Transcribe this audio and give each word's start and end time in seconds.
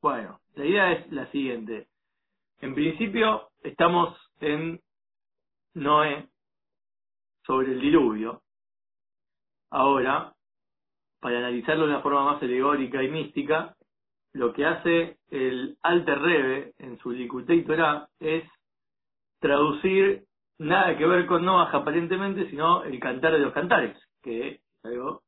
Bueno, 0.00 0.38
la 0.54 0.64
idea 0.64 0.92
es 0.92 1.12
la 1.12 1.26
siguiente. 1.32 1.88
En 2.60 2.74
principio, 2.74 3.48
estamos 3.64 4.16
en 4.40 4.80
Noé 5.74 6.28
sobre 7.44 7.72
el 7.72 7.80
diluvio. 7.80 8.42
Ahora, 9.70 10.34
para 11.20 11.38
analizarlo 11.38 11.86
de 11.86 11.94
una 11.94 12.02
forma 12.02 12.24
más 12.24 12.42
alegórica 12.42 13.02
y 13.02 13.08
mística, 13.08 13.74
lo 14.34 14.52
que 14.52 14.66
hace 14.66 15.18
el 15.30 15.76
Alter 15.82 16.20
Rebe 16.20 16.74
en 16.78 16.98
su 16.98 17.10
Likutei 17.10 17.64
Torah 17.64 18.08
es 18.20 18.44
traducir 19.40 20.24
nada 20.58 20.96
que 20.96 21.06
ver 21.06 21.26
con 21.26 21.44
Noah 21.44 21.70
aparentemente, 21.72 22.48
sino 22.50 22.84
el 22.84 23.00
cantar 23.00 23.32
de 23.32 23.40
los 23.40 23.52
cantares, 23.52 23.98
que 24.22 24.48
es 24.48 24.60
algo 24.84 25.22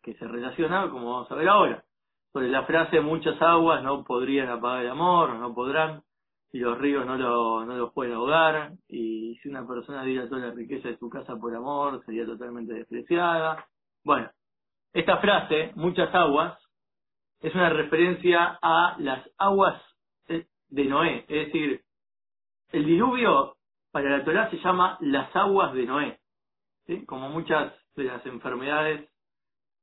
que 0.00 0.14
se 0.14 0.28
relaciona, 0.28 0.88
como 0.90 1.12
vamos 1.12 1.30
a 1.32 1.34
ver 1.34 1.48
ahora. 1.48 1.85
Sobre 2.36 2.50
la 2.50 2.66
frase 2.66 3.00
muchas 3.00 3.40
aguas 3.40 3.82
no 3.82 4.04
podrían 4.04 4.50
apagar 4.50 4.84
el 4.84 4.90
amor, 4.90 5.36
no 5.36 5.54
podrán, 5.54 6.02
y 6.52 6.58
los 6.58 6.76
ríos 6.76 7.06
no, 7.06 7.16
lo, 7.16 7.64
no 7.64 7.78
los 7.78 7.94
pueden 7.94 8.12
ahogar, 8.12 8.72
y 8.88 9.36
si 9.36 9.48
una 9.48 9.66
persona 9.66 10.04
diera 10.04 10.28
toda 10.28 10.48
la 10.48 10.52
riqueza 10.52 10.88
de 10.88 10.98
su 10.98 11.08
casa 11.08 11.34
por 11.36 11.56
amor, 11.56 12.04
sería 12.04 12.26
totalmente 12.26 12.74
despreciada. 12.74 13.64
Bueno, 14.04 14.30
esta 14.92 15.16
frase, 15.16 15.72
muchas 15.76 16.14
aguas, 16.14 16.58
es 17.40 17.54
una 17.54 17.70
referencia 17.70 18.58
a 18.60 18.96
las 18.98 19.26
aguas 19.38 19.82
de 20.28 20.84
Noé, 20.84 21.24
es 21.28 21.46
decir, 21.46 21.84
el 22.70 22.84
diluvio 22.84 23.56
para 23.92 24.10
la 24.10 24.24
Torah 24.26 24.50
se 24.50 24.58
llama 24.58 24.98
las 25.00 25.34
aguas 25.34 25.72
de 25.72 25.86
Noé, 25.86 26.18
¿sí? 26.86 27.06
como 27.06 27.30
muchas 27.30 27.72
de 27.94 28.04
las 28.04 28.26
enfermedades 28.26 29.08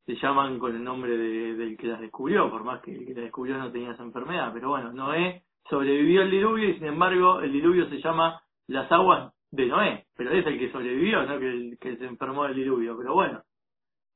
se 0.05 0.15
llaman 0.15 0.59
con 0.59 0.75
el 0.75 0.83
nombre 0.83 1.17
de, 1.17 1.55
del 1.55 1.77
que 1.77 1.87
las 1.87 1.99
descubrió, 1.99 2.49
por 2.49 2.63
más 2.63 2.81
que 2.81 2.93
el 2.93 3.05
que 3.05 3.13
las 3.13 3.23
descubrió 3.23 3.57
no 3.57 3.71
tenía 3.71 3.91
esa 3.91 4.03
enfermedad, 4.03 4.51
pero 4.53 4.69
bueno, 4.69 4.91
Noé 4.91 5.43
sobrevivió 5.69 6.21
al 6.21 6.31
diluvio 6.31 6.69
y 6.69 6.73
sin 6.75 6.85
embargo 6.85 7.39
el 7.41 7.51
diluvio 7.51 7.89
se 7.89 8.01
llama 8.01 8.41
las 8.67 8.91
aguas 8.91 9.33
de 9.51 9.67
Noé, 9.67 10.05
pero 10.15 10.31
es 10.31 10.45
el 10.45 10.59
que 10.59 10.71
sobrevivió, 10.71 11.23
no 11.23 11.39
que 11.39 11.77
que 11.79 11.97
se 11.97 12.05
enfermó 12.05 12.43
del 12.45 12.55
diluvio, 12.55 12.97
pero 12.97 13.13
bueno, 13.13 13.43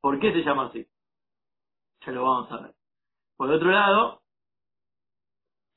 ¿por 0.02 0.20
qué 0.20 0.34
se 0.34 0.44
llama 0.44 0.68
así? 0.68 0.86
Ya 2.06 2.12
lo 2.12 2.24
vamos 2.24 2.52
a 2.52 2.62
ver. 2.62 2.74
Por 3.38 3.52
otro 3.52 3.70
lado, 3.70 4.22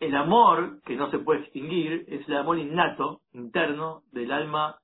el 0.00 0.16
amor 0.16 0.80
que 0.82 0.96
no 0.96 1.10
se 1.10 1.18
puede 1.18 1.40
extinguir 1.40 2.06
es 2.08 2.26
el 2.26 2.36
amor 2.36 2.58
innato, 2.58 3.20
interno, 3.32 4.02
del 4.12 4.32
alma 4.32 4.78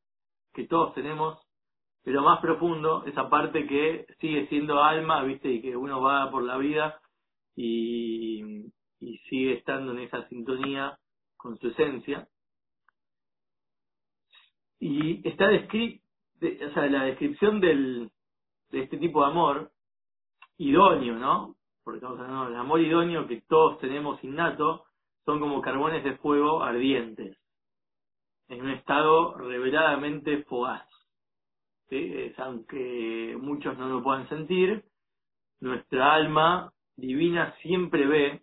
que 0.52 0.66
todos 0.66 0.94
tenemos, 0.94 1.45
pero 2.06 2.22
más 2.22 2.38
profundo, 2.38 3.02
esa 3.04 3.28
parte 3.28 3.66
que 3.66 4.06
sigue 4.20 4.46
siendo 4.46 4.80
alma, 4.80 5.24
viste, 5.24 5.50
y 5.50 5.60
que 5.60 5.76
uno 5.76 6.00
va 6.00 6.30
por 6.30 6.44
la 6.44 6.56
vida 6.56 7.00
y, 7.56 8.70
sigue 9.28 9.54
estando 9.54 9.90
en 9.90 9.98
esa 9.98 10.24
sintonía 10.28 10.96
con 11.36 11.58
su 11.58 11.66
esencia. 11.66 12.28
Y 14.78 15.28
está 15.28 15.48
descrito, 15.48 16.04
o 16.40 16.74
sea, 16.74 16.86
la 16.86 17.02
descripción 17.06 17.58
del, 17.58 18.12
de 18.70 18.82
este 18.84 18.98
tipo 18.98 19.22
de 19.22 19.30
amor, 19.32 19.72
idóneo, 20.58 21.16
¿no? 21.16 21.56
Porque 21.82 21.96
estamos 21.96 22.20
hablando 22.20 22.50
del 22.50 22.56
amor 22.56 22.80
idóneo 22.82 23.26
que 23.26 23.42
todos 23.48 23.80
tenemos 23.80 24.22
innato, 24.22 24.84
son 25.24 25.40
como 25.40 25.60
carbones 25.60 26.04
de 26.04 26.16
fuego 26.18 26.62
ardientes, 26.62 27.36
en 28.46 28.60
un 28.60 28.70
estado 28.70 29.34
reveladamente 29.34 30.44
fogaz. 30.44 30.95
Es, 31.88 32.38
aunque 32.38 33.36
muchos 33.40 33.78
no 33.78 33.88
lo 33.88 34.02
puedan 34.02 34.28
sentir, 34.28 34.84
nuestra 35.60 36.14
alma 36.14 36.72
divina 36.96 37.54
siempre 37.62 38.06
ve 38.06 38.42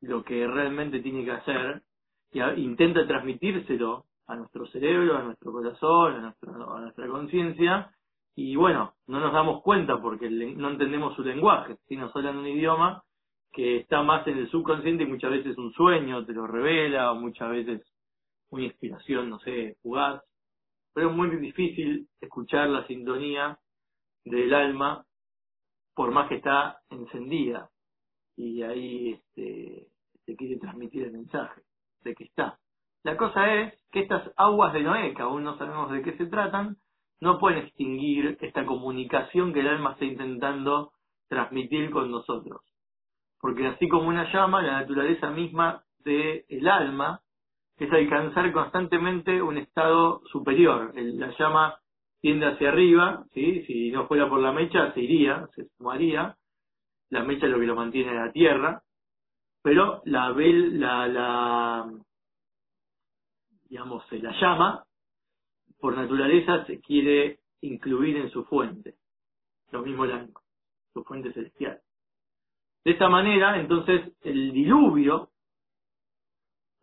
lo 0.00 0.22
que 0.22 0.46
realmente 0.46 1.00
tiene 1.00 1.24
que 1.24 1.32
hacer 1.32 1.82
y 2.30 2.40
intenta 2.40 3.06
transmitírselo 3.06 4.04
a 4.26 4.36
nuestro 4.36 4.66
cerebro, 4.66 5.16
a 5.16 5.22
nuestro 5.22 5.52
corazón, 5.52 6.14
a, 6.14 6.20
nuestro, 6.20 6.74
a 6.74 6.80
nuestra 6.80 7.08
conciencia, 7.08 7.90
y 8.36 8.56
bueno, 8.56 8.94
no 9.06 9.20
nos 9.20 9.32
damos 9.32 9.62
cuenta 9.62 10.00
porque 10.00 10.28
no 10.28 10.70
entendemos 10.70 11.14
su 11.14 11.22
lenguaje, 11.22 11.76
si 11.86 11.96
nos 11.96 12.14
hablan 12.16 12.38
un 12.38 12.46
idioma 12.46 13.02
que 13.52 13.76
está 13.76 14.02
más 14.02 14.26
en 14.26 14.38
el 14.38 14.50
subconsciente 14.50 15.04
y 15.04 15.06
muchas 15.06 15.30
veces 15.30 15.56
un 15.56 15.72
sueño 15.72 16.24
te 16.26 16.32
lo 16.32 16.46
revela, 16.46 17.12
o 17.12 17.14
muchas 17.14 17.50
veces 17.50 17.86
una 18.50 18.64
inspiración, 18.64 19.30
no 19.30 19.38
sé, 19.38 19.76
fugaz. 19.82 20.22
Pero 20.94 21.10
es 21.10 21.16
muy 21.16 21.28
difícil 21.36 22.08
escuchar 22.20 22.68
la 22.68 22.86
sintonía 22.86 23.58
del 24.24 24.54
alma 24.54 25.04
por 25.94 26.10
más 26.12 26.28
que 26.28 26.36
está 26.36 26.80
encendida 26.90 27.70
y 28.36 28.62
ahí 28.62 29.12
este, 29.12 29.88
se 30.24 30.36
quiere 30.36 30.58
transmitir 30.58 31.04
el 31.04 31.12
mensaje 31.12 31.62
de 32.02 32.14
que 32.14 32.24
está. 32.24 32.58
La 33.02 33.16
cosa 33.16 33.54
es 33.54 33.74
que 33.92 34.00
estas 34.00 34.30
aguas 34.36 34.72
de 34.72 34.82
Noé, 34.82 35.14
que 35.14 35.22
aún 35.22 35.44
no 35.44 35.58
sabemos 35.58 35.90
de 35.92 36.02
qué 36.02 36.16
se 36.16 36.26
tratan, 36.26 36.78
no 37.20 37.38
pueden 37.38 37.64
extinguir 37.64 38.38
esta 38.40 38.64
comunicación 38.64 39.52
que 39.52 39.60
el 39.60 39.68
alma 39.68 39.92
está 39.92 40.04
intentando 40.04 40.92
transmitir 41.28 41.90
con 41.90 42.10
nosotros 42.10 42.62
porque 43.44 43.66
así 43.66 43.88
como 43.88 44.08
una 44.08 44.32
llama, 44.32 44.62
la 44.62 44.80
naturaleza 44.80 45.28
misma 45.28 45.84
del 45.98 46.66
alma 46.66 47.20
es 47.78 47.92
alcanzar 47.92 48.52
constantemente 48.52 49.42
un 49.42 49.58
estado 49.58 50.22
superior. 50.26 50.92
La 50.94 51.36
llama 51.36 51.78
tiende 52.20 52.46
hacia 52.46 52.68
arriba, 52.70 53.24
¿sí? 53.34 53.64
si 53.66 53.90
no 53.90 54.06
fuera 54.06 54.28
por 54.28 54.40
la 54.40 54.52
mecha 54.52 54.92
se 54.94 55.00
iría, 55.00 55.46
se 55.54 55.68
sumaría, 55.76 56.36
la 57.10 57.22
mecha 57.22 57.46
es 57.46 57.52
lo 57.52 57.60
que 57.60 57.66
lo 57.66 57.74
mantiene 57.74 58.12
en 58.12 58.24
la 58.24 58.32
tierra, 58.32 58.82
pero 59.62 60.02
la, 60.04 60.30
la, 60.30 61.08
la 61.08 61.92
digamos, 63.68 64.04
la 64.12 64.32
llama, 64.40 64.84
por 65.78 65.96
naturaleza 65.96 66.64
se 66.64 66.80
quiere 66.80 67.40
incluir 67.60 68.16
en 68.16 68.30
su 68.30 68.44
fuente, 68.44 68.94
lo 69.70 69.82
mismo 69.82 70.04
el 70.04 70.30
su 70.92 71.02
fuente 71.04 71.32
celestial. 71.32 71.80
De 72.84 72.92
esta 72.92 73.08
manera, 73.08 73.58
entonces, 73.58 74.12
el 74.22 74.52
diluvio, 74.52 75.30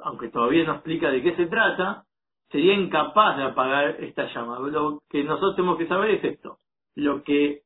aunque 0.04 0.30
todavía 0.30 0.64
no 0.66 0.74
explica 0.74 1.10
de 1.10 1.22
qué 1.22 1.36
se 1.36 1.48
trata, 1.48 2.06
sería 2.50 2.74
incapaz 2.74 3.38
de 3.38 3.44
apagar 3.44 4.04
esta 4.04 4.32
llama. 4.34 4.60
Lo 4.60 5.02
que 5.10 5.24
nosotros 5.24 5.56
tenemos 5.56 5.78
que 5.78 5.88
saber 5.88 6.12
es 6.12 6.24
esto. 6.24 6.60
Lo 6.96 7.24
que 7.24 7.62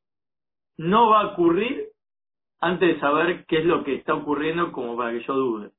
no 0.78 1.10
va 1.10 1.22
a 1.22 1.28
ocurrir 1.34 1.90
antes 2.60 2.96
de 2.96 3.00
saber 3.00 3.46
qué 3.46 3.60
es 3.60 3.66
lo 3.66 3.84
que 3.84 3.96
está 3.96 4.14
ocurriendo 4.14 4.72
como 4.72 4.96
para 4.98 5.12
que 5.12 5.24
yo 5.24 5.34
dude. 5.34 5.72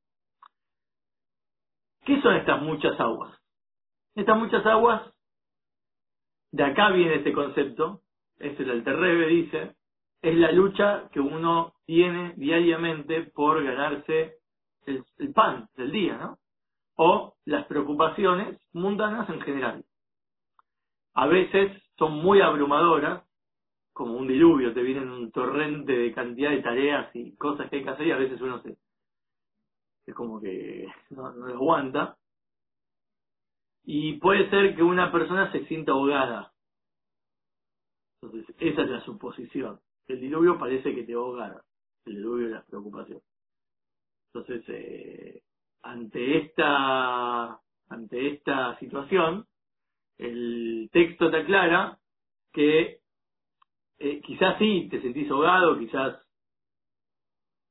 ¿Qué 2.05 2.21
son 2.22 2.37
estas 2.37 2.62
muchas 2.62 2.99
aguas? 3.00 3.37
Estas 4.15 4.38
muchas 4.38 4.65
aguas, 4.65 5.03
de 6.53 6.65
acá 6.65 6.91
viene 6.91 7.17
este 7.17 7.33
concepto, 7.33 8.03
es 8.38 8.59
el 8.61 8.71
Alterrebe, 8.71 9.27
dice, 9.27 9.75
es 10.23 10.37
la 10.37 10.53
lucha 10.53 11.09
que 11.12 11.21
uno 11.21 11.75
tiene 11.84 12.34
diariamente 12.37 13.25
por 13.34 13.62
ganarse 13.62 14.37
el, 14.87 15.05
pan 15.34 15.69
del 15.77 15.91
día, 15.91 16.17
¿no? 16.17 16.38
O 16.96 17.34
las 17.44 17.66
preocupaciones 17.66 18.58
mundanas 18.72 19.28
en 19.28 19.40
general. 19.42 19.84
A 21.14 21.26
veces 21.26 21.82
son 21.98 22.12
muy 22.12 22.40
abrumadoras, 22.40 23.24
como 23.92 24.14
un 24.16 24.28
diluvio, 24.28 24.74
te 24.74 24.82
viene 24.82 25.00
un 25.00 25.30
torrente 25.30 25.92
de 25.92 26.12
cantidad 26.12 26.50
de 26.50 26.62
tareas 26.62 27.14
y 27.14 27.34
cosas 27.36 27.70
que 27.70 27.76
hay 27.76 27.84
que 27.84 27.90
hacer 27.90 28.06
y 28.06 28.10
a 28.12 28.18
veces 28.18 28.40
uno 28.40 28.60
se 28.62 28.76
es 30.06 30.14
como 30.14 30.40
que 30.40 30.86
no, 31.10 31.32
no 31.32 31.46
aguanta. 31.46 32.16
Y 33.84 34.14
puede 34.18 34.48
ser 34.50 34.74
que 34.74 34.82
una 34.82 35.12
persona 35.12 35.50
se 35.52 35.64
sienta 35.66 35.92
ahogada. 35.92 36.52
Entonces, 38.22 38.54
esa 38.58 38.82
es 38.82 38.88
la 38.88 39.04
suposición. 39.04 39.80
El 40.06 40.20
diluvio 40.20 40.58
parece 40.58 40.94
que 40.94 41.02
te 41.02 41.14
ahoga 41.14 41.62
el 42.04 42.14
diluvio 42.14 42.46
de 42.46 42.54
las 42.54 42.64
preocupaciones. 42.66 43.24
Entonces, 44.32 44.64
eh, 44.69 45.42
ante 45.87 46.38
esta 46.38 47.61
ante 47.88 48.29
esta 48.29 48.79
situación, 48.79 49.47
el 50.19 50.88
texto 50.93 51.31
te 51.31 51.38
aclara 51.38 51.99
que 52.53 52.99
eh, 53.99 54.21
quizás 54.23 54.59
sí 54.59 54.88
te 54.91 55.00
sentís 55.00 55.31
ahogado, 55.31 55.79
quizás 55.79 56.17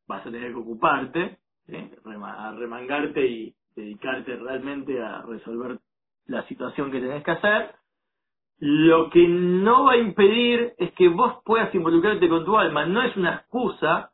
vas 0.08 0.26
a 0.26 0.32
tener 0.32 0.54
que 0.54 0.60
ocuparte, 0.60 1.40
¿eh? 1.68 1.92
a 2.06 2.52
remangarte 2.54 3.26
y 3.26 3.56
dedicarte 3.76 4.36
realmente 4.38 5.02
a 5.02 5.22
resolver 5.24 5.80
la 6.28 6.48
situación 6.48 6.92
que 6.92 7.02
tenés 7.02 7.24
que 7.24 7.32
hacer, 7.32 7.76
lo 8.60 9.10
que 9.10 9.28
no 9.28 9.84
va 9.84 9.94
a 9.94 9.98
impedir 9.98 10.74
es 10.78 10.94
que 10.94 11.10
vos 11.10 11.42
puedas 11.44 11.74
involucrarte 11.76 12.30
con 12.30 12.46
tu 12.46 12.58
alma. 12.58 12.86
No 12.86 13.02
es 13.02 13.16
una 13.18 13.36
excusa 13.36 14.12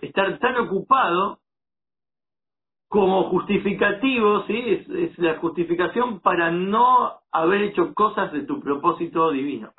estar 0.00 0.38
tan 0.38 0.56
ocupado 0.58 1.40
como 2.90 3.30
justificativo, 3.30 4.44
¿sí? 4.48 4.84
Es, 4.88 5.16
la 5.16 5.38
justificación 5.38 6.18
para 6.18 6.50
no 6.50 7.20
haber 7.30 7.62
hecho 7.62 7.94
cosas 7.94 8.32
de 8.32 8.42
tu 8.42 8.60
propósito 8.60 9.30
divino. 9.30 9.72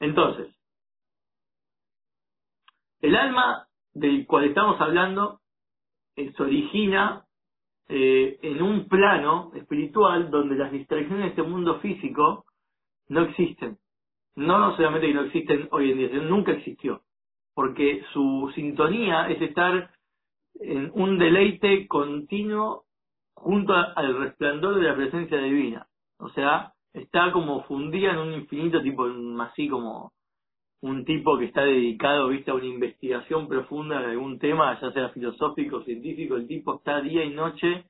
Entonces, 0.00 0.48
el 3.02 3.14
alma 3.16 3.68
del 3.92 4.26
cual 4.26 4.44
estamos 4.46 4.80
hablando 4.80 5.40
eh, 6.16 6.32
se 6.34 6.42
origina 6.42 7.26
eh, 7.88 8.38
en 8.40 8.62
un 8.62 8.88
plano 8.88 9.52
espiritual 9.54 10.30
donde 10.30 10.56
las 10.56 10.72
distracciones 10.72 11.24
de 11.24 11.28
este 11.28 11.42
mundo 11.42 11.80
físico 11.80 12.46
no 13.08 13.24
existen. 13.24 13.76
No 14.36 14.74
solamente 14.74 15.08
que 15.08 15.14
no 15.14 15.24
existen 15.24 15.68
hoy 15.70 15.90
en 15.90 15.98
día, 15.98 16.08
sino 16.08 16.22
nunca 16.22 16.52
existió. 16.52 17.02
Porque 17.52 18.02
su 18.14 18.50
sintonía 18.54 19.28
es 19.28 19.42
estar 19.42 19.90
en 20.60 20.90
un 20.94 21.18
deleite 21.18 21.86
continuo 21.88 22.84
junto 23.34 23.72
al 23.74 24.18
resplandor 24.18 24.76
de 24.76 24.82
la 24.82 24.94
presencia 24.94 25.38
divina. 25.38 25.86
O 26.18 26.28
sea, 26.30 26.72
está 26.92 27.32
como 27.32 27.62
fundida 27.64 28.12
en 28.12 28.18
un 28.18 28.32
infinito 28.34 28.82
tipo, 28.82 29.06
así 29.40 29.68
como 29.68 30.12
un 30.82 31.04
tipo 31.04 31.38
que 31.38 31.46
está 31.46 31.62
dedicado, 31.62 32.28
viste, 32.28 32.50
a 32.50 32.54
una 32.54 32.66
investigación 32.66 33.48
profunda 33.48 34.00
de 34.00 34.12
algún 34.12 34.38
tema, 34.38 34.78
ya 34.80 34.92
sea 34.92 35.10
filosófico, 35.10 35.82
científico, 35.82 36.36
el 36.36 36.46
tipo 36.46 36.76
está 36.76 37.00
día 37.00 37.24
y 37.24 37.30
noche 37.30 37.84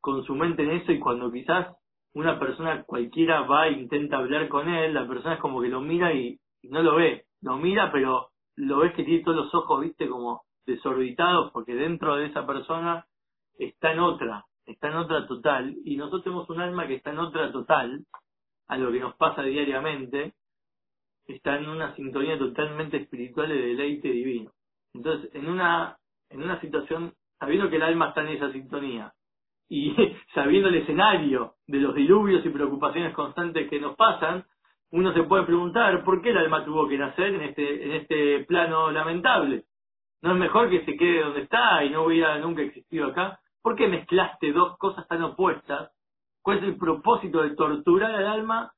con 0.00 0.24
su 0.24 0.34
mente 0.34 0.62
en 0.62 0.70
eso 0.70 0.92
y 0.92 0.98
cuando 0.98 1.30
quizás 1.30 1.76
una 2.14 2.38
persona 2.38 2.82
cualquiera 2.84 3.42
va 3.42 3.68
e 3.68 3.72
intenta 3.72 4.16
hablar 4.16 4.48
con 4.48 4.68
él, 4.68 4.94
la 4.94 5.06
persona 5.06 5.34
es 5.34 5.40
como 5.40 5.60
que 5.60 5.68
lo 5.68 5.80
mira 5.80 6.12
y, 6.14 6.38
no 6.64 6.82
lo 6.82 6.96
ve, 6.96 7.24
lo 7.42 7.56
mira 7.56 7.90
pero 7.92 8.30
lo 8.56 8.78
ves 8.78 8.94
que 8.94 9.04
tiene 9.04 9.22
todos 9.22 9.36
los 9.36 9.54
ojos, 9.54 9.80
viste, 9.82 10.08
como 10.08 10.42
desorbitados 10.66 11.52
porque 11.52 11.74
dentro 11.74 12.16
de 12.16 12.26
esa 12.26 12.46
persona 12.46 13.06
está 13.58 13.92
en 13.92 14.00
otra, 14.00 14.44
está 14.66 14.88
en 14.88 14.96
otra 14.96 15.26
total 15.26 15.76
y 15.84 15.96
nosotros 15.96 16.24
tenemos 16.24 16.50
un 16.50 16.60
alma 16.60 16.86
que 16.86 16.96
está 16.96 17.10
en 17.10 17.18
otra 17.18 17.50
total 17.52 18.04
a 18.68 18.78
lo 18.78 18.92
que 18.92 19.00
nos 19.00 19.16
pasa 19.16 19.42
diariamente 19.42 20.34
está 21.34 21.56
en 21.56 21.68
una 21.68 21.94
sintonía 21.94 22.38
totalmente 22.38 22.96
espiritual 22.98 23.48
de 23.48 23.56
deleite 23.56 24.08
divino. 24.08 24.50
Entonces, 24.94 25.34
en 25.34 25.48
una, 25.48 25.96
en 26.28 26.42
una 26.42 26.60
situación, 26.60 27.14
sabiendo 27.38 27.70
que 27.70 27.76
el 27.76 27.82
alma 27.82 28.08
está 28.08 28.22
en 28.22 28.28
esa 28.28 28.52
sintonía 28.52 29.12
y 29.68 29.94
sabiendo 30.34 30.68
el 30.68 30.76
escenario 30.76 31.54
de 31.66 31.78
los 31.78 31.94
diluvios 31.94 32.44
y 32.44 32.50
preocupaciones 32.50 33.14
constantes 33.14 33.68
que 33.68 33.80
nos 33.80 33.96
pasan, 33.96 34.44
uno 34.92 35.12
se 35.14 35.22
puede 35.22 35.44
preguntar 35.44 36.02
por 36.04 36.20
qué 36.20 36.30
el 36.30 36.38
alma 36.38 36.64
tuvo 36.64 36.88
que 36.88 36.98
nacer 36.98 37.34
en 37.34 37.42
este, 37.42 37.84
en 37.84 37.92
este 37.92 38.44
plano 38.44 38.90
lamentable. 38.90 39.64
¿No 40.22 40.32
es 40.32 40.38
mejor 40.38 40.68
que 40.68 40.84
se 40.84 40.96
quede 40.96 41.22
donde 41.22 41.42
está 41.42 41.84
y 41.84 41.90
no 41.90 42.04
hubiera 42.04 42.38
nunca 42.38 42.62
existido 42.62 43.08
acá? 43.08 43.40
¿Por 43.62 43.76
qué 43.76 43.88
mezclaste 43.88 44.52
dos 44.52 44.76
cosas 44.78 45.06
tan 45.08 45.22
opuestas? 45.22 45.92
¿Cuál 46.42 46.58
es 46.58 46.64
el 46.64 46.76
propósito 46.76 47.42
de 47.42 47.54
torturar 47.54 48.14
al 48.14 48.26
alma 48.26 48.72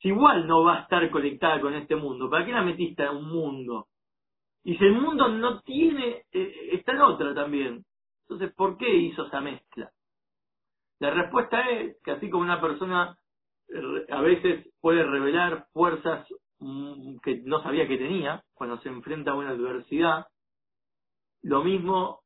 si 0.00 0.08
igual 0.08 0.46
no 0.46 0.62
va 0.62 0.78
a 0.78 0.82
estar 0.82 1.10
conectada 1.10 1.60
con 1.60 1.74
este 1.74 1.96
mundo, 1.96 2.28
¿para 2.28 2.44
qué 2.44 2.52
la 2.52 2.62
metiste 2.62 3.02
en 3.02 3.16
un 3.16 3.28
mundo? 3.28 3.86
Y 4.62 4.76
si 4.76 4.84
el 4.84 5.00
mundo 5.00 5.28
no 5.28 5.60
tiene, 5.60 6.24
eh, 6.32 6.70
está 6.72 6.92
en 6.92 7.00
otra 7.00 7.34
también. 7.34 7.84
Entonces, 8.22 8.52
¿por 8.54 8.76
qué 8.76 8.94
hizo 8.94 9.26
esa 9.26 9.40
mezcla? 9.40 9.90
La 10.98 11.10
respuesta 11.10 11.70
es 11.70 11.96
que 12.02 12.10
así 12.10 12.28
como 12.28 12.42
una 12.42 12.60
persona 12.60 13.16
eh, 13.68 14.06
a 14.10 14.20
veces 14.20 14.68
puede 14.80 15.04
revelar 15.04 15.66
fuerzas 15.72 16.26
mm, 16.58 17.18
que 17.22 17.42
no 17.44 17.62
sabía 17.62 17.86
que 17.86 17.98
tenía 17.98 18.42
cuando 18.54 18.78
se 18.78 18.88
enfrenta 18.88 19.30
a 19.30 19.36
una 19.36 19.50
adversidad, 19.50 20.26
lo 21.46 21.62
mismo 21.62 22.20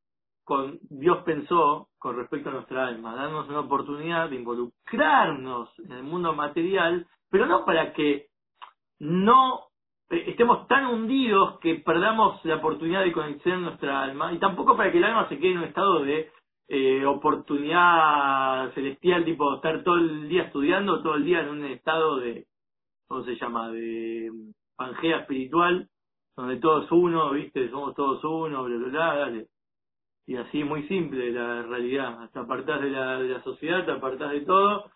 con 0.44 0.78
Dios 0.88 1.22
pensó 1.24 1.88
con 1.98 2.16
respecto 2.16 2.48
a 2.48 2.54
nuestra 2.54 2.86
alma, 2.86 3.14
darnos 3.14 3.48
una 3.48 3.60
oportunidad 3.60 4.30
de 4.30 4.36
involucrarnos 4.36 5.68
en 5.78 5.92
el 5.92 6.02
mundo 6.02 6.32
material 6.32 7.06
pero 7.30 7.46
no 7.46 7.64
para 7.64 7.92
que 7.92 8.26
no 8.98 9.60
eh, 10.10 10.24
estemos 10.28 10.66
tan 10.66 10.86
hundidos 10.86 11.58
que 11.60 11.76
perdamos 11.76 12.44
la 12.44 12.56
oportunidad 12.56 13.04
de 13.04 13.12
conocer 13.12 13.58
nuestra 13.58 14.02
alma, 14.02 14.32
y 14.32 14.38
tampoco 14.38 14.76
para 14.76 14.90
que 14.90 14.98
el 14.98 15.04
alma 15.04 15.28
se 15.28 15.38
quede 15.38 15.52
en 15.52 15.58
un 15.58 15.64
estado 15.64 16.00
de 16.02 16.30
eh, 16.68 17.04
oportunidad 17.06 18.72
celestial, 18.74 19.24
tipo 19.24 19.54
estar 19.54 19.82
todo 19.84 19.96
el 19.96 20.28
día 20.28 20.44
estudiando, 20.44 21.02
todo 21.02 21.14
el 21.14 21.24
día 21.24 21.40
en 21.40 21.48
un 21.48 21.64
estado 21.66 22.18
de, 22.18 22.46
¿cómo 23.06 23.22
se 23.24 23.36
llama?, 23.36 23.70
de 23.70 24.30
pangea 24.76 25.18
espiritual, 25.18 25.88
donde 26.40 26.56
todo 26.56 26.84
es 26.84 26.92
uno, 26.92 27.30
¿viste? 27.32 27.68
Somos 27.70 27.94
todos 27.94 28.22
uno, 28.24 28.64
bla, 28.64 28.76
bla, 28.76 28.88
bla, 28.88 29.14
dale. 29.16 29.46
Y 30.26 30.36
así 30.36 30.64
muy 30.64 30.86
simple 30.88 31.32
la 31.32 31.62
realidad. 31.62 32.30
Te 32.30 32.38
apartás 32.38 32.80
de 32.80 32.90
la, 32.90 33.18
de 33.18 33.28
la 33.28 33.42
sociedad, 33.42 33.84
te 33.84 33.92
apartás 33.92 34.30
de 34.30 34.40
todo, 34.42 34.90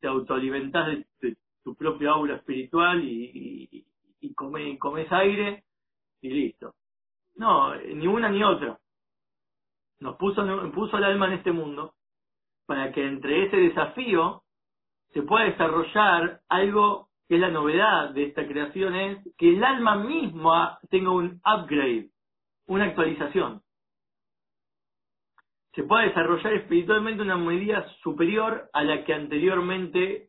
te 0.00 0.08
autoalimentás 0.08 0.88
de, 1.20 1.36
tu 1.62 1.74
propio 1.74 2.12
aura 2.12 2.36
espiritual 2.36 3.02
y, 3.02 3.68
y, 3.72 3.86
y 4.20 4.34
comes 4.34 5.10
aire 5.10 5.64
y 6.20 6.28
listo. 6.28 6.74
No, 7.36 7.74
ni 7.74 8.06
una 8.06 8.28
ni 8.28 8.44
otra. 8.44 8.78
Nos 10.00 10.16
puso, 10.16 10.44
puso 10.72 10.98
el 10.98 11.04
alma 11.04 11.26
en 11.26 11.32
este 11.34 11.52
mundo 11.52 11.94
para 12.66 12.92
que 12.92 13.04
entre 13.04 13.46
ese 13.46 13.56
desafío 13.56 14.42
se 15.12 15.22
pueda 15.22 15.44
desarrollar 15.46 16.40
algo 16.48 17.08
que 17.28 17.36
es 17.36 17.40
la 17.40 17.50
novedad 17.50 18.10
de 18.10 18.24
esta 18.24 18.46
creación, 18.46 18.94
es 18.94 19.18
que 19.38 19.50
el 19.50 19.64
alma 19.64 19.96
misma 19.96 20.78
tenga 20.90 21.10
un 21.10 21.40
upgrade, 21.44 22.10
una 22.66 22.84
actualización. 22.84 23.62
Se 25.74 25.82
pueda 25.82 26.04
desarrollar 26.04 26.52
espiritualmente 26.54 27.22
una 27.22 27.36
medida 27.36 27.86
superior 28.02 28.68
a 28.72 28.84
la 28.84 29.04
que 29.04 29.14
anteriormente 29.14 30.28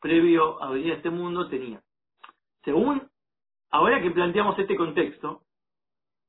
previo 0.00 0.62
a 0.62 0.70
venir 0.70 0.92
a 0.92 0.96
este 0.96 1.10
mundo 1.10 1.48
tenía. 1.48 1.80
Según, 2.64 3.02
ahora 3.70 4.02
que 4.02 4.10
planteamos 4.10 4.58
este 4.58 4.76
contexto, 4.76 5.42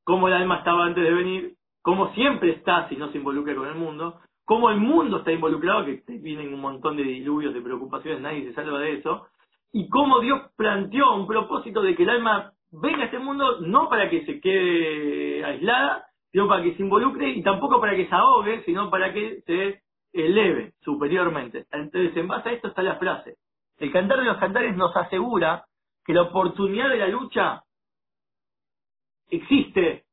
cómo 0.03 0.27
el 0.27 0.33
alma 0.33 0.57
estaba 0.57 0.85
antes 0.85 1.03
de 1.03 1.13
venir, 1.13 1.55
cómo 1.81 2.13
siempre 2.13 2.51
está 2.51 2.87
si 2.89 2.97
no 2.97 3.11
se 3.11 3.17
involucra 3.17 3.55
con 3.55 3.67
el 3.67 3.75
mundo, 3.75 4.19
cómo 4.45 4.69
el 4.69 4.77
mundo 4.77 5.17
está 5.17 5.31
involucrado, 5.31 5.85
que 5.85 6.03
vienen 6.07 6.53
un 6.53 6.61
montón 6.61 6.97
de 6.97 7.03
diluvios, 7.03 7.53
de 7.53 7.61
preocupaciones, 7.61 8.21
nadie 8.21 8.43
se 8.43 8.53
salva 8.53 8.79
de 8.79 8.93
eso, 8.97 9.27
y 9.71 9.87
cómo 9.89 10.19
Dios 10.19 10.41
planteó 10.55 11.15
un 11.15 11.27
propósito 11.27 11.81
de 11.81 11.95
que 11.95 12.03
el 12.03 12.09
alma 12.09 12.53
venga 12.71 13.03
a 13.03 13.05
este 13.05 13.19
mundo 13.19 13.61
no 13.61 13.89
para 13.89 14.09
que 14.09 14.25
se 14.25 14.39
quede 14.39 15.43
aislada, 15.43 16.07
sino 16.31 16.47
para 16.47 16.63
que 16.63 16.75
se 16.75 16.83
involucre 16.83 17.29
y 17.29 17.43
tampoco 17.43 17.79
para 17.79 17.95
que 17.95 18.07
se 18.07 18.15
ahogue, 18.15 18.63
sino 18.63 18.89
para 18.89 19.13
que 19.13 19.41
se 19.45 19.81
eleve 20.13 20.73
superiormente. 20.81 21.65
Entonces, 21.71 22.15
en 22.15 22.27
base 22.27 22.49
a 22.49 22.51
esto 22.53 22.69
está 22.69 22.81
la 22.81 22.97
frase. 22.97 23.37
El 23.77 23.91
cantar 23.91 24.19
de 24.19 24.25
los 24.25 24.37
cantares 24.37 24.75
nos 24.75 24.95
asegura 24.95 25.65
que 26.05 26.13
la 26.13 26.23
oportunidad 26.23 26.89
de 26.89 26.97
la 26.97 27.07
lucha 27.07 27.63
existe. 29.29 30.05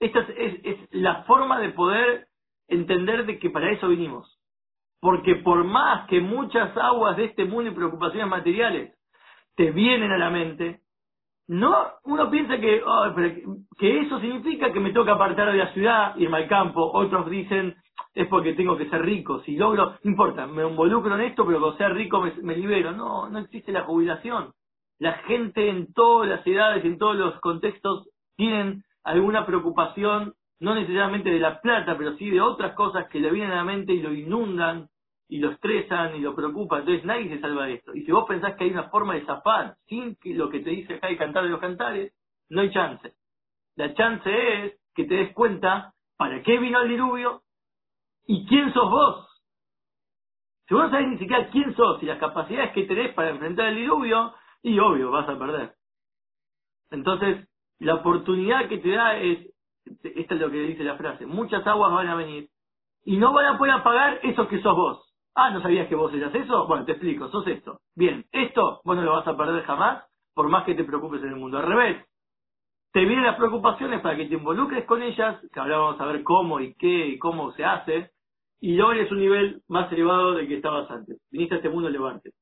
Esta 0.00 0.20
es, 0.20 0.78
la 0.92 1.24
forma 1.24 1.58
de 1.60 1.70
poder 1.70 2.28
entender 2.68 3.26
de 3.26 3.38
que 3.38 3.50
para 3.50 3.70
eso 3.70 3.88
vinimos. 3.88 4.38
Porque 5.00 5.36
por 5.36 5.64
más 5.64 6.08
que 6.08 6.20
muchas 6.20 6.76
aguas 6.76 7.16
de 7.16 7.26
este 7.26 7.44
mundo 7.44 7.70
y 7.70 7.74
preocupaciones 7.74 8.28
materiales 8.28 8.97
te 9.58 9.72
vienen 9.72 10.12
a 10.12 10.18
la 10.18 10.30
mente, 10.30 10.82
no 11.48 11.74
uno 12.04 12.30
piensa 12.30 12.60
que, 12.60 12.80
que 13.76 14.00
eso 14.02 14.20
significa 14.20 14.72
que 14.72 14.78
me 14.78 14.92
toca 14.92 15.14
apartar 15.14 15.50
de 15.50 15.58
la 15.58 15.72
ciudad, 15.72 16.16
irme 16.16 16.36
al 16.36 16.48
campo. 16.48 16.88
Otros 16.92 17.28
dicen, 17.28 17.74
es 18.14 18.28
porque 18.28 18.52
tengo 18.52 18.76
que 18.76 18.88
ser 18.88 19.02
rico. 19.02 19.40
Si 19.40 19.56
logro, 19.56 19.96
no 20.04 20.10
importa, 20.10 20.46
me 20.46 20.64
involucro 20.64 21.12
en 21.16 21.22
esto, 21.22 21.44
pero 21.44 21.58
cuando 21.58 21.76
sea 21.76 21.88
rico 21.88 22.22
me, 22.40 22.56
libero. 22.56 22.92
No, 22.92 23.28
no 23.28 23.40
existe 23.40 23.72
la 23.72 23.82
jubilación. 23.82 24.52
La 25.00 25.14
gente 25.26 25.68
en 25.68 25.92
todas 25.92 26.28
las 26.28 26.46
edades, 26.46 26.84
en 26.84 26.96
todos 26.96 27.16
los 27.16 27.40
contextos, 27.40 28.08
tienen 28.36 28.84
alguna 29.02 29.44
preocupación, 29.44 30.34
no 30.60 30.76
necesariamente 30.76 31.30
de 31.30 31.40
la 31.40 31.60
plata, 31.60 31.98
pero 31.98 32.14
sí 32.14 32.30
de 32.30 32.40
otras 32.40 32.74
cosas 32.74 33.08
que 33.08 33.18
le 33.18 33.32
vienen 33.32 33.50
a 33.50 33.56
la 33.56 33.64
mente 33.64 33.92
y 33.92 34.02
lo 34.02 34.12
inundan 34.12 34.88
y 35.28 35.38
lo 35.38 35.50
estresan 35.50 36.16
y 36.16 36.20
lo 36.20 36.34
preocupan. 36.34 36.80
Entonces 36.80 37.04
nadie 37.04 37.28
se 37.28 37.40
salva 37.40 37.66
de 37.66 37.74
esto. 37.74 37.94
Y 37.94 38.04
si 38.04 38.12
vos 38.12 38.24
pensás 38.26 38.56
que 38.56 38.64
hay 38.64 38.70
una 38.70 38.88
forma 38.90 39.14
de 39.14 39.26
zafar 39.26 39.76
sin 39.86 40.16
que 40.16 40.34
lo 40.34 40.48
que 40.48 40.60
te 40.60 40.70
dice 40.70 40.94
acá 40.94 41.08
el 41.08 41.18
cantar 41.18 41.44
de 41.44 41.50
los 41.50 41.60
cantares, 41.60 42.12
no 42.48 42.62
hay 42.62 42.70
chance. 42.70 43.12
La 43.76 43.94
chance 43.94 44.64
es 44.64 44.80
que 44.94 45.04
te 45.04 45.14
des 45.14 45.32
cuenta 45.34 45.92
para 46.16 46.42
qué 46.42 46.58
vino 46.58 46.80
el 46.82 46.88
diluvio 46.88 47.42
¿Y 48.28 48.46
quién 48.46 48.72
sos 48.74 48.90
vos? 48.90 49.26
Si 50.68 50.74
vos 50.74 50.84
no 50.84 50.90
sabés 50.90 51.08
ni 51.08 51.18
siquiera 51.18 51.48
quién 51.48 51.74
sos 51.74 52.02
y 52.02 52.06
las 52.06 52.18
capacidades 52.18 52.72
que 52.72 52.84
tenés 52.84 53.14
para 53.14 53.30
enfrentar 53.30 53.68
el 53.68 53.76
diluvio, 53.76 54.34
y 54.62 54.78
obvio, 54.78 55.10
vas 55.10 55.26
a 55.26 55.38
perder. 55.38 55.72
Entonces, 56.90 57.48
la 57.78 57.94
oportunidad 57.94 58.68
que 58.68 58.78
te 58.78 58.90
da 58.90 59.16
es, 59.16 59.50
esta 60.02 60.34
es 60.34 60.40
lo 60.40 60.50
que 60.50 60.60
dice 60.60 60.84
la 60.84 60.98
frase, 60.98 61.24
muchas 61.24 61.66
aguas 61.66 61.90
van 61.90 62.08
a 62.08 62.16
venir 62.16 62.50
y 63.02 63.16
no 63.16 63.32
van 63.32 63.46
a 63.46 63.58
poder 63.58 63.72
apagar 63.72 64.20
eso 64.22 64.46
que 64.46 64.60
sos 64.60 64.76
vos. 64.76 65.07
Ah, 65.40 65.50
¿no 65.50 65.62
sabías 65.62 65.86
que 65.86 65.94
vos 65.94 66.12
eras 66.12 66.34
eso? 66.34 66.66
Bueno, 66.66 66.84
te 66.84 66.92
explico, 66.92 67.28
sos 67.28 67.46
esto. 67.46 67.78
Bien, 67.94 68.24
esto 68.32 68.80
vos 68.84 68.96
no 68.96 69.02
lo 69.02 69.12
vas 69.12 69.28
a 69.28 69.36
perder 69.36 69.62
jamás, 69.62 70.02
por 70.34 70.48
más 70.48 70.64
que 70.64 70.74
te 70.74 70.82
preocupes 70.82 71.22
en 71.22 71.28
el 71.28 71.36
mundo. 71.36 71.58
Al 71.58 71.66
revés, 71.68 72.04
te 72.92 73.04
vienen 73.04 73.24
las 73.24 73.36
preocupaciones 73.36 74.00
para 74.00 74.16
que 74.16 74.26
te 74.26 74.34
involucres 74.34 74.84
con 74.84 75.00
ellas, 75.00 75.40
que 75.52 75.60
ahora 75.60 75.78
vamos 75.78 76.00
a 76.00 76.06
ver 76.06 76.24
cómo 76.24 76.58
y 76.58 76.74
qué 76.74 77.06
y 77.06 77.18
cómo 77.18 77.52
se 77.52 77.64
hace, 77.64 78.10
y 78.60 78.80
hoy 78.80 78.98
es 78.98 79.12
un 79.12 79.20
nivel 79.20 79.62
más 79.68 79.92
elevado 79.92 80.34
del 80.34 80.48
que 80.48 80.56
estabas 80.56 80.90
antes. 80.90 81.20
Viniste 81.30 81.54
a 81.54 81.58
este 81.58 81.68
mundo 81.68 81.88
a. 81.88 82.32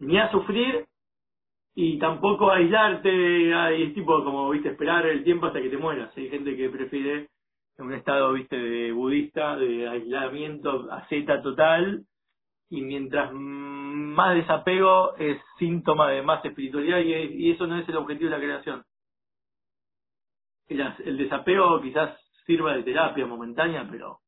Ni 0.00 0.18
a 0.18 0.28
sufrir, 0.32 0.84
y 1.76 2.00
tampoco 2.00 2.50
aislarte, 2.50 3.54
hay 3.54 3.82
es 3.84 3.94
tipo 3.94 4.24
como, 4.24 4.50
viste, 4.50 4.70
esperar 4.70 5.06
el 5.06 5.22
tiempo 5.22 5.46
hasta 5.46 5.62
que 5.62 5.70
te 5.70 5.78
mueras. 5.78 6.10
Hay 6.16 6.28
gente 6.30 6.56
que 6.56 6.68
prefiere 6.68 7.28
un 7.82 7.92
estado, 7.92 8.32
viste, 8.32 8.56
de 8.56 8.92
budista, 8.92 9.56
de 9.56 9.88
aislamiento, 9.88 10.90
asceta 10.90 11.42
total, 11.42 12.04
y 12.70 12.80
mientras 12.80 13.30
más 13.32 14.34
desapego 14.34 15.14
es 15.16 15.38
síntoma 15.58 16.10
de 16.10 16.22
más 16.22 16.44
espiritualidad 16.44 17.00
y, 17.00 17.50
eso 17.50 17.66
no 17.66 17.78
es 17.78 17.88
el 17.88 17.96
objetivo 17.96 18.30
de 18.30 18.36
la 18.36 18.42
creación. 18.42 18.84
El, 20.68 20.80
el 21.04 21.18
desapego 21.18 21.80
quizás 21.82 22.18
sirva 22.46 22.74
de 22.74 22.82
terapia 22.82 23.26
momentánea, 23.26 23.86
pero 23.90 24.20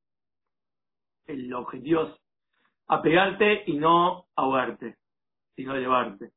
el 1.27 1.53
objetivo 1.55 2.03
es 2.03 2.21
apegarte 2.87 3.65
y 3.67 3.79
no 3.79 4.27
ahogarte, 4.37 4.97
sino 5.57 5.75
elevarte. 5.75 6.33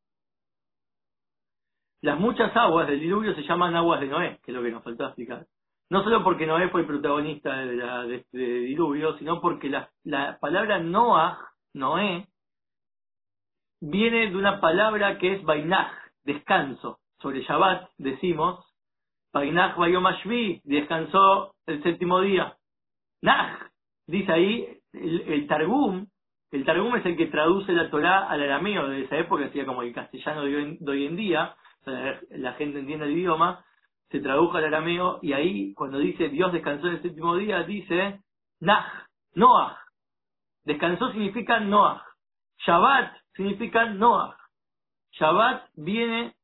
Las 2.02 2.20
muchas 2.20 2.56
aguas 2.56 2.88
del 2.88 3.00
diluvio 3.00 3.34
se 3.36 3.44
llaman 3.44 3.76
aguas 3.76 4.00
de 4.00 4.08
Noé, 4.08 4.40
que 4.44 4.52
es 4.52 4.56
lo 4.56 4.64
que 4.64 4.72
nos 4.72 4.84
faltó 4.84 5.06
explicar. 5.06 5.46
No 5.90 6.04
solo 6.04 6.24
porque 6.24 6.46
Noé 6.46 6.70
fue 6.70 6.82
el 6.82 6.88
protagonista 6.88 7.58
de, 7.58 7.76
la, 7.76 8.04
de 8.04 8.16
este 8.18 8.38
diluvio, 8.38 9.18
sino 9.18 9.40
porque 9.40 9.70
la, 9.70 9.90
la 10.04 10.38
palabra 10.40 10.80
Noah, 10.80 11.40
Noé, 11.74 12.28
viene 13.80 14.30
de 14.30 14.36
una 14.36 14.60
palabra 14.60 15.18
que 15.18 15.34
es 15.34 15.44
Bainaj, 15.44 15.92
descanso. 16.24 17.00
Sobre 17.20 17.42
Shabbat 17.42 17.90
decimos, 17.98 18.66
Bainaj 19.34 19.78
Bayomashvi, 19.78 20.62
descansó 20.66 21.56
el 21.66 21.82
séptimo 21.84 22.20
día. 22.22 22.58
Nah, 23.22 23.58
dice 24.08 24.32
ahí 24.32 24.80
el, 24.94 25.48
Targum, 25.48 26.06
el 26.52 26.66
Targum 26.66 26.96
es 26.98 27.06
el 27.06 27.16
que 27.16 27.28
traduce 27.28 27.72
la 27.72 27.90
Torá 27.90 28.30
al 28.30 28.42
arameo 28.42 28.88
de 28.90 29.04
esa 29.04 29.18
época, 29.18 29.48
sería 29.48 29.66
como 29.66 29.84
el 29.84 29.94
castellano 29.94 30.44
de 30.44 30.78
hoy 30.86 31.06
en 31.06 31.16
día, 31.16 31.56
la 31.86 32.54
gente 32.54 32.80
entiende 32.80 33.06
el 33.06 33.18
idioma, 33.18 33.64
se 34.10 34.20
tradujo 34.20 34.58
al 34.58 34.66
arameo 34.66 35.20
y 35.22 35.34
ahí 35.34 35.74
cuando 35.74 36.00
dice 36.00 36.30
Dios 36.30 36.52
descansó 36.54 36.88
en 36.88 36.94
el 36.94 37.02
séptimo 37.02 37.36
día, 37.36 37.64
dice 37.64 38.22
Nah, 38.60 38.86
Noah. 39.36 39.78
Descansó 40.64 41.12
significa 41.12 41.60
Noah. 41.60 42.04
Shabbat 42.66 43.14
significa 43.36 43.86
Noah. 43.86 44.36
Shabbat 45.12 45.70
viene 45.76 46.36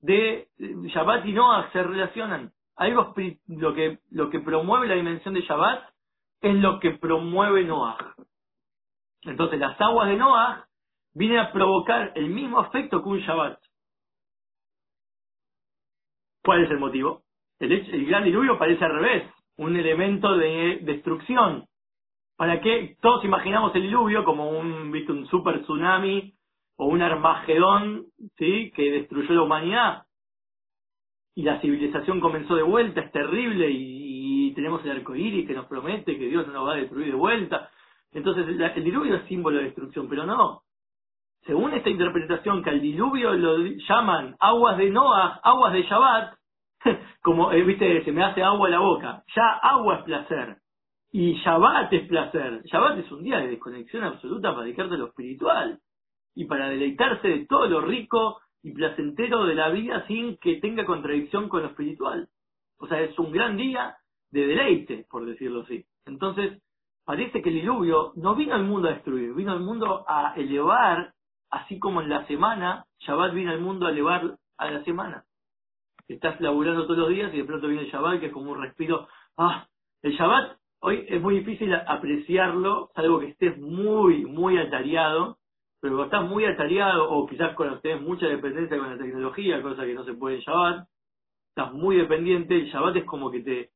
de 0.00 0.48
Shabbat 0.58 1.24
y 1.26 1.32
Noah 1.32 1.70
se 1.72 1.82
relacionan. 1.82 2.52
Algo 2.76 3.14
lo 3.46 3.74
que 3.74 4.00
lo 4.10 4.30
que 4.30 4.40
promueve 4.40 4.88
la 4.88 4.94
dimensión 4.94 5.34
de 5.34 5.42
Shabbat 5.42 5.88
es 6.40 6.54
lo 6.56 6.80
que 6.80 6.92
promueve 6.92 7.64
Noah. 7.64 7.96
Entonces 9.22 9.58
las 9.58 9.80
aguas 9.80 10.08
de 10.08 10.16
Noah 10.16 10.66
vienen 11.14 11.38
a 11.38 11.52
provocar 11.52 12.12
el 12.16 12.28
mismo 12.28 12.60
efecto 12.60 13.02
que 13.02 13.08
un 13.08 13.20
Shabbat. 13.20 13.58
¿Cuál 16.44 16.64
es 16.64 16.70
el 16.70 16.78
motivo? 16.78 17.22
El, 17.58 18.06
gran 18.06 18.24
diluvio 18.24 18.58
parece 18.58 18.84
al 18.84 18.94
revés, 18.94 19.24
un 19.56 19.76
elemento 19.76 20.36
de 20.36 20.80
destrucción. 20.82 21.64
¿Para 22.36 22.60
qué? 22.60 22.96
Todos 23.00 23.24
imaginamos 23.24 23.74
el 23.74 23.82
diluvio 23.82 24.24
como 24.24 24.50
un, 24.50 24.92
¿viste? 24.92 25.12
un 25.12 25.26
super 25.28 25.62
tsunami 25.62 26.34
o 26.76 26.86
un 26.86 27.00
armagedón 27.00 28.06
¿sí? 28.36 28.72
que 28.74 28.90
destruyó 28.90 29.34
la 29.34 29.42
humanidad. 29.42 30.02
Y 31.34 31.44
la 31.44 31.60
civilización 31.60 32.20
comenzó 32.20 32.54
de 32.56 32.62
vuelta, 32.62 33.00
es 33.00 33.10
terrible, 33.10 33.70
y, 33.70 34.52
tenemos 34.54 34.84
el 34.84 34.92
arco 34.92 35.16
iris 35.16 35.48
que 35.48 35.54
nos 35.54 35.66
promete 35.66 36.16
que 36.16 36.28
Dios 36.28 36.46
no 36.46 36.52
nos 36.52 36.68
va 36.68 36.74
a 36.74 36.76
destruir 36.76 37.08
de 37.08 37.14
vuelta. 37.14 37.70
Entonces 38.12 38.46
el 38.46 38.84
diluvio 38.84 39.16
es 39.16 39.26
símbolo 39.26 39.58
de 39.58 39.64
destrucción, 39.64 40.08
pero 40.08 40.26
no. 40.26 40.62
Según 41.46 41.74
esta 41.74 41.90
interpretación, 41.90 42.62
que 42.62 42.70
al 42.70 42.80
diluvio 42.80 43.34
lo 43.34 43.58
llaman 43.58 44.34
aguas 44.40 44.78
de 44.78 44.90
Noah, 44.90 45.40
aguas 45.42 45.72
de 45.74 45.82
Shabbat, 45.82 46.34
como, 47.22 47.52
eh, 47.52 47.62
viste, 47.62 48.04
se 48.04 48.12
me 48.12 48.24
hace 48.24 48.42
agua 48.42 48.68
la 48.68 48.78
boca. 48.78 49.24
Ya 49.34 49.48
agua 49.62 49.96
es 49.96 50.04
placer. 50.04 50.56
Y 51.12 51.34
Shabbat 51.34 51.92
es 51.92 52.08
placer. 52.08 52.62
Shabbat 52.64 52.98
es 52.98 53.12
un 53.12 53.22
día 53.22 53.38
de 53.38 53.48
desconexión 53.48 54.04
absoluta 54.04 54.52
para 54.52 54.64
dedicarte 54.64 54.94
a 54.94 54.98
lo 54.98 55.06
espiritual. 55.08 55.80
Y 56.34 56.46
para 56.46 56.68
deleitarse 56.68 57.28
de 57.28 57.46
todo 57.46 57.66
lo 57.66 57.80
rico 57.82 58.40
y 58.62 58.72
placentero 58.72 59.44
de 59.44 59.54
la 59.54 59.68
vida 59.68 60.06
sin 60.06 60.38
que 60.38 60.56
tenga 60.56 60.86
contradicción 60.86 61.48
con 61.48 61.62
lo 61.62 61.68
espiritual. 61.68 62.28
O 62.78 62.86
sea, 62.88 63.00
es 63.00 63.16
un 63.18 63.30
gran 63.30 63.56
día 63.56 63.96
de 64.30 64.46
deleite, 64.46 65.06
por 65.10 65.26
decirlo 65.26 65.62
así. 65.62 65.84
Entonces, 66.06 66.60
parece 67.04 67.42
que 67.42 67.50
el 67.50 67.56
diluvio 67.56 68.12
no 68.16 68.34
vino 68.34 68.54
al 68.54 68.64
mundo 68.64 68.88
a 68.88 68.92
destruir, 68.92 69.34
vino 69.34 69.52
al 69.52 69.60
mundo 69.60 70.04
a 70.08 70.34
elevar, 70.36 71.12
así 71.54 71.78
como 71.78 72.00
en 72.00 72.08
la 72.08 72.26
semana, 72.26 72.84
Shabbat 73.00 73.34
vino 73.34 73.50
al 73.50 73.60
mundo 73.60 73.86
a 73.86 73.90
elevar 73.90 74.36
a 74.58 74.70
la 74.70 74.84
semana 74.84 75.24
estás 76.08 76.40
laburando 76.40 76.84
todos 76.84 76.98
los 76.98 77.08
días 77.08 77.32
y 77.32 77.38
de 77.38 77.44
pronto 77.44 77.68
viene 77.68 77.84
el 77.84 77.90
Shabbat, 77.90 78.20
que 78.20 78.26
es 78.26 78.32
como 78.32 78.52
un 78.52 78.60
respiro. 78.60 79.08
Ah, 79.36 79.66
el 80.02 80.12
Shabbat 80.12 80.58
hoy 80.80 81.06
es 81.08 81.20
muy 81.20 81.38
difícil 81.38 81.74
apreciarlo, 81.74 82.90
salvo 82.94 83.20
que 83.20 83.28
estés 83.28 83.58
muy, 83.58 84.24
muy 84.26 84.58
atareado, 84.58 85.38
pero 85.80 85.96
cuando 85.96 86.16
estás 86.16 86.30
muy 86.30 86.44
atareado, 86.44 87.10
o 87.10 87.26
quizás 87.26 87.54
cuando 87.54 87.80
tenés 87.80 88.02
mucha 88.02 88.26
dependencia 88.26 88.78
con 88.78 88.90
la 88.90 88.98
tecnología, 88.98 89.62
cosa 89.62 89.84
que 89.84 89.94
no 89.94 90.04
se 90.04 90.14
puede 90.14 90.36
en 90.36 90.42
Shabbat, 90.42 90.88
estás 91.48 91.72
muy 91.72 91.96
dependiente, 91.96 92.54
el 92.54 92.70
Shabbat 92.70 92.96
es 92.96 93.04
como 93.04 93.30
que 93.30 93.40
te 93.40 93.70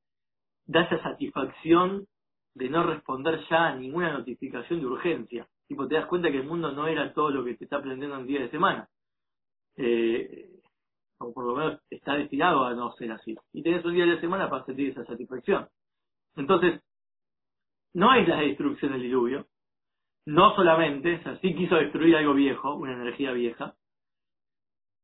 da 0.66 0.82
esa 0.82 1.02
satisfacción 1.02 2.06
de 2.54 2.68
no 2.68 2.82
responder 2.82 3.40
ya 3.48 3.68
a 3.68 3.74
ninguna 3.74 4.12
notificación 4.12 4.80
de 4.80 4.86
urgencia. 4.86 5.46
Tipo, 5.68 5.86
te 5.86 5.96
das 5.96 6.06
cuenta 6.06 6.30
que 6.30 6.38
el 6.38 6.46
mundo 6.46 6.72
no 6.72 6.86
era 6.86 7.12
todo 7.12 7.30
lo 7.30 7.44
que 7.44 7.54
te 7.54 7.64
está 7.64 7.76
aprendiendo 7.76 8.16
en 8.16 8.26
día 8.26 8.40
de 8.40 8.50
semana. 8.50 8.88
Eh, 9.76 10.50
o 11.18 11.32
por 11.32 11.44
lo 11.44 11.54
menos 11.54 11.80
está 11.90 12.14
destinado 12.14 12.64
a 12.64 12.74
no 12.74 12.92
ser 12.92 13.12
así. 13.12 13.36
Y 13.52 13.62
tenés 13.62 13.84
un 13.84 13.94
día 13.94 14.06
de 14.06 14.20
semana 14.20 14.48
para 14.48 14.64
sentir 14.64 14.90
esa 14.90 15.04
satisfacción. 15.04 15.68
Entonces, 16.36 16.80
no 17.94 18.14
es 18.14 18.26
la 18.28 18.40
destrucción 18.40 18.92
del 18.92 19.02
diluvio, 19.02 19.46
no 20.26 20.54
solamente, 20.54 21.16
o 21.16 21.22
sea, 21.22 21.38
sí 21.40 21.54
quiso 21.54 21.76
destruir 21.76 22.16
algo 22.16 22.34
viejo, 22.34 22.74
una 22.74 22.92
energía 22.92 23.32
vieja, 23.32 23.74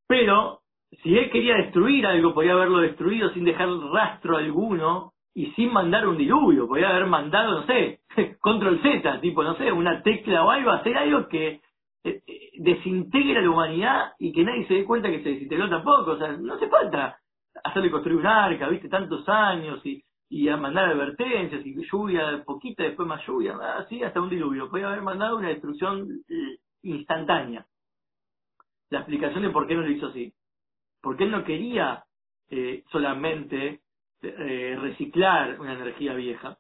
pero 0.06 0.60
si 1.02 1.16
él 1.16 1.30
quería 1.30 1.56
destruir 1.56 2.06
algo, 2.06 2.34
podía 2.34 2.52
haberlo 2.52 2.78
destruido 2.78 3.30
sin 3.30 3.44
dejar 3.44 3.68
rastro 3.92 4.36
alguno 4.36 5.13
y 5.34 5.46
sin 5.52 5.72
mandar 5.72 6.06
un 6.06 6.16
diluvio, 6.16 6.68
podía 6.68 6.90
haber 6.90 7.06
mandado, 7.06 7.60
no 7.60 7.66
sé, 7.66 8.00
control 8.40 8.80
Z, 8.80 9.20
tipo, 9.20 9.42
no 9.42 9.56
sé, 9.56 9.70
una 9.72 10.00
tecla 10.02 10.44
o 10.44 10.50
algo, 10.50 10.70
hacer 10.70 10.96
algo 10.96 11.28
que 11.28 11.60
eh, 12.04 12.22
eh, 12.26 12.50
desintegra 12.58 13.42
la 13.42 13.50
humanidad 13.50 14.12
y 14.20 14.32
que 14.32 14.44
nadie 14.44 14.66
se 14.68 14.74
dé 14.74 14.84
cuenta 14.84 15.10
que 15.10 15.22
se 15.24 15.30
desintegró 15.30 15.68
tampoco. 15.68 16.12
O 16.12 16.18
sea, 16.18 16.32
no 16.32 16.54
hace 16.54 16.68
falta 16.68 17.18
hacerle 17.64 17.90
construir 17.90 18.18
un 18.18 18.26
arca, 18.26 18.68
viste, 18.68 18.88
tantos 18.88 19.28
años 19.28 19.84
y, 19.84 20.04
y 20.28 20.48
a 20.48 20.56
mandar 20.56 20.90
advertencias 20.90 21.66
y 21.66 21.74
lluvia 21.90 22.44
poquita, 22.44 22.84
después 22.84 23.08
más 23.08 23.26
lluvia, 23.26 23.56
así 23.78 24.02
hasta 24.04 24.20
un 24.20 24.30
diluvio. 24.30 24.70
Podría 24.70 24.88
haber 24.88 25.02
mandado 25.02 25.36
una 25.36 25.48
destrucción 25.48 26.06
eh, 26.28 26.58
instantánea. 26.82 27.66
La 28.90 29.00
explicación 29.00 29.42
de 29.42 29.50
por 29.50 29.66
qué 29.66 29.74
no 29.74 29.82
lo 29.82 29.90
hizo 29.90 30.06
así. 30.06 30.32
Porque 31.02 31.24
él 31.24 31.32
no 31.32 31.42
quería 31.44 32.04
solamente 32.92 33.83
reciclar 34.80 35.60
una 35.60 35.74
energía 35.74 36.14
vieja, 36.14 36.58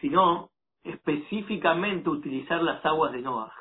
sino 0.00 0.50
específicamente 0.82 2.10
utilizar 2.10 2.62
las 2.62 2.84
aguas 2.84 3.12
de 3.12 3.22
Noah. 3.22 3.52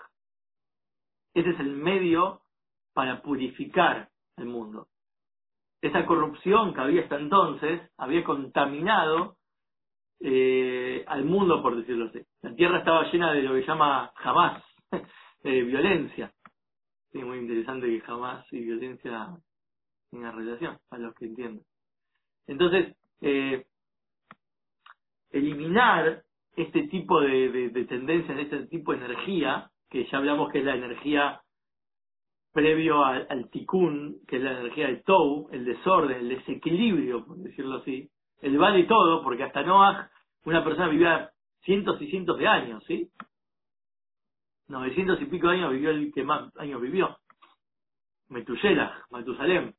Ese 1.33 1.49
es 1.49 1.59
el 1.59 1.71
medio 1.71 2.41
para 2.93 3.21
purificar 3.21 4.09
el 4.37 4.45
mundo. 4.45 4.87
Esa 5.81 6.05
corrupción 6.05 6.73
que 6.73 6.81
había 6.81 7.01
hasta 7.01 7.17
entonces 7.17 7.81
había 7.97 8.23
contaminado 8.23 9.37
eh, 10.19 11.03
al 11.07 11.25
mundo, 11.25 11.61
por 11.61 11.75
decirlo 11.75 12.05
así. 12.05 12.21
La 12.41 12.55
tierra 12.55 12.79
estaba 12.79 13.11
llena 13.11 13.33
de 13.33 13.43
lo 13.43 13.53
que 13.53 13.65
llama 13.65 14.11
jamás, 14.15 14.63
eh, 15.43 15.61
violencia. 15.63 16.31
Es 17.11 17.23
muy 17.23 17.39
interesante 17.39 17.87
que 17.87 18.01
jamás 18.01 18.45
y 18.51 18.61
violencia 18.61 19.35
tengan 20.09 20.35
relación, 20.37 20.77
a 20.91 20.97
los 20.97 21.13
que 21.15 21.25
entienden. 21.25 21.65
Entonces, 22.47 22.95
eh, 23.21 23.65
eliminar 25.31 26.23
este 26.55 26.87
tipo 26.87 27.19
de, 27.21 27.49
de, 27.49 27.69
de 27.69 27.85
tendencias, 27.85 28.37
este 28.37 28.67
tipo 28.67 28.91
de 28.93 29.05
energía, 29.05 29.69
que 29.89 30.05
ya 30.05 30.17
hablamos 30.17 30.51
que 30.51 30.59
es 30.59 30.65
la 30.65 30.75
energía 30.75 31.41
previo 32.51 33.03
al, 33.03 33.25
al 33.29 33.49
tikkun, 33.49 34.17
que 34.27 34.37
es 34.37 34.43
la 34.43 34.59
energía 34.59 34.87
del 34.87 35.03
tou, 35.03 35.49
el 35.51 35.65
desorden, 35.65 36.17
el 36.17 36.29
desequilibrio, 36.29 37.25
por 37.25 37.37
decirlo 37.37 37.77
así, 37.77 38.09
el 38.41 38.57
vale 38.57 38.83
todo, 38.83 39.23
porque 39.23 39.43
hasta 39.43 39.63
Noah 39.63 40.11
una 40.45 40.63
persona 40.63 40.89
vivía 40.89 41.31
cientos 41.61 42.01
y 42.01 42.09
cientos 42.09 42.37
de 42.37 42.47
años, 42.47 42.83
¿sí? 42.85 43.09
900 44.67 45.21
y 45.21 45.25
pico 45.25 45.47
de 45.47 45.57
años 45.57 45.71
vivió 45.71 45.91
el 45.91 46.11
que 46.13 46.23
más 46.23 46.55
años 46.57 46.81
vivió. 46.81 47.17
Metuyela, 48.29 49.05
Matusalem, 49.09 49.73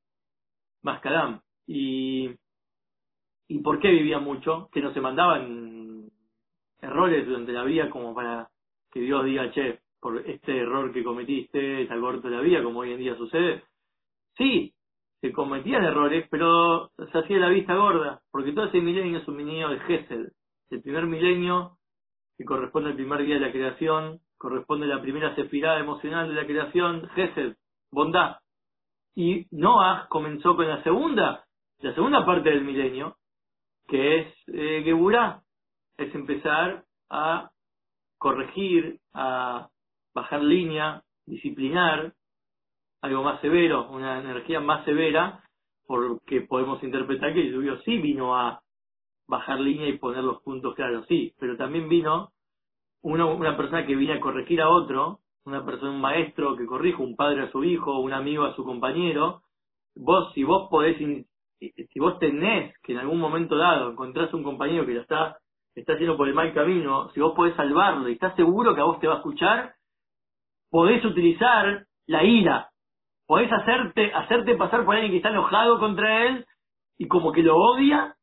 Mascadam. 0.83 1.41
Y, 1.67 2.31
¿Y 3.49 3.61
por 3.61 3.81
qué 3.81 3.91
vivía 3.91 4.19
mucho? 4.19 4.69
Que 4.73 4.81
no 4.81 4.93
se 4.93 5.01
mandaban 5.01 6.11
errores 6.81 7.27
durante 7.27 7.53
la 7.53 7.65
vida 7.65 7.91
como 7.91 8.15
para 8.15 8.49
que 8.91 9.01
Dios 9.01 9.25
diga, 9.25 9.51
che, 9.51 9.81
por 10.01 10.19
este 10.19 10.59
error 10.59 10.93
que 10.93 11.03
cometiste, 11.03 11.87
te 11.87 11.93
acorto 11.93 12.29
la 12.29 12.41
vida, 12.41 12.63
como 12.63 12.81
hoy 12.81 12.93
en 12.93 12.99
día 12.99 13.17
sucede. 13.17 13.65
Sí, 14.37 14.75
se 15.21 15.33
cometían 15.33 15.85
errores, 15.85 16.27
pero 16.31 16.91
se 17.11 17.19
hacía 17.19 17.39
la 17.39 17.49
vista 17.49 17.75
gorda, 17.75 18.21
porque 18.31 18.53
todo 18.53 18.67
ese 18.67 18.81
milenio 18.81 19.19
es 19.19 19.29
un 19.29 19.37
milenio 19.37 19.71
de 19.71 19.81
Gesed. 19.81 20.33
El 20.71 20.83
primer 20.83 21.07
milenio, 21.07 21.79
que 22.37 22.45
corresponde 22.45 22.91
al 22.91 22.97
primer 22.97 23.25
día 23.25 23.37
de 23.37 23.41
la 23.41 23.53
creación, 23.53 24.21
corresponde 24.37 24.87
a 24.87 24.97
la 24.97 25.01
primera 25.01 25.35
sefirada 25.35 25.81
emocional 25.81 26.29
de 26.29 26.35
la 26.35 26.47
creación, 26.47 27.09
Gesed, 27.15 27.57
bondad. 27.91 28.37
Y 29.15 29.47
Noah 29.51 30.07
comenzó 30.11 30.57
con 30.57 30.69
la 30.69 30.83
segunda, 30.83 31.45
la 31.79 31.95
segunda 31.95 32.27
parte 32.27 32.51
del 32.51 32.65
milenio, 32.65 33.17
que 33.87 34.21
es 34.21 34.35
eh, 34.49 34.83
Geburá, 34.85 35.43
es 35.97 36.15
empezar 36.15 36.85
a 37.11 37.51
corregir, 38.19 39.01
a 39.13 39.69
bajar 40.15 40.43
línea, 40.43 41.03
disciplinar, 41.27 42.15
algo 43.03 43.23
más 43.23 43.41
severo, 43.41 43.91
una 43.91 44.21
energía 44.21 44.61
más 44.61 44.85
severa, 44.85 45.43
porque 45.87 46.41
podemos 46.41 46.83
interpretar 46.83 47.35
que 47.35 47.41
el 47.41 47.47
diluvio 47.49 47.81
sí 47.83 47.99
vino 47.99 48.37
a 48.37 48.63
bajar 49.27 49.61
línea 49.61 49.89
y 49.89 49.99
poner 49.99 50.25
los 50.25 50.43
puntos 50.43 50.75
claros, 50.75 51.07
sí, 51.07 51.35
pero 51.39 51.57
también 51.57 51.89
vino 51.89 52.31
una, 53.03 53.27
una 53.27 53.57
persona 53.57 53.87
que 53.87 53.95
viene 53.95 54.15
a 54.15 54.21
corregir 54.21 54.61
a 54.63 54.71
otro, 54.71 55.21
una 55.45 55.65
persona, 55.65 55.91
un 55.91 56.01
maestro 56.01 56.57
que 56.57 56.67
corrige, 56.67 57.03
un 57.03 57.17
padre 57.17 57.43
a 57.43 57.51
su 57.51 57.63
hijo, 57.65 57.99
un 57.99 58.13
amigo 58.13 58.45
a 58.45 58.55
su 58.55 58.65
compañero, 58.65 59.43
vos, 59.95 60.33
si 60.35 60.43
vos 60.43 60.69
podés, 60.71 60.97
si 61.59 62.01
vos 62.01 62.19
tenés 62.19 62.75
que 62.83 62.93
en 62.93 62.99
algún 62.99 63.21
momento 63.21 63.57
dado 63.57 63.91
encontrás 63.91 64.33
un 64.35 64.43
compañero 64.43 64.85
que 64.87 64.95
ya 64.95 65.01
está, 65.01 65.39
está 65.75 65.97
yendo 65.97 66.17
por 66.17 66.29
el 66.29 66.35
mal 66.35 66.53
camino, 66.53 67.11
si 67.11 67.21
vos 67.21 67.35
podés 67.35 67.55
salvarlo 67.57 68.09
y 68.09 68.13
estás 68.13 68.35
seguro 68.37 68.75
que 68.75 68.81
a 68.81 68.85
vos 68.85 69.01
te 69.01 69.07
va 69.07 69.15
a 69.15 69.19
escuchar, 69.19 69.75
podés 70.71 71.05
utilizar 71.05 71.87
la 72.07 72.25
ira, 72.25 72.71
podés 73.27 73.51
hacerte, 73.53 74.13
hacerte 74.13 74.57
pasar 74.57 74.85
por 74.85 74.95
alguien 74.95 75.13
que 75.13 75.19
está 75.19 75.31
enojado 75.31 75.79
contra 75.79 76.27
él 76.27 76.47
y 76.99 77.09
como 77.09 77.33
que 77.33 77.43
lo 77.43 77.57
odia, 77.57 78.15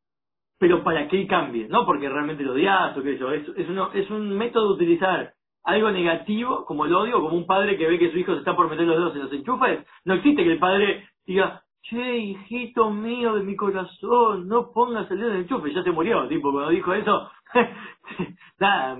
pero 0.58 0.84
para 0.84 1.08
que 1.08 1.20
él 1.20 1.26
cambie, 1.26 1.68
no 1.68 1.84
porque 1.84 2.08
realmente 2.08 2.44
lo 2.44 2.52
odias 2.52 2.96
o 2.96 3.02
qué 3.02 3.14
eso, 3.14 3.32
es, 3.32 3.48
es, 3.56 3.68
uno, 3.68 3.90
es 3.92 4.08
un 4.10 4.36
método 4.36 4.68
de 4.68 4.74
utilizar 4.74 5.34
algo 5.64 5.90
negativo 5.90 6.64
como 6.64 6.86
el 6.86 6.94
odio, 6.94 7.20
como 7.20 7.36
un 7.36 7.46
padre 7.46 7.76
que 7.76 7.86
ve 7.86 7.98
que 7.98 8.10
su 8.10 8.18
hijo 8.18 8.32
se 8.32 8.40
está 8.40 8.56
por 8.56 8.68
meter 8.68 8.86
los 8.86 8.96
dedos 8.96 9.14
en 9.14 9.22
los 9.22 9.32
enchufes, 9.32 9.86
no 10.04 10.14
existe 10.14 10.44
que 10.44 10.52
el 10.52 10.58
padre 10.58 11.08
diga, 11.26 11.62
che, 11.82 12.16
hijito 12.18 12.90
mío 12.90 13.34
de 13.34 13.42
mi 13.42 13.56
corazón, 13.56 14.48
no 14.48 14.72
pongas 14.72 15.10
el 15.10 15.18
dedo 15.18 15.30
en 15.30 15.36
el 15.36 15.42
enchufe, 15.42 15.72
ya 15.72 15.82
se 15.82 15.90
murió, 15.90 16.28
tipo, 16.28 16.52
cuando 16.52 16.70
dijo 16.70 16.94
eso, 16.94 17.30
nada, 18.58 18.98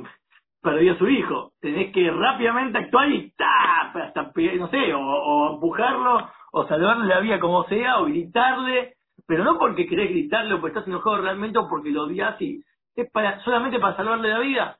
perdió 0.62 0.92
a 0.92 0.98
su 0.98 1.08
hijo. 1.08 1.52
Tenés 1.60 1.92
que 1.92 2.10
rápidamente 2.10 2.78
actuar 2.78 3.10
y 3.10 3.30
¡ta! 3.32 3.92
hasta 3.92 4.32
no 4.56 4.68
sé, 4.68 4.94
o, 4.94 5.54
empujarlo, 5.54 6.28
o 6.52 6.66
salvarle 6.66 7.06
la 7.06 7.20
vida 7.20 7.40
como 7.40 7.64
sea, 7.64 8.00
o 8.00 8.06
gritarle, 8.06 8.94
pero 9.26 9.44
no 9.44 9.58
porque 9.58 9.86
querés 9.86 10.10
gritarle 10.10 10.54
o 10.54 10.60
porque 10.60 10.78
estás 10.78 10.88
enojado 10.88 11.20
realmente 11.20 11.58
o 11.58 11.68
porque 11.68 11.90
lo 11.90 12.04
odias 12.04 12.40
y 12.40 12.62
es 12.94 13.10
para, 13.10 13.42
solamente 13.42 13.78
para 13.78 13.96
salvarle 13.96 14.28
la 14.28 14.38
vida. 14.38 14.78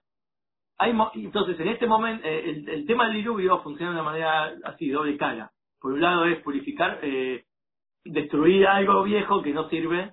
Hay, 0.78 0.94
entonces, 1.14 1.59
en 1.61 1.68
este 1.68 1.87
momento, 1.87 2.26
eh, 2.26 2.50
el, 2.50 2.68
el, 2.68 2.87
tema 2.87 3.04
del 3.04 3.14
diluvio 3.14 3.61
funciona 3.61 3.92
de 3.92 4.00
una 4.00 4.11
manera 4.11 4.52
así, 4.64 4.88
doble 4.88 5.16
cara. 5.16 5.50
Por 5.80 5.92
un 5.92 6.00
lado 6.00 6.25
es 6.26 6.40
purificar, 6.42 6.99
eh, 7.02 7.44
destruir 8.04 8.66
algo 8.66 9.02
viejo 9.02 9.42
que 9.42 9.52
no 9.52 9.68
sirve, 9.68 10.12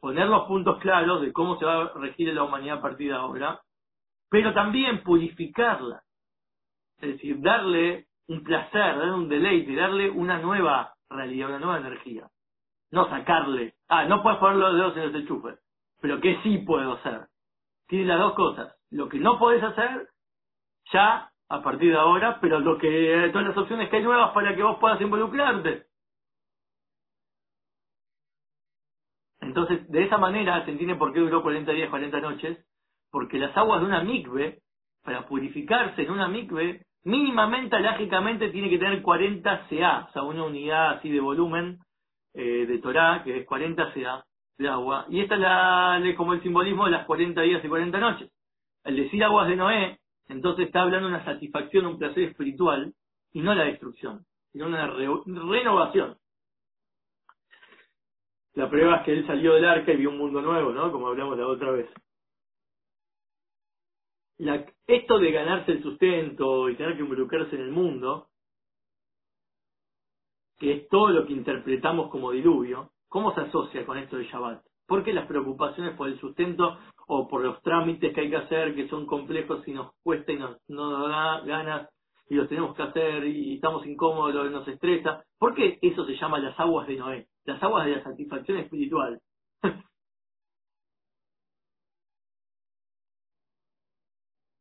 poner 0.00 0.26
los 0.26 0.46
puntos 0.46 0.78
claros 0.78 1.20
de 1.22 1.32
cómo 1.32 1.58
se 1.58 1.64
va 1.64 1.82
a 1.82 1.92
regir 1.94 2.32
la 2.34 2.42
humanidad 2.42 2.78
a 2.78 2.82
partir 2.82 3.08
de 3.08 3.16
ahora, 3.16 3.60
pero 4.28 4.52
también 4.52 5.02
purificarla. 5.02 6.02
Es 7.00 7.14
decir, 7.14 7.40
darle 7.40 8.06
un 8.28 8.42
placer, 8.42 8.96
darle 8.96 9.14
un 9.14 9.28
deleite, 9.28 9.74
darle 9.74 10.10
una 10.10 10.38
nueva 10.38 10.94
realidad, 11.10 11.50
una 11.50 11.58
nueva 11.58 11.78
energía. 11.78 12.28
No 12.90 13.08
sacarle, 13.08 13.74
ah, 13.88 14.04
no 14.04 14.22
puedes 14.22 14.38
poner 14.38 14.56
los 14.56 14.74
dedos 14.74 14.96
en 14.96 15.02
el 15.04 15.16
enchufe, 15.16 15.56
pero 16.00 16.20
¿qué 16.20 16.38
sí 16.42 16.58
puedo 16.58 16.94
hacer? 16.94 17.28
Tiene 17.86 18.06
las 18.06 18.18
dos 18.18 18.34
cosas. 18.34 18.74
Lo 18.90 19.08
que 19.08 19.18
no 19.18 19.38
podés 19.38 19.62
hacer, 19.62 20.08
ya 20.92 21.30
a 21.48 21.62
partir 21.62 21.92
de 21.92 21.98
ahora, 21.98 22.38
pero 22.40 22.60
lo 22.60 22.78
que 22.78 23.30
todas 23.32 23.48
las 23.48 23.56
opciones 23.56 23.88
que 23.88 23.96
hay 23.96 24.02
nuevas 24.02 24.32
para 24.32 24.54
que 24.54 24.62
vos 24.62 24.78
puedas 24.78 25.00
involucrarte. 25.00 25.86
Entonces, 29.42 29.88
de 29.88 30.04
esa 30.04 30.18
manera 30.18 30.64
se 30.64 30.70
entiende 30.70 30.94
por 30.94 31.12
qué 31.12 31.20
duró 31.20 31.42
40 31.42 31.72
días, 31.72 31.90
40 31.90 32.20
noches, 32.20 32.64
porque 33.10 33.38
las 33.38 33.54
aguas 33.56 33.80
de 33.80 33.86
una 33.86 34.02
mikve, 34.02 34.60
para 35.04 35.26
purificarse 35.26 36.02
en 36.02 36.10
una 36.12 36.28
mikve, 36.28 36.86
mínimamente, 37.04 37.78
lógicamente, 37.80 38.50
tiene 38.50 38.70
que 38.70 38.78
tener 38.78 39.02
40 39.02 39.66
CA, 39.68 40.06
o 40.08 40.12
sea, 40.12 40.22
una 40.22 40.44
unidad 40.44 40.92
así 40.92 41.10
de 41.10 41.20
volumen 41.20 41.80
eh, 42.34 42.66
de 42.66 42.78
Torah, 42.78 43.22
que 43.24 43.38
es 43.38 43.46
40 43.46 43.92
CA 43.92 44.24
de 44.58 44.68
agua. 44.68 45.06
Y 45.08 45.20
esta 45.20 45.34
es 45.34 45.40
la, 45.40 46.00
como 46.16 46.34
el 46.34 46.42
simbolismo 46.42 46.84
de 46.84 46.92
las 46.92 47.04
40 47.04 47.42
días 47.42 47.64
y 47.64 47.68
40 47.68 47.98
noches. 47.98 48.30
Al 48.84 48.96
decir 48.96 49.24
aguas 49.24 49.48
de 49.48 49.56
Noé, 49.56 49.98
entonces 50.28 50.66
está 50.66 50.82
hablando 50.82 51.08
de 51.08 51.14
una 51.16 51.24
satisfacción, 51.24 51.86
un 51.86 51.98
placer 51.98 52.22
espiritual, 52.24 52.92
y 53.32 53.40
no 53.40 53.54
la 53.54 53.64
destrucción, 53.64 54.24
sino 54.52 54.66
una 54.66 54.86
renovación. 54.86 56.16
La 58.54 58.68
prueba 58.68 58.96
es 58.96 59.04
que 59.04 59.12
él 59.12 59.26
salió 59.26 59.54
del 59.54 59.64
arca 59.64 59.92
y 59.92 59.96
vio 59.96 60.10
un 60.10 60.18
mundo 60.18 60.42
nuevo, 60.42 60.72
¿no? 60.72 60.92
Como 60.92 61.08
hablamos 61.08 61.38
la 61.38 61.46
otra 61.46 61.70
vez 61.70 61.88
esto 64.86 65.18
de 65.18 65.32
ganarse 65.32 65.72
el 65.72 65.82
sustento 65.82 66.68
y 66.68 66.76
tener 66.76 66.96
que 66.96 67.02
involucrarse 67.02 67.54
en 67.54 67.62
el 67.62 67.70
mundo, 67.70 68.28
que 70.58 70.72
es 70.72 70.88
todo 70.88 71.10
lo 71.10 71.26
que 71.26 71.32
interpretamos 71.32 72.10
como 72.10 72.32
diluvio, 72.32 72.90
¿cómo 73.08 73.34
se 73.34 73.42
asocia 73.42 73.86
con 73.86 73.98
esto 73.98 74.16
de 74.16 74.24
Shabbat? 74.24 74.64
Porque 74.86 75.12
las 75.12 75.26
preocupaciones 75.26 75.96
por 75.96 76.08
el 76.08 76.18
sustento 76.20 76.78
o 77.06 77.28
por 77.28 77.42
los 77.42 77.60
trámites 77.62 78.14
que 78.14 78.20
hay 78.20 78.30
que 78.30 78.36
hacer, 78.36 78.74
que 78.74 78.88
son 78.88 79.06
complejos 79.06 79.66
y 79.66 79.72
nos 79.72 79.92
cuesta 80.02 80.32
y 80.32 80.36
nos, 80.36 80.58
nos 80.68 81.08
da 81.08 81.40
ganas 81.40 81.88
y 82.28 82.34
los 82.34 82.48
tenemos 82.48 82.74
que 82.76 82.82
hacer 82.82 83.24
y 83.24 83.54
estamos 83.54 83.86
incómodos, 83.86 84.50
nos 84.50 84.66
estresa. 84.68 85.24
¿Por 85.38 85.54
qué 85.54 85.78
eso 85.82 86.04
se 86.04 86.16
llama 86.16 86.38
las 86.38 86.58
aguas 86.58 86.86
de 86.86 86.96
Noé? 86.96 87.26
Las 87.44 87.62
aguas 87.62 87.86
de 87.86 87.96
la 87.96 88.04
satisfacción 88.04 88.58
espiritual. 88.58 89.20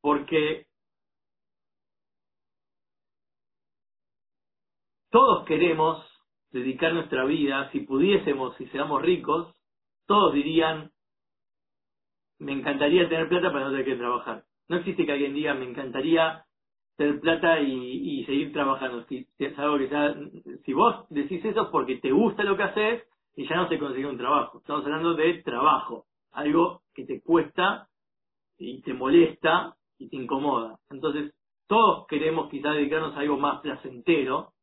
porque 0.01 0.65
todos 5.11 5.45
queremos 5.45 6.05
dedicar 6.51 6.93
nuestra 6.93 7.23
vida, 7.25 7.69
si 7.71 7.81
pudiésemos, 7.81 8.55
si 8.57 8.67
seamos 8.67 9.01
ricos, 9.01 9.55
todos 10.07 10.33
dirían, 10.33 10.91
me 12.39 12.53
encantaría 12.53 13.07
tener 13.07 13.29
plata 13.29 13.51
para 13.51 13.65
no 13.65 13.71
tener 13.71 13.85
que 13.85 13.95
trabajar. 13.95 14.45
No 14.67 14.77
existe 14.77 15.05
que 15.05 15.11
alguien 15.11 15.33
diga, 15.33 15.53
me 15.53 15.69
encantaría 15.69 16.45
tener 17.01 17.19
plata 17.19 17.59
y, 17.59 18.23
seguir 18.25 18.53
trabajando. 18.53 19.03
Si, 19.05 19.27
si 20.65 20.73
vos 20.73 21.05
decís 21.09 21.43
eso 21.43 21.63
es 21.63 21.67
porque 21.69 21.97
te 21.97 22.11
gusta 22.11 22.43
lo 22.43 22.55
que 22.55 22.63
haces 22.63 23.03
y 23.35 23.47
ya 23.47 23.55
no 23.55 23.67
se 23.67 23.79
consigue 23.79 24.05
un 24.05 24.17
trabajo. 24.17 24.59
Estamos 24.59 24.85
hablando 24.85 25.15
de 25.15 25.41
trabajo, 25.41 26.05
algo 26.31 26.81
que 26.93 27.05
te 27.05 27.21
cuesta 27.21 27.87
y 28.59 28.81
te 28.83 28.93
molesta 28.93 29.75
y 29.97 30.09
te 30.09 30.15
incomoda. 30.15 30.77
Entonces, 30.91 31.33
todos 31.67 32.05
queremos 32.07 32.49
quizás 32.49 32.75
dedicarnos 32.75 33.15
a 33.15 33.21
algo 33.21 33.37
más 33.37 33.61
placentero 33.61 34.53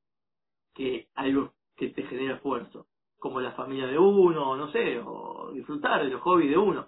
que 0.75 1.09
algo 1.17 1.55
que 1.77 1.89
te 1.89 2.05
genera 2.05 2.37
esfuerzo, 2.37 2.87
como 3.19 3.41
la 3.41 3.53
familia 3.53 3.89
de 3.89 3.99
uno, 3.99 4.57
no 4.57 4.71
sé, 4.71 5.01
o 5.05 5.51
disfrutar 5.53 6.05
de 6.05 6.11
los 6.11 6.21
hobbies 6.21 6.51
de 6.51 6.59
uno. 6.59 6.87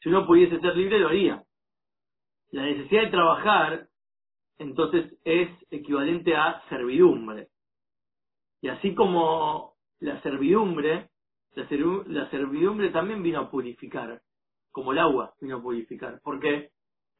Si 0.00 0.08
uno 0.08 0.26
pudiese 0.26 0.60
ser 0.60 0.74
libre, 0.76 0.98
lo 0.98 1.08
haría. 1.08 1.42
La 2.52 2.62
necesidad 2.62 3.02
de 3.02 3.10
trabajar, 3.10 3.87
entonces, 4.58 5.16
es 5.24 5.48
equivalente 5.70 6.34
a 6.34 6.62
servidumbre. 6.68 7.48
Y 8.60 8.68
así 8.68 8.94
como 8.94 9.74
la 10.00 10.20
servidumbre, 10.22 11.10
la, 11.54 12.30
servidumbre 12.30 12.90
también 12.90 13.22
vino 13.22 13.40
a 13.40 13.50
purificar, 13.50 14.20
como 14.72 14.92
el 14.92 14.98
agua 14.98 15.34
vino 15.40 15.56
a 15.56 15.62
purificar. 15.62 16.20
¿Por 16.22 16.40
qué? 16.40 16.70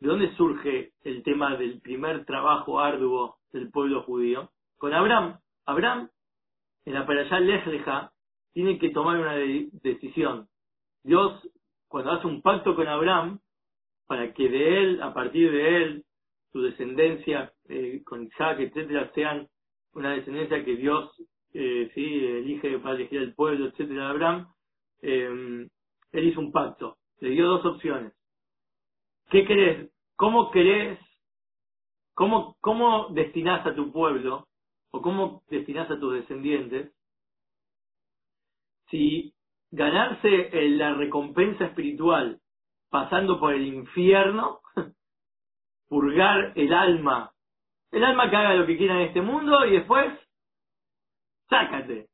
¿De 0.00 0.08
dónde 0.08 0.34
surge 0.36 0.92
el 1.02 1.22
tema 1.22 1.56
del 1.56 1.80
primer 1.80 2.24
trabajo 2.24 2.80
arduo 2.80 3.36
del 3.52 3.70
pueblo 3.70 4.02
judío? 4.02 4.50
Con 4.76 4.92
Abraham. 4.94 5.38
Abraham, 5.64 6.08
en 6.84 6.94
la 6.94 7.00
allá 7.00 7.40
Lejleja, 7.40 8.12
tiene 8.52 8.78
que 8.78 8.90
tomar 8.90 9.18
una 9.18 9.34
decisión. 9.34 10.48
Dios, 11.04 11.48
cuando 11.88 12.12
hace 12.12 12.26
un 12.26 12.42
pacto 12.42 12.74
con 12.74 12.88
Abraham, 12.88 13.40
para 14.06 14.32
que 14.32 14.48
de 14.48 14.82
él, 14.82 15.02
a 15.02 15.12
partir 15.12 15.50
de 15.52 15.82
él, 15.82 16.04
su 16.52 16.62
descendencia, 16.62 17.52
eh, 17.68 18.02
con 18.04 18.24
Isaac, 18.24 18.60
etcétera, 18.60 19.10
sean 19.14 19.48
una 19.92 20.12
descendencia 20.12 20.64
que 20.64 20.76
Dios 20.76 21.10
eh, 21.52 21.90
sí 21.94 22.24
elige 22.24 22.78
para 22.78 22.94
elegir 22.94 23.20
al 23.20 23.34
pueblo, 23.34 23.66
etcétera, 23.66 24.10
Abraham, 24.10 24.48
eh, 25.02 25.68
él 26.12 26.26
hizo 26.26 26.40
un 26.40 26.52
pacto. 26.52 26.96
Le 27.20 27.30
dio 27.30 27.46
dos 27.46 27.64
opciones. 27.64 28.12
¿Qué 29.30 29.44
querés? 29.44 29.90
¿Cómo 30.16 30.50
querés? 30.50 30.98
¿Cómo, 32.14 32.56
cómo 32.60 33.08
destinás 33.10 33.66
a 33.66 33.74
tu 33.74 33.92
pueblo 33.92 34.48
o 34.90 35.02
cómo 35.02 35.42
destinás 35.48 35.90
a 35.90 36.00
tus 36.00 36.14
descendientes 36.14 36.92
si 38.90 39.34
ganarse 39.70 40.50
la 40.70 40.94
recompensa 40.94 41.66
espiritual 41.66 42.40
pasando 42.90 43.38
por 43.38 43.54
el 43.54 43.66
infierno, 43.66 44.60
purgar 45.88 46.52
el 46.54 46.72
alma, 46.72 47.32
el 47.90 48.04
alma 48.04 48.30
que 48.30 48.36
haga 48.36 48.54
lo 48.54 48.66
que 48.66 48.76
quiera 48.76 48.96
en 48.96 49.08
este 49.08 49.22
mundo 49.22 49.64
y 49.66 49.72
después, 49.72 50.12
sácate, 51.48 52.08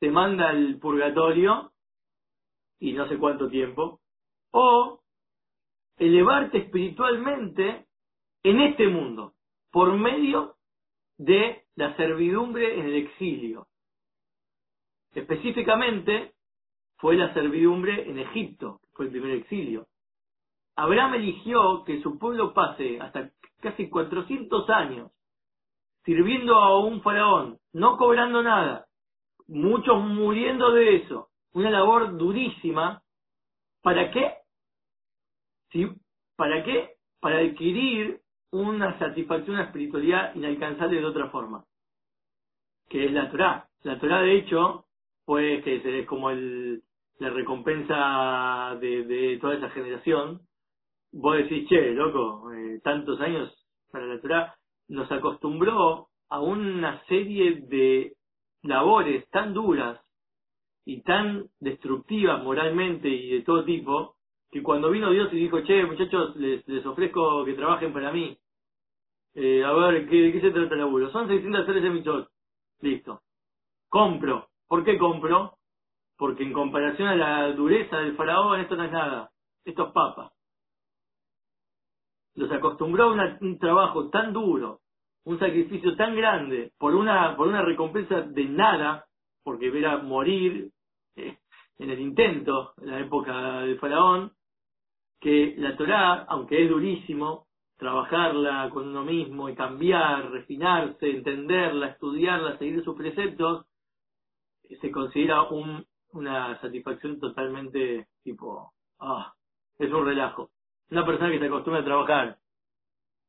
te 0.00 0.10
manda 0.10 0.48
al 0.48 0.78
purgatorio 0.78 1.72
y 2.80 2.92
no 2.92 3.08
sé 3.08 3.18
cuánto 3.18 3.48
tiempo, 3.48 4.00
o 4.52 5.00
elevarte 5.96 6.58
espiritualmente 6.58 7.86
en 8.44 8.60
este 8.60 8.88
mundo 8.88 9.34
por 9.70 9.92
medio 9.96 10.56
de 11.18 11.64
la 11.74 11.96
servidumbre 11.96 12.78
en 12.78 12.86
el 12.86 12.94
exilio. 12.94 13.66
Específicamente 15.12 16.34
fue 16.96 17.16
la 17.16 17.32
servidumbre 17.34 18.08
en 18.08 18.18
Egipto, 18.18 18.80
fue 18.92 19.06
el 19.06 19.12
primer 19.12 19.32
exilio. 19.32 19.86
Abraham 20.78 21.14
eligió 21.14 21.82
que 21.82 22.00
su 22.02 22.20
pueblo 22.20 22.54
pase 22.54 23.00
hasta 23.00 23.32
casi 23.60 23.88
400 23.90 24.70
años 24.70 25.10
sirviendo 26.04 26.54
a 26.54 26.78
un 26.78 27.02
faraón, 27.02 27.58
no 27.72 27.96
cobrando 27.96 28.44
nada, 28.44 28.86
muchos 29.48 30.00
muriendo 30.04 30.70
de 30.70 30.96
eso, 30.96 31.30
una 31.52 31.68
labor 31.70 32.16
durísima, 32.16 33.02
¿para 33.82 34.12
qué? 34.12 34.34
¿Sí? 35.72 35.90
¿Para 36.36 36.62
qué? 36.62 36.94
Para 37.20 37.40
adquirir 37.40 38.20
una 38.52 38.96
satisfacción, 39.00 39.56
una 39.56 39.64
espiritualidad 39.64 40.32
inalcanzable 40.36 41.00
de 41.00 41.06
otra 41.06 41.28
forma, 41.30 41.64
que 42.88 43.06
es 43.06 43.10
la 43.10 43.28
Torah. 43.32 43.68
La 43.82 43.98
Torah, 43.98 44.22
de 44.22 44.36
hecho, 44.36 44.84
pues 45.24 45.64
que 45.64 46.00
es 46.00 46.06
como 46.06 46.30
el, 46.30 46.84
la 47.18 47.30
recompensa 47.30 48.76
de, 48.80 49.02
de 49.04 49.38
toda 49.38 49.56
esa 49.56 49.70
generación. 49.70 50.40
Vos 51.12 51.36
decís, 51.36 51.68
che, 51.68 51.92
loco, 51.92 52.52
eh, 52.52 52.80
tantos 52.82 53.20
años 53.20 53.52
para 53.90 54.06
la 54.06 54.20
Torah, 54.20 54.54
nos 54.88 55.10
acostumbró 55.10 56.08
a 56.28 56.40
una 56.40 57.02
serie 57.06 57.62
de 57.62 58.12
labores 58.62 59.28
tan 59.30 59.54
duras 59.54 60.00
y 60.84 61.02
tan 61.02 61.46
destructivas 61.60 62.42
moralmente 62.42 63.08
y 63.08 63.30
de 63.30 63.42
todo 63.42 63.64
tipo, 63.64 64.16
que 64.50 64.62
cuando 64.62 64.90
vino 64.90 65.10
Dios 65.10 65.32
y 65.32 65.36
dijo, 65.36 65.60
che, 65.62 65.84
muchachos, 65.84 66.36
les, 66.36 66.66
les 66.66 66.84
ofrezco 66.84 67.44
que 67.44 67.54
trabajen 67.54 67.92
para 67.92 68.12
mí. 68.12 68.36
Eh, 69.34 69.62
a 69.64 69.72
ver, 69.72 70.08
¿qué, 70.08 70.16
¿de 70.16 70.32
qué 70.32 70.40
se 70.40 70.50
trata 70.50 70.74
el 70.74 70.80
laburo? 70.80 71.10
Son 71.10 71.28
613 71.28 71.90
mitzvot. 71.90 72.28
Listo. 72.80 73.20
Compro. 73.88 74.48
¿Por 74.66 74.84
qué 74.84 74.98
compro? 74.98 75.54
Porque 76.16 76.42
en 76.42 76.52
comparación 76.52 77.08
a 77.08 77.16
la 77.16 77.52
dureza 77.52 77.98
del 77.98 78.16
faraón, 78.16 78.60
esto 78.60 78.76
no 78.76 78.84
es 78.84 78.92
nada. 78.92 79.30
Esto 79.64 79.86
es 79.86 79.92
papa. 79.92 80.32
Los 82.38 82.52
acostumbró 82.52 83.10
a 83.10 83.38
un 83.40 83.58
trabajo 83.58 84.10
tan 84.10 84.32
duro, 84.32 84.78
un 85.24 85.40
sacrificio 85.40 85.96
tan 85.96 86.14
grande, 86.14 86.70
por 86.78 86.94
una, 86.94 87.36
por 87.36 87.48
una 87.48 87.62
recompensa 87.62 88.20
de 88.20 88.44
nada, 88.44 89.06
porque 89.42 89.76
era 89.76 89.98
morir 89.98 90.70
eh, 91.16 91.36
en 91.78 91.90
el 91.90 91.98
intento, 91.98 92.74
en 92.80 92.90
la 92.92 93.00
época 93.00 93.62
del 93.62 93.76
faraón, 93.80 94.30
que 95.20 95.56
la 95.58 95.76
Torá, 95.76 96.26
aunque 96.28 96.62
es 96.62 96.70
durísimo, 96.70 97.48
trabajarla 97.76 98.70
con 98.72 98.86
uno 98.86 99.02
mismo 99.02 99.48
y 99.48 99.56
cambiar, 99.56 100.30
refinarse, 100.30 101.10
entenderla, 101.10 101.88
estudiarla, 101.88 102.56
seguir 102.58 102.84
sus 102.84 102.96
preceptos, 102.96 103.66
se 104.80 104.92
considera 104.92 105.42
un, 105.42 105.84
una 106.12 106.60
satisfacción 106.60 107.18
totalmente 107.18 108.06
tipo, 108.22 108.74
ah, 109.00 109.34
es 109.76 109.92
un 109.92 110.06
relajo. 110.06 110.50
Una 110.90 111.04
persona 111.04 111.30
que 111.30 111.38
se 111.38 111.46
acostumbra 111.46 111.82
a 111.82 111.84
trabajar 111.84 112.38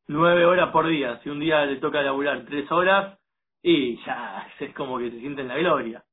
nueve 0.07 0.45
horas 0.45 0.71
por 0.71 0.87
día, 0.87 1.19
si 1.21 1.29
un 1.29 1.39
día 1.39 1.65
le 1.65 1.77
toca 1.77 2.01
laburar 2.01 2.45
tres 2.45 2.71
horas, 2.71 3.19
y 3.61 3.97
ya 4.05 4.47
es 4.59 4.73
como 4.73 4.97
que 4.97 5.11
se 5.11 5.19
siente 5.19 5.41
en 5.41 5.47
la 5.47 5.57
gloria. 5.57 6.03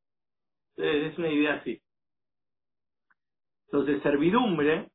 Es 0.77 1.17
una 1.19 1.29
idea 1.29 1.55
así. 1.55 1.81
Entonces, 3.67 4.03
servidumbre 4.03 4.91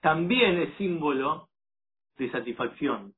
también 0.00 0.60
es 0.60 0.76
símbolo 0.76 1.48
de 2.16 2.30
satisfacción. 2.30 3.14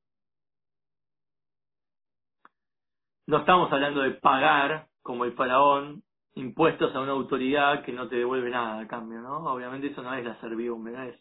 No 3.25 3.39
estamos 3.39 3.71
hablando 3.73 4.01
de 4.01 4.11
pagar, 4.11 4.87
como 5.01 5.25
el 5.25 5.33
faraón, 5.33 6.03
impuestos 6.35 6.95
a 6.95 7.01
una 7.01 7.11
autoridad 7.11 7.83
que 7.83 7.91
no 7.91 8.07
te 8.07 8.15
devuelve 8.15 8.49
nada 8.49 8.79
a 8.79 8.87
cambio, 8.87 9.19
¿no? 9.19 9.51
Obviamente 9.51 9.87
eso 9.87 10.01
no 10.01 10.13
es 10.13 10.23
la 10.23 10.39
servidumbre, 10.39 10.93
no 10.93 11.03
es, 11.03 11.19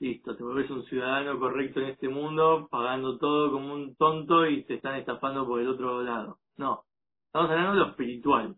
listo, 0.00 0.34
te 0.34 0.42
vuelves 0.42 0.70
un 0.70 0.84
ciudadano 0.86 1.38
correcto 1.38 1.80
en 1.80 1.90
este 1.90 2.08
mundo, 2.08 2.68
pagando 2.70 3.18
todo 3.18 3.52
como 3.52 3.74
un 3.74 3.94
tonto 3.96 4.46
y 4.46 4.64
te 4.64 4.74
están 4.74 4.96
estafando 4.96 5.46
por 5.46 5.60
el 5.60 5.68
otro 5.68 6.02
lado. 6.02 6.38
No, 6.56 6.84
estamos 7.26 7.50
hablando 7.50 7.72
de 7.72 7.78
lo 7.80 7.86
espiritual. 7.90 8.56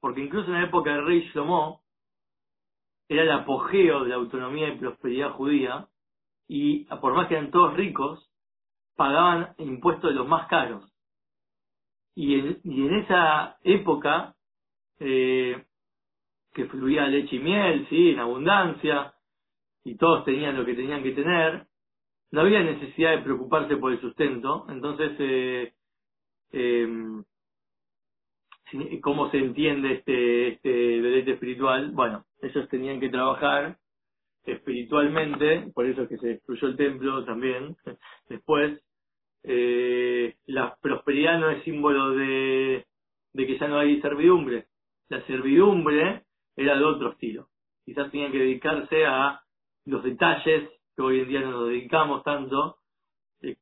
Porque 0.00 0.22
incluso 0.22 0.48
en 0.48 0.54
la 0.54 0.64
época 0.64 0.92
del 0.92 1.06
rey 1.06 1.30
Shlomo, 1.32 1.82
era 3.08 3.22
el 3.22 3.30
apogeo 3.30 4.02
de 4.02 4.10
la 4.10 4.16
autonomía 4.16 4.68
y 4.68 4.78
prosperidad 4.78 5.32
judía, 5.32 5.88
y 6.48 6.84
por 7.00 7.14
más 7.14 7.28
que 7.28 7.34
eran 7.34 7.50
todos 7.50 7.74
ricos, 7.74 8.28
pagaban 8.96 9.54
impuestos 9.58 10.10
de 10.10 10.16
los 10.16 10.26
más 10.26 10.48
caros. 10.48 10.84
Y 12.14 12.34
en, 12.34 12.60
y 12.64 12.86
en 12.86 12.94
esa 12.94 13.58
época, 13.62 14.34
eh, 14.98 15.64
que 16.52 16.66
fluía 16.66 17.06
leche 17.06 17.36
y 17.36 17.38
miel, 17.38 17.86
sí, 17.88 18.10
en 18.10 18.18
abundancia, 18.18 19.14
y 19.88 19.96
todos 19.96 20.24
tenían 20.24 20.54
lo 20.56 20.66
que 20.66 20.74
tenían 20.74 21.02
que 21.02 21.12
tener, 21.12 21.66
no 22.30 22.42
había 22.42 22.62
necesidad 22.62 23.12
de 23.12 23.22
preocuparse 23.22 23.78
por 23.78 23.92
el 23.92 24.00
sustento, 24.00 24.66
entonces, 24.68 25.12
eh, 25.18 25.72
eh, 26.52 27.22
¿cómo 29.00 29.30
se 29.30 29.38
entiende 29.38 29.94
este, 29.94 30.48
este 30.48 30.68
deleite 30.68 31.32
espiritual? 31.32 31.92
Bueno, 31.92 32.26
ellos 32.42 32.68
tenían 32.68 33.00
que 33.00 33.08
trabajar 33.08 33.78
espiritualmente, 34.44 35.70
por 35.74 35.86
eso 35.86 36.02
es 36.02 36.08
que 36.10 36.18
se 36.18 36.28
destruyó 36.28 36.68
el 36.68 36.76
templo 36.76 37.24
también, 37.24 37.74
después, 38.28 38.78
eh, 39.44 40.36
la 40.46 40.76
prosperidad 40.82 41.40
no 41.40 41.48
es 41.48 41.64
símbolo 41.64 42.10
de, 42.10 42.84
de 43.32 43.46
que 43.46 43.58
ya 43.58 43.68
no 43.68 43.78
hay 43.78 44.02
servidumbre, 44.02 44.66
la 45.08 45.22
servidumbre 45.22 46.24
era 46.56 46.76
de 46.76 46.84
otro 46.84 47.12
estilo, 47.12 47.48
quizás 47.86 48.10
tenían 48.10 48.32
que 48.32 48.38
dedicarse 48.38 49.06
a 49.06 49.40
los 49.88 50.02
detalles 50.02 50.70
que 50.94 51.02
hoy 51.02 51.20
en 51.20 51.28
día 51.28 51.40
no 51.40 51.50
nos 51.50 51.68
dedicamos 51.68 52.22
tanto, 52.22 52.76
eh, 53.42 53.56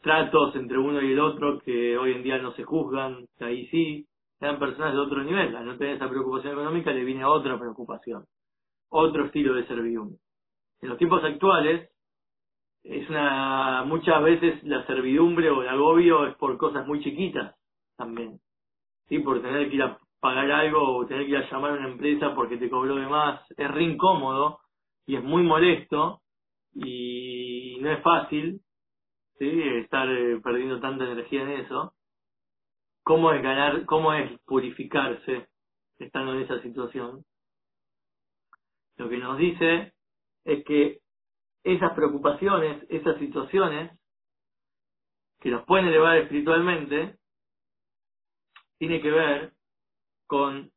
tratos 0.00 0.54
entre 0.56 0.78
uno 0.78 1.02
y 1.02 1.12
el 1.12 1.20
otro 1.20 1.58
que 1.60 1.96
hoy 1.98 2.12
en 2.12 2.22
día 2.22 2.38
no 2.38 2.52
se 2.52 2.64
juzgan, 2.64 3.26
ahí 3.40 3.66
sí, 3.68 4.06
eran 4.40 4.58
personas 4.58 4.92
de 4.92 5.00
otro 5.00 5.22
nivel, 5.24 5.54
al 5.56 5.66
no 5.66 5.76
tener 5.76 5.96
esa 5.96 6.08
preocupación 6.08 6.52
económica 6.52 6.92
le 6.92 7.04
viene 7.04 7.24
otra 7.24 7.58
preocupación 7.58 8.24
otro 8.90 9.26
estilo 9.26 9.54
de 9.54 9.66
servidumbre. 9.66 10.18
En 10.80 10.88
los 10.88 10.98
tiempos 10.98 11.22
actuales, 11.24 11.90
es 12.84 13.08
una, 13.10 13.84
muchas 13.84 14.22
veces 14.22 14.62
la 14.64 14.86
servidumbre 14.86 15.50
o 15.50 15.62
el 15.62 15.68
agobio 15.68 16.26
es 16.26 16.36
por 16.36 16.56
cosas 16.56 16.86
muy 16.86 17.02
chiquitas 17.02 17.54
también. 17.96 18.38
¿Sí? 19.08 19.18
Por 19.18 19.42
tener 19.42 19.68
que 19.68 19.76
ir 19.76 19.82
a 19.82 19.98
pagar 20.20 20.50
algo 20.50 20.96
o 20.96 21.06
tener 21.06 21.24
que 21.24 21.32
ir 21.32 21.36
a 21.38 21.50
llamar 21.50 21.72
a 21.72 21.74
una 21.74 21.88
empresa 21.88 22.34
porque 22.34 22.56
te 22.56 22.70
cobró 22.70 22.96
de 22.96 23.06
más. 23.06 23.40
Es 23.56 23.70
re 23.70 23.82
incómodo 23.82 24.60
y 25.08 25.16
es 25.16 25.24
muy 25.24 25.42
molesto 25.42 26.20
y 26.74 27.78
no 27.80 27.90
es 27.90 28.02
fácil 28.02 28.60
estar 29.40 30.06
eh, 30.06 30.38
perdiendo 30.44 30.80
tanta 30.80 31.04
energía 31.04 31.42
en 31.44 31.50
eso. 31.62 31.94
¿Cómo 33.04 33.32
es 33.32 33.42
ganar, 33.42 33.86
cómo 33.86 34.12
es 34.12 34.38
purificarse 34.44 35.48
estando 35.98 36.34
en 36.34 36.42
esa 36.42 36.60
situación? 36.60 37.24
lo 38.98 39.08
que 39.08 39.16
nos 39.16 39.38
dice 39.38 39.94
es 40.44 40.64
que 40.64 40.98
esas 41.62 41.94
preocupaciones, 41.94 42.84
esas 42.90 43.16
situaciones 43.18 43.96
que 45.40 45.50
nos 45.50 45.64
pueden 45.64 45.86
elevar 45.86 46.18
espiritualmente, 46.18 47.16
tiene 48.78 49.00
que 49.00 49.10
ver 49.10 49.52
con 50.26 50.70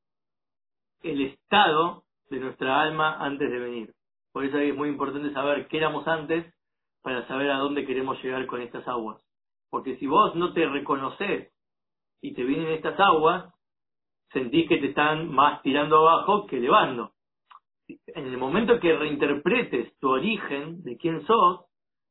el 1.01 1.21
estado 1.21 2.05
de 2.29 2.39
nuestra 2.39 2.79
alma 2.79 3.17
antes 3.17 3.49
de 3.49 3.59
venir. 3.59 3.95
Por 4.33 4.45
eso 4.45 4.57
es 4.57 4.75
muy 4.75 4.89
importante 4.89 5.33
saber 5.33 5.67
qué 5.67 5.77
éramos 5.77 6.07
antes 6.07 6.53
para 7.03 7.27
saber 7.27 7.51
a 7.51 7.57
dónde 7.57 7.85
queremos 7.85 8.21
llegar 8.23 8.45
con 8.45 8.61
estas 8.61 8.87
aguas. 8.87 9.21
Porque 9.69 9.97
si 9.97 10.07
vos 10.07 10.35
no 10.35 10.53
te 10.53 10.67
reconoces 10.67 11.51
y 12.21 12.33
te 12.33 12.43
vienen 12.43 12.69
estas 12.69 12.99
aguas, 12.99 13.53
sentís 14.31 14.67
que 14.67 14.77
te 14.77 14.87
están 14.87 15.31
más 15.31 15.61
tirando 15.61 15.97
abajo 16.07 16.45
que 16.45 16.57
elevando 16.57 17.11
en 18.07 18.25
el 18.25 18.37
momento 18.37 18.79
que 18.79 18.95
reinterpretes 18.95 19.97
tu 19.99 20.09
origen 20.09 20.83
de 20.83 20.97
quién 20.97 21.25
sos, 21.25 21.65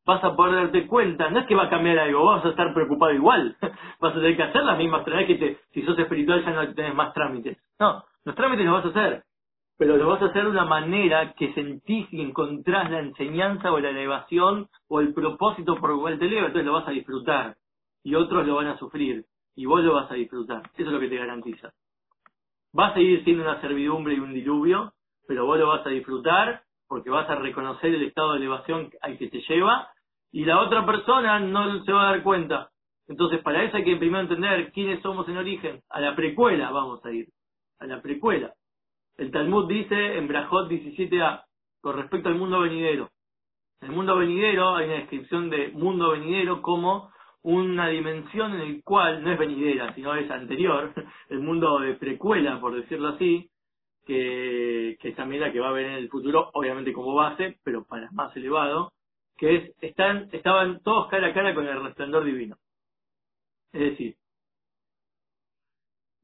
vas 0.04 0.22
a 0.24 0.34
poder 0.34 0.54
darte 0.54 0.86
cuenta, 0.86 1.30
no 1.30 1.40
es 1.40 1.46
que 1.46 1.54
va 1.54 1.64
a 1.64 1.70
cambiar 1.70 1.98
algo, 1.98 2.24
vas 2.24 2.44
a 2.44 2.50
estar 2.50 2.72
preocupado 2.74 3.12
igual, 3.12 3.56
vas 4.00 4.12
a 4.12 4.14
tener 4.14 4.36
que 4.36 4.42
hacer 4.42 4.62
las 4.62 4.78
mismas 4.78 5.04
trámites 5.04 5.38
que 5.38 5.46
te, 5.46 5.60
si 5.72 5.82
sos 5.82 5.98
espiritual 5.98 6.44
ya 6.44 6.50
no 6.52 6.74
tenés 6.74 6.94
más 6.94 7.12
trámites. 7.12 7.58
No, 7.78 8.04
los 8.24 8.34
trámites 8.34 8.66
los 8.66 8.74
vas 8.74 8.86
a 8.86 8.88
hacer, 8.88 9.24
pero 9.80 9.96
los 9.96 10.08
vas 10.08 10.20
a 10.20 10.26
hacer 10.26 10.44
de 10.44 10.50
una 10.50 10.66
manera 10.66 11.32
que 11.32 11.54
sentís 11.54 12.06
y 12.12 12.20
encontrás 12.20 12.90
la 12.90 12.98
enseñanza 12.98 13.72
o 13.72 13.80
la 13.80 13.88
elevación 13.88 14.68
o 14.88 15.00
el 15.00 15.14
propósito 15.14 15.76
por 15.76 15.92
el 15.92 15.96
cual 15.96 16.18
te 16.18 16.26
eleva, 16.26 16.48
entonces 16.48 16.66
lo 16.66 16.74
vas 16.74 16.86
a 16.86 16.90
disfrutar 16.90 17.56
y 18.04 18.14
otros 18.14 18.46
lo 18.46 18.56
van 18.56 18.66
a 18.66 18.76
sufrir 18.76 19.24
y 19.56 19.64
vos 19.64 19.82
lo 19.82 19.94
vas 19.94 20.10
a 20.10 20.16
disfrutar. 20.16 20.64
Eso 20.74 20.86
es 20.86 20.92
lo 20.92 21.00
que 21.00 21.08
te 21.08 21.16
garantiza. 21.16 21.72
Va 22.78 22.88
a 22.88 22.92
seguir 22.92 23.24
siendo 23.24 23.42
una 23.42 23.58
servidumbre 23.62 24.12
y 24.12 24.18
un 24.18 24.34
diluvio, 24.34 24.92
pero 25.26 25.46
vos 25.46 25.58
lo 25.58 25.68
vas 25.68 25.86
a 25.86 25.88
disfrutar 25.88 26.60
porque 26.86 27.08
vas 27.08 27.30
a 27.30 27.36
reconocer 27.36 27.94
el 27.94 28.02
estado 28.02 28.32
de 28.32 28.38
elevación 28.40 28.90
al 29.00 29.16
que 29.16 29.28
te 29.28 29.40
lleva 29.48 29.88
y 30.30 30.44
la 30.44 30.60
otra 30.60 30.84
persona 30.84 31.40
no 31.40 31.82
se 31.84 31.92
va 31.94 32.02
a 32.02 32.12
dar 32.12 32.22
cuenta. 32.22 32.68
Entonces, 33.08 33.40
para 33.42 33.64
eso 33.64 33.78
hay 33.78 33.84
que 33.84 33.96
primero 33.96 34.20
entender 34.20 34.72
quiénes 34.72 35.00
somos 35.00 35.26
en 35.30 35.38
origen. 35.38 35.80
A 35.88 36.02
la 36.02 36.14
precuela 36.14 36.70
vamos 36.70 37.02
a 37.06 37.10
ir. 37.10 37.28
A 37.78 37.86
la 37.86 38.02
precuela. 38.02 38.52
El 39.16 39.30
Talmud 39.30 39.68
dice 39.68 40.18
en 40.18 40.28
Brajot 40.28 40.70
17a, 40.70 41.44
con 41.80 41.96
respecto 41.96 42.28
al 42.28 42.36
mundo 42.36 42.60
venidero. 42.60 43.10
En 43.80 43.90
el 43.90 43.96
mundo 43.96 44.16
venidero 44.16 44.76
hay 44.76 44.86
una 44.86 44.96
descripción 44.96 45.50
de 45.50 45.68
mundo 45.68 46.10
venidero 46.10 46.60
como 46.62 47.10
una 47.42 47.88
dimensión 47.88 48.54
en 48.54 48.60
el 48.60 48.82
cual 48.84 49.22
no 49.22 49.32
es 49.32 49.38
venidera, 49.38 49.94
sino 49.94 50.14
es 50.14 50.30
anterior, 50.30 50.92
el 51.30 51.40
mundo 51.40 51.78
de 51.80 51.94
precuela, 51.94 52.60
por 52.60 52.74
decirlo 52.74 53.08
así, 53.08 53.50
que, 54.06 54.96
que 55.00 55.08
es 55.10 55.16
también 55.16 55.40
la 55.40 55.52
que 55.52 55.60
va 55.60 55.68
a 55.68 55.72
venir 55.72 55.92
en 55.92 55.98
el 55.98 56.08
futuro, 56.10 56.50
obviamente 56.52 56.92
como 56.92 57.14
base, 57.14 57.58
pero 57.64 57.84
para 57.84 58.10
más 58.12 58.36
elevado, 58.36 58.92
que 59.36 59.56
es, 59.56 59.72
están, 59.80 60.28
estaban 60.32 60.82
todos 60.82 61.08
cara 61.08 61.28
a 61.28 61.34
cara 61.34 61.54
con 61.54 61.66
el 61.66 61.82
resplandor 61.82 62.24
divino. 62.24 62.56
Es 63.72 63.80
decir, 63.92 64.16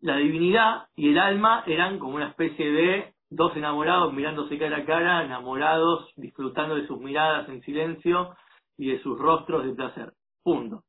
la 0.00 0.16
divinidad 0.16 0.88
y 0.94 1.10
el 1.10 1.18
alma 1.18 1.64
eran 1.66 1.98
como 1.98 2.16
una 2.16 2.28
especie 2.28 2.70
de 2.70 3.14
dos 3.30 3.56
enamorados 3.56 4.12
mirándose 4.12 4.58
cara 4.58 4.78
a 4.78 4.84
cara, 4.84 5.24
enamorados, 5.24 6.12
disfrutando 6.16 6.76
de 6.76 6.86
sus 6.86 7.00
miradas 7.00 7.48
en 7.48 7.62
silencio 7.62 8.36
y 8.76 8.90
de 8.90 9.02
sus 9.02 9.18
rostros 9.18 9.64
de 9.64 9.74
placer. 9.74 10.12
Punto. 10.42 10.82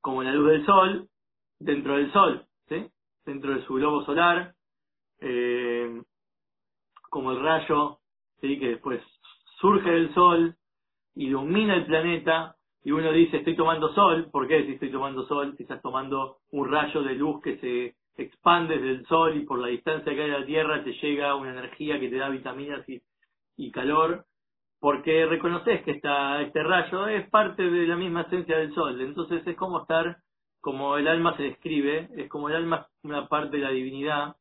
Como 0.00 0.22
la 0.22 0.32
luz 0.32 0.50
del 0.50 0.66
sol, 0.66 1.08
dentro 1.58 1.96
del 1.96 2.12
sol, 2.12 2.46
dentro 3.24 3.54
de 3.54 3.64
su 3.64 3.74
globo 3.74 4.04
solar, 4.04 4.54
eh, 5.20 6.02
como 7.10 7.32
el 7.32 7.40
rayo 7.40 7.98
que 8.40 8.68
después 8.68 9.02
surge 9.58 9.90
del 9.90 10.12
sol, 10.12 10.54
ilumina 11.14 11.76
el 11.76 11.86
planeta, 11.86 12.56
y 12.84 12.92
uno 12.92 13.12
dice 13.12 13.38
estoy 13.38 13.56
tomando 13.56 13.92
sol, 13.94 14.28
¿por 14.30 14.46
qué 14.46 14.64
si 14.66 14.72
estoy 14.72 14.90
tomando 14.90 15.26
sol? 15.26 15.54
Si 15.56 15.62
estás 15.62 15.80
tomando 15.80 16.36
un 16.52 16.70
rayo 16.70 17.02
de 17.02 17.14
luz 17.14 17.42
que 17.42 17.56
se 17.56 17.96
expande 18.22 18.76
desde 18.76 18.90
el 18.90 19.06
sol 19.06 19.36
y 19.36 19.46
por 19.46 19.58
la 19.58 19.68
distancia 19.68 20.14
que 20.14 20.22
hay 20.22 20.30
de 20.30 20.38
la 20.40 20.46
Tierra 20.46 20.84
te 20.84 20.92
llega 20.92 21.34
una 21.34 21.52
energía 21.52 21.98
que 21.98 22.10
te 22.10 22.16
da 22.16 22.28
vitaminas 22.28 22.86
y, 22.88 23.00
y 23.56 23.70
calor, 23.70 24.26
porque 24.78 25.24
reconoces 25.24 25.82
que 25.82 25.92
esta, 25.92 26.42
este 26.42 26.62
rayo 26.62 27.08
es 27.08 27.28
parte 27.30 27.62
de 27.62 27.86
la 27.86 27.96
misma 27.96 28.22
esencia 28.22 28.58
del 28.58 28.74
sol. 28.74 29.00
Entonces 29.00 29.46
es 29.46 29.56
como 29.56 29.80
estar, 29.80 30.18
como 30.60 30.98
el 30.98 31.08
alma 31.08 31.34
se 31.38 31.44
describe, 31.44 32.10
es 32.16 32.28
como 32.28 32.50
el 32.50 32.56
alma 32.56 32.86
una 33.02 33.28
parte 33.28 33.56
de 33.56 33.62
la 33.62 33.70
divinidad 33.70 34.36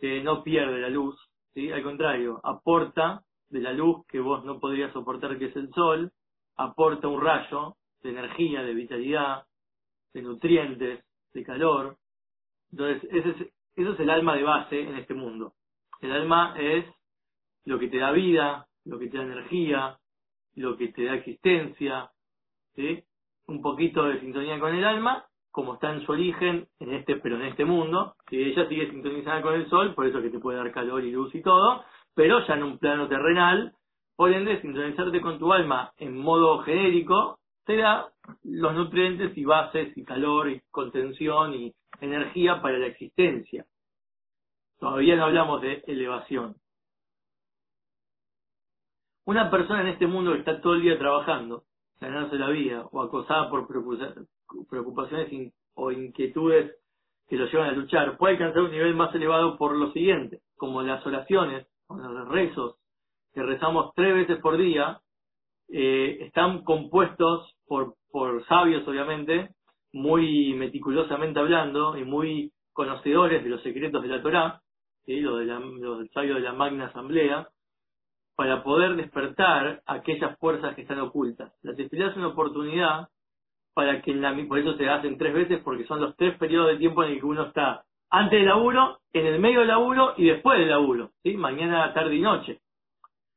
que 0.00 0.22
no 0.22 0.44
pierde 0.44 0.80
la 0.80 0.90
luz, 0.90 1.16
¿sí? 1.54 1.72
al 1.72 1.82
contrario, 1.82 2.40
aporta 2.44 3.22
de 3.48 3.60
la 3.60 3.72
luz 3.72 4.06
que 4.06 4.20
vos 4.20 4.44
no 4.44 4.60
podrías 4.60 4.92
soportar, 4.92 5.38
que 5.38 5.46
es 5.46 5.56
el 5.56 5.70
sol, 5.72 6.12
aporta 6.56 7.08
un 7.08 7.20
rayo 7.20 7.76
de 8.02 8.10
energía, 8.10 8.62
de 8.62 8.74
vitalidad, 8.74 9.44
de 10.12 10.22
nutrientes, 10.22 11.04
de 11.32 11.44
calor. 11.44 11.96
Entonces, 12.70 13.08
ese 13.10 13.30
es, 13.30 13.36
eso 13.76 13.92
es 13.92 14.00
el 14.00 14.10
alma 14.10 14.36
de 14.36 14.42
base 14.42 14.80
en 14.80 14.96
este 14.96 15.14
mundo. 15.14 15.54
El 16.00 16.12
alma 16.12 16.54
es 16.58 16.84
lo 17.64 17.78
que 17.78 17.88
te 17.88 17.98
da 17.98 18.12
vida, 18.12 18.66
lo 18.84 18.98
que 18.98 19.08
te 19.08 19.16
da 19.16 19.24
energía, 19.24 19.98
lo 20.54 20.76
que 20.76 20.88
te 20.88 21.04
da 21.04 21.14
existencia, 21.14 22.10
¿sí? 22.74 23.02
un 23.46 23.60
poquito 23.60 24.04
de 24.04 24.20
sintonía 24.20 24.58
con 24.58 24.74
el 24.74 24.84
alma, 24.84 25.26
como 25.50 25.74
está 25.74 25.92
en 25.92 26.04
su 26.04 26.12
origen, 26.12 26.66
en 26.80 26.94
este, 26.94 27.16
pero 27.16 27.36
en 27.36 27.42
este 27.42 27.64
mundo, 27.64 28.16
si 28.28 28.42
ella 28.42 28.68
sigue 28.68 28.90
sintonizada 28.90 29.42
con 29.42 29.54
el 29.54 29.68
sol, 29.68 29.94
por 29.94 30.06
eso 30.06 30.20
que 30.20 30.30
te 30.30 30.40
puede 30.40 30.58
dar 30.58 30.72
calor 30.72 31.04
y 31.04 31.12
luz 31.12 31.34
y 31.34 31.42
todo, 31.42 31.84
pero 32.14 32.46
ya 32.46 32.54
en 32.54 32.64
un 32.64 32.78
plano 32.78 33.08
terrenal, 33.08 33.74
por 34.16 34.32
ende, 34.32 34.60
sintonizarte 34.60 35.20
con 35.20 35.38
tu 35.38 35.52
alma 35.52 35.92
en 35.98 36.16
modo 36.16 36.58
genérico, 36.60 37.38
da 37.66 38.12
los 38.42 38.74
nutrientes 38.74 39.36
y 39.36 39.44
bases 39.44 39.96
y 39.96 40.04
calor 40.04 40.50
y 40.50 40.60
contención 40.70 41.54
y 41.54 41.74
energía 42.00 42.60
para 42.60 42.78
la 42.78 42.86
existencia. 42.86 43.64
Todavía 44.78 45.16
no 45.16 45.24
hablamos 45.24 45.62
de 45.62 45.82
elevación. 45.86 46.56
Una 49.24 49.50
persona 49.50 49.80
en 49.80 49.88
este 49.88 50.06
mundo 50.06 50.32
que 50.32 50.40
está 50.40 50.60
todo 50.60 50.74
el 50.74 50.82
día 50.82 50.98
trabajando, 50.98 51.64
ganándose 51.98 52.36
la 52.36 52.50
vida, 52.50 52.86
o 52.92 53.00
acosada 53.00 53.48
por 53.48 53.66
preocupaciones 53.66 55.52
o 55.74 55.90
inquietudes 55.90 56.76
que 57.26 57.36
lo 57.36 57.46
llevan 57.46 57.70
a 57.70 57.72
luchar, 57.72 58.18
puede 58.18 58.34
alcanzar 58.34 58.62
un 58.62 58.70
nivel 58.70 58.94
más 58.94 59.14
elevado 59.14 59.56
por 59.56 59.74
lo 59.74 59.90
siguiente, 59.92 60.40
como 60.56 60.82
las 60.82 61.04
oraciones, 61.06 61.66
o 61.86 61.96
los 61.96 62.28
rezos, 62.28 62.76
que 63.34 63.42
rezamos 63.42 63.92
tres 63.94 64.14
veces 64.14 64.38
por 64.38 64.56
día, 64.56 65.00
eh, 65.68 66.18
están 66.20 66.62
compuestos 66.62 67.56
por, 67.66 67.94
por 68.10 68.44
sabios, 68.46 68.86
obviamente, 68.86 69.50
muy 69.92 70.54
meticulosamente 70.54 71.40
hablando 71.40 71.96
y 71.96 72.04
muy 72.04 72.52
conocedores 72.72 73.42
de 73.42 73.50
los 73.50 73.62
secretos 73.62 74.02
de 74.02 74.08
la 74.08 74.22
Torá, 74.22 74.60
¿sí? 75.04 75.20
los, 75.20 76.10
sabios 76.12 76.36
de 76.36 76.42
la 76.42 76.52
Magna 76.52 76.86
Asamblea, 76.86 77.48
para 78.36 78.62
poder 78.64 78.96
despertar 78.96 79.82
aquellas 79.86 80.38
fuerzas 80.38 80.74
que 80.74 80.82
están 80.82 81.00
ocultas. 81.00 81.52
La 81.62 81.74
tefilá 81.74 82.08
es 82.08 82.16
una 82.16 82.28
oportunidad 82.28 83.08
para 83.74 84.02
que 84.02 84.10
en 84.10 84.22
la, 84.22 84.36
por 84.48 84.58
eso 84.58 84.76
se 84.76 84.88
hacen 84.88 85.18
tres 85.18 85.34
veces 85.34 85.60
porque 85.64 85.84
son 85.86 86.00
los 86.00 86.16
tres 86.16 86.36
periodos 86.38 86.72
de 86.72 86.78
tiempo 86.78 87.04
en 87.04 87.12
el 87.12 87.20
que 87.20 87.26
uno 87.26 87.44
está 87.44 87.84
antes 88.10 88.38
del 88.38 88.46
laburo, 88.46 89.00
en 89.12 89.26
el 89.26 89.40
medio 89.40 89.60
del 89.60 89.68
laburo 89.68 90.14
y 90.16 90.26
después 90.26 90.58
del 90.58 90.68
laburo, 90.68 91.10
mañana, 91.36 91.92
tarde 91.94 92.14
y 92.14 92.20
noche. 92.20 92.60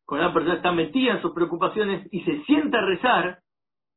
Cuando 0.08 0.28
una 0.28 0.34
persona 0.34 0.56
está 0.56 0.72
metida 0.72 1.12
en 1.16 1.22
sus 1.22 1.34
preocupaciones 1.34 2.08
y 2.14 2.22
se 2.22 2.42
sienta 2.46 2.78
a 2.78 2.86
rezar, 2.86 3.40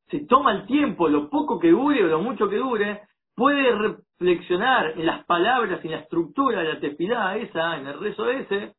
se 0.09 0.27
toma 0.27 0.51
el 0.51 0.67
tiempo, 0.67 1.09
lo 1.09 1.31
poco 1.31 1.61
que 1.61 1.71
dure 1.71 2.05
o 2.05 2.09
lo 2.09 2.21
mucho 2.21 2.49
que 2.49 2.57
dure, 2.57 3.03
puede 3.37 3.71
reflexionar 3.77 4.99
en 4.99 5.07
las 5.07 5.25
palabras 5.25 5.79
y 5.85 5.87
en 5.87 5.93
la 5.93 6.01
estructura 6.01 6.63
de 6.63 6.75
la 6.75 6.81
tefilá 6.81 7.37
esa, 7.37 7.79
en 7.79 7.87
el 7.87 8.01
rezo 8.01 8.29
ese, 8.29 8.75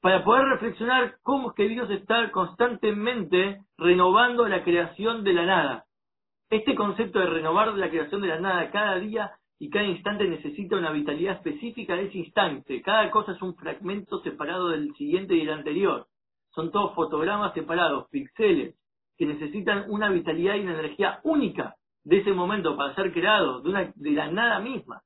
para 0.00 0.22
poder 0.22 0.44
reflexionar 0.44 1.16
cómo 1.24 1.48
es 1.48 1.56
que 1.56 1.68
Dios 1.68 1.90
está 1.90 2.30
constantemente 2.30 3.62
renovando 3.76 4.46
la 4.46 4.62
creación 4.62 5.24
de 5.24 5.32
la 5.32 5.46
nada. 5.46 5.84
Este 6.50 6.76
concepto 6.76 7.18
de 7.18 7.26
renovar 7.26 7.74
la 7.74 7.90
creación 7.90 8.22
de 8.22 8.28
la 8.28 8.38
nada 8.38 8.70
cada 8.70 9.00
día 9.00 9.32
y 9.58 9.70
cada 9.70 9.86
instante 9.86 10.28
necesita 10.28 10.76
una 10.76 10.92
vitalidad 10.92 11.34
específica 11.34 11.96
de 11.96 12.04
ese 12.04 12.18
instante. 12.18 12.80
Cada 12.80 13.10
cosa 13.10 13.32
es 13.32 13.42
un 13.42 13.56
fragmento 13.56 14.20
separado 14.20 14.68
del 14.68 14.94
siguiente 14.94 15.34
y 15.34 15.40
del 15.40 15.50
anterior. 15.50 16.06
Son 16.54 16.70
todos 16.70 16.94
fotogramas 16.94 17.54
separados, 17.54 18.08
píxeles, 18.10 18.74
que 19.16 19.26
necesitan 19.26 19.86
una 19.88 20.08
vitalidad 20.10 20.56
y 20.56 20.60
una 20.60 20.78
energía 20.78 21.20
única 21.24 21.74
de 22.04 22.18
ese 22.18 22.32
momento 22.32 22.76
para 22.76 22.94
ser 22.94 23.12
creados, 23.12 23.62
de, 23.62 23.70
una, 23.70 23.92
de 23.94 24.10
la 24.10 24.30
nada 24.30 24.60
misma. 24.60 25.02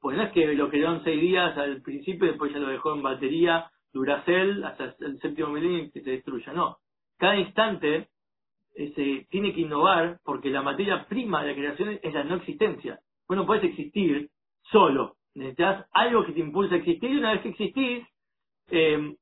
Pues 0.00 0.16
no 0.16 0.24
es 0.24 0.32
que 0.32 0.54
lo 0.54 0.70
creó 0.70 0.94
en 0.94 1.04
seis 1.04 1.20
días 1.20 1.56
al 1.56 1.82
principio 1.82 2.26
después 2.26 2.52
ya 2.52 2.58
lo 2.58 2.68
dejó 2.68 2.94
en 2.94 3.02
batería 3.02 3.70
Duracell 3.92 4.64
hasta 4.64 4.94
el 5.00 5.18
séptimo 5.20 5.48
milenio 5.48 5.84
y 5.84 5.90
que 5.90 6.02
se 6.02 6.10
destruya. 6.10 6.52
No. 6.52 6.78
Cada 7.18 7.36
instante 7.36 8.08
eh, 8.74 8.92
se 8.94 9.26
tiene 9.30 9.52
que 9.52 9.60
innovar 9.60 10.18
porque 10.24 10.50
la 10.50 10.62
materia 10.62 11.06
prima 11.06 11.42
de 11.42 11.48
la 11.50 11.54
creación 11.54 11.98
es 12.02 12.14
la 12.14 12.24
no 12.24 12.36
existencia. 12.36 13.00
Bueno, 13.28 13.46
puedes 13.46 13.64
existir 13.64 14.30
solo. 14.70 15.16
Necesitas 15.34 15.86
algo 15.92 16.24
que 16.24 16.32
te 16.32 16.40
impulse 16.40 16.74
a 16.74 16.78
existir 16.78 17.10
y 17.10 17.18
una 17.18 17.32
vez 17.32 17.42
que 17.42 17.48
existís, 17.50 18.06
eh, 18.70 19.14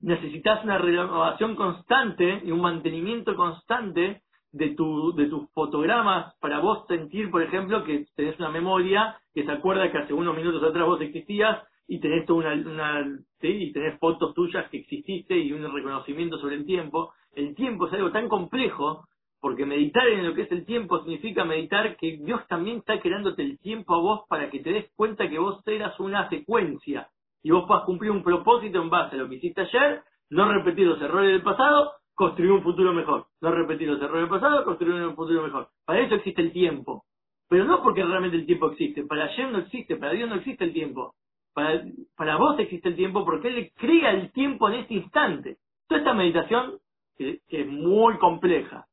necesitas 0.00 0.64
una 0.64 0.78
renovación 0.78 1.54
constante 1.56 2.42
y 2.44 2.50
un 2.50 2.60
mantenimiento 2.60 3.36
constante 3.36 4.22
de, 4.52 4.70
tu, 4.74 5.14
de 5.14 5.26
tus 5.26 5.50
fotogramas 5.52 6.34
para 6.40 6.60
vos 6.60 6.86
sentir, 6.88 7.30
por 7.30 7.42
ejemplo, 7.42 7.84
que 7.84 8.06
tenés 8.16 8.38
una 8.38 8.50
memoria 8.50 9.16
que 9.32 9.44
se 9.44 9.52
acuerda 9.52 9.90
que 9.90 9.98
hace 9.98 10.14
unos 10.14 10.36
minutos 10.36 10.62
atrás 10.62 10.86
vos 10.86 11.00
existías 11.00 11.62
y 11.86 12.00
tenés 12.00 12.26
toda 12.26 12.52
una, 12.52 12.70
una 12.70 13.20
y 13.42 13.72
tenés 13.72 13.98
fotos 13.98 14.34
tuyas 14.34 14.68
que 14.70 14.78
exististe 14.78 15.36
y 15.36 15.52
un 15.52 15.72
reconocimiento 15.72 16.38
sobre 16.38 16.56
el 16.56 16.64
tiempo. 16.64 17.12
El 17.32 17.54
tiempo 17.54 17.86
es 17.86 17.92
algo 17.92 18.10
tan 18.10 18.28
complejo 18.28 19.04
porque 19.40 19.64
meditar 19.64 20.06
en 20.08 20.26
lo 20.26 20.34
que 20.34 20.42
es 20.42 20.52
el 20.52 20.66
tiempo 20.66 21.00
significa 21.00 21.44
meditar 21.44 21.96
que 21.96 22.18
Dios 22.18 22.46
también 22.48 22.78
está 22.78 23.00
creándote 23.00 23.42
el 23.42 23.58
tiempo 23.58 23.94
a 23.94 24.00
vos 24.00 24.20
para 24.28 24.50
que 24.50 24.60
te 24.60 24.70
des 24.70 24.90
cuenta 24.94 25.28
que 25.28 25.38
vos 25.38 25.66
eras 25.66 25.98
una 25.98 26.28
secuencia 26.28 27.08
y 27.42 27.50
vos 27.50 27.64
puedas 27.66 27.84
cumplir 27.84 28.10
un 28.10 28.22
propósito 28.22 28.80
en 28.82 28.90
base 28.90 29.16
a 29.16 29.18
lo 29.18 29.28
que 29.28 29.36
hiciste 29.36 29.62
ayer, 29.62 30.02
no 30.30 30.50
repetir 30.52 30.86
los 30.86 31.00
errores 31.00 31.32
del 31.32 31.42
pasado, 31.42 31.92
construir 32.14 32.52
un 32.52 32.62
futuro 32.62 32.92
mejor. 32.92 33.26
No 33.40 33.50
repetir 33.50 33.88
los 33.88 34.00
errores 34.02 34.28
pasados, 34.28 34.64
construir 34.64 34.94
un 35.02 35.16
futuro 35.16 35.42
mejor. 35.42 35.68
Para 35.86 36.00
eso 36.00 36.16
existe 36.16 36.42
el 36.42 36.52
tiempo. 36.52 37.04
Pero 37.48 37.64
no 37.64 37.82
porque 37.82 38.04
realmente 38.04 38.36
el 38.36 38.46
tiempo 38.46 38.70
existe. 38.70 39.04
Para 39.04 39.24
ayer 39.24 39.50
no 39.50 39.58
existe, 39.58 39.96
para 39.96 40.12
Dios 40.12 40.28
no 40.28 40.36
existe 40.36 40.64
el 40.64 40.72
tiempo. 40.72 41.14
Para, 41.54 42.36
vos 42.36 42.58
existe 42.58 42.90
el 42.90 42.96
tiempo 42.96 43.24
porque 43.24 43.48
Él 43.48 43.72
crea 43.74 44.10
el 44.10 44.30
tiempo 44.32 44.68
en 44.68 44.80
este 44.80 44.94
instante. 44.94 45.56
Toda 45.88 46.00
esta 46.00 46.14
meditación, 46.14 46.78
que 47.16 47.40
es 47.48 47.66
muy 47.66 48.18
compleja, 48.18 48.86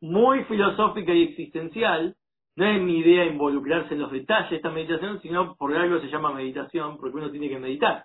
muy 0.00 0.44
filosófica 0.44 1.12
y 1.12 1.24
existencial, 1.24 2.16
no 2.60 2.66
es 2.66 2.82
mi 2.82 2.98
idea 2.98 3.24
involucrarse 3.24 3.94
en 3.94 4.00
los 4.00 4.12
detalles 4.12 4.50
de 4.50 4.56
esta 4.56 4.70
meditación, 4.70 5.18
sino 5.22 5.56
por 5.56 5.74
algo 5.74 5.98
se 5.98 6.08
llama 6.08 6.34
meditación, 6.34 6.98
porque 6.98 7.16
uno 7.16 7.30
tiene 7.30 7.48
que 7.48 7.58
meditar, 7.58 8.04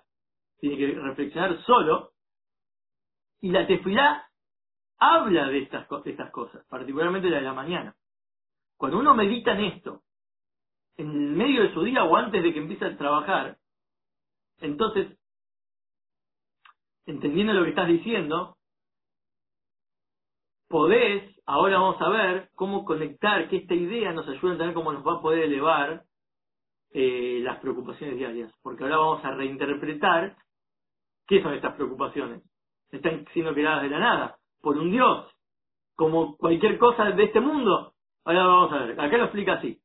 tiene 0.58 0.78
que 0.78 0.98
reflexionar 0.98 1.62
solo. 1.64 2.12
Y 3.42 3.50
la 3.50 3.66
tefilá 3.66 4.26
habla 4.96 5.48
de 5.48 5.58
estas, 5.58 5.86
de 6.02 6.10
estas 6.10 6.30
cosas, 6.30 6.64
particularmente 6.70 7.28
la 7.28 7.36
de 7.36 7.42
la 7.42 7.52
mañana. 7.52 7.94
Cuando 8.78 8.98
uno 8.98 9.14
medita 9.14 9.52
en 9.52 9.64
esto, 9.64 10.00
en 10.96 11.36
medio 11.36 11.64
de 11.64 11.74
su 11.74 11.82
día 11.82 12.04
o 12.04 12.16
antes 12.16 12.42
de 12.42 12.54
que 12.54 12.58
empiece 12.58 12.86
a 12.86 12.96
trabajar, 12.96 13.58
entonces, 14.60 15.18
entendiendo 17.04 17.52
lo 17.52 17.64
que 17.64 17.70
estás 17.70 17.88
diciendo, 17.88 18.56
podés, 20.66 21.35
ahora 21.46 21.78
vamos 21.78 22.00
a 22.00 22.08
ver 22.08 22.50
cómo 22.54 22.84
conectar, 22.84 23.48
que 23.48 23.58
esta 23.58 23.74
idea 23.74 24.12
nos 24.12 24.28
ayuda 24.28 24.50
a 24.50 24.52
entender 24.52 24.74
cómo 24.74 24.92
nos 24.92 25.06
va 25.06 25.14
a 25.14 25.22
poder 25.22 25.44
elevar 25.44 26.02
eh, 26.92 27.40
las 27.42 27.58
preocupaciones 27.60 28.16
diarias. 28.16 28.52
Porque 28.62 28.82
ahora 28.82 28.98
vamos 28.98 29.24
a 29.24 29.30
reinterpretar 29.32 30.36
qué 31.26 31.42
son 31.42 31.54
estas 31.54 31.74
preocupaciones. 31.74 32.42
Están 32.90 33.26
siendo 33.32 33.54
creadas 33.54 33.82
de 33.82 33.90
la 33.90 33.98
nada, 33.98 34.36
por 34.60 34.76
un 34.76 34.90
Dios, 34.90 35.30
como 35.94 36.36
cualquier 36.36 36.78
cosa 36.78 37.04
de 37.10 37.24
este 37.24 37.40
mundo. 37.40 37.94
Ahora 38.24 38.46
vamos 38.46 38.72
a 38.72 38.78
ver, 38.84 39.00
acá 39.00 39.16
lo 39.16 39.24
explica 39.24 39.54
así. 39.54 39.80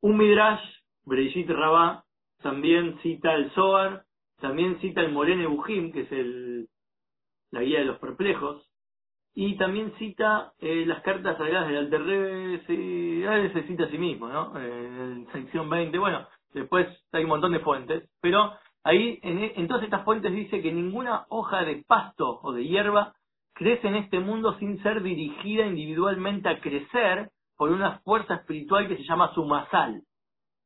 Un 0.00 0.16
Midrash, 0.16 0.62
Breishit 1.04 1.48
Rabá, 1.48 2.04
también 2.42 2.98
cita 3.00 3.34
el 3.34 3.50
Zohar, 3.52 4.04
también 4.40 4.78
cita 4.80 5.00
el 5.00 5.12
Morene 5.12 5.46
Bujim, 5.46 5.92
que 5.92 6.02
es 6.02 6.12
el, 6.12 6.68
la 7.50 7.62
guía 7.62 7.78
de 7.80 7.86
los 7.86 7.98
perplejos, 7.98 8.68
y 9.34 9.56
también 9.56 9.92
cita 9.98 10.52
eh, 10.60 10.84
las 10.86 11.02
cartas 11.02 11.36
sagradas 11.36 11.68
del 11.68 11.78
Alter 11.78 12.62
sí, 12.66 13.22
se 13.52 13.66
cita 13.66 13.84
a 13.84 13.90
sí 13.90 13.98
mismo, 13.98 14.28
¿no? 14.28 14.58
en 14.58 15.26
sección 15.32 15.68
20, 15.68 15.98
bueno, 15.98 16.26
después 16.52 16.86
hay 17.12 17.24
un 17.24 17.30
montón 17.30 17.52
de 17.52 17.60
fuentes, 17.60 18.08
pero 18.20 18.52
ahí 18.84 19.18
en, 19.22 19.52
en 19.56 19.68
todas 19.68 19.82
estas 19.82 20.04
fuentes 20.04 20.32
dice 20.32 20.62
que 20.62 20.72
ninguna 20.72 21.26
hoja 21.28 21.64
de 21.64 21.82
pasto 21.86 22.40
o 22.42 22.52
de 22.52 22.64
hierba 22.64 23.14
crece 23.54 23.88
en 23.88 23.96
este 23.96 24.20
mundo 24.20 24.56
sin 24.58 24.82
ser 24.82 25.02
dirigida 25.02 25.66
individualmente 25.66 26.48
a 26.48 26.60
crecer 26.60 27.30
por 27.56 27.70
una 27.70 28.00
fuerza 28.00 28.34
espiritual 28.34 28.88
que 28.88 28.96
se 28.96 29.04
llama 29.04 29.32
sumasal. 29.34 30.02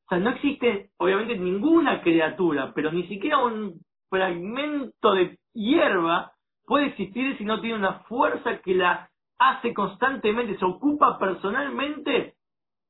O 0.07 0.09
sea, 0.09 0.19
no 0.19 0.31
existe, 0.31 0.91
obviamente, 0.97 1.37
ninguna 1.37 2.03
criatura, 2.03 2.73
pero 2.75 2.91
ni 2.91 3.07
siquiera 3.09 3.39
un 3.39 3.81
fragmento 4.09 5.13
de 5.13 5.39
hierba 5.53 6.33
puede 6.69 6.87
existir 6.89 7.37
si 7.39 7.45
no 7.45 7.61
tiene 7.61 7.77
una 7.77 8.01
fuerza 8.01 8.59
que 8.59 8.75
la 8.75 9.11
hace 9.39 9.73
constantemente, 9.73 10.59
se 10.59 10.65
ocupa 10.65 11.19
personalmente 11.19 12.35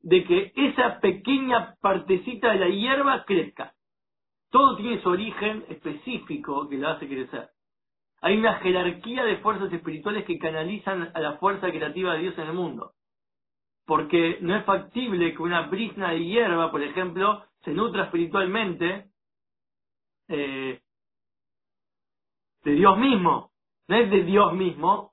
de 0.01 0.25
que 0.25 0.53
esa 0.57 1.01
pequeña 1.01 1.77
partecita 1.81 2.53
de 2.53 2.59
la 2.59 2.69
hierba 2.69 3.25
crezca. 3.25 3.75
Todo 4.51 4.77
tiene 4.77 5.01
su 5.01 5.09
origen 5.09 5.65
específico 5.69 6.69
que 6.69 6.79
la 6.79 6.93
hace 6.93 7.07
crecer. 7.07 7.51
Hay 8.21 8.37
una 8.37 8.55
jerarquía 8.55 9.25
de 9.25 9.37
fuerzas 9.39 9.73
espirituales 9.73 10.25
que 10.25 10.39
canalizan 10.39 11.11
a 11.15 11.21
la 11.21 11.37
fuerza 11.37 11.71
creativa 11.71 12.15
de 12.15 12.21
Dios 12.21 12.39
en 12.39 12.47
el 12.49 12.55
mundo. 12.55 12.93
Porque 13.87 14.39
no 14.41 14.57
es 14.57 14.65
factible 14.65 15.35
que 15.35 15.43
una 15.43 15.63
brisna 15.69 16.11
de 16.11 16.25
hierba, 16.25 16.71
por 16.71 16.83
ejemplo, 16.83 17.45
se 17.63 17.73
nutra 17.73 18.05
espiritualmente 18.05 19.07
eh, 20.29 20.81
de 22.65 22.73
Dios 22.73 22.99
mismo. 22.99 23.53
No 23.89 23.97
es 23.97 24.11
de 24.11 24.23
Dios 24.23 24.53
mismo, 24.53 25.13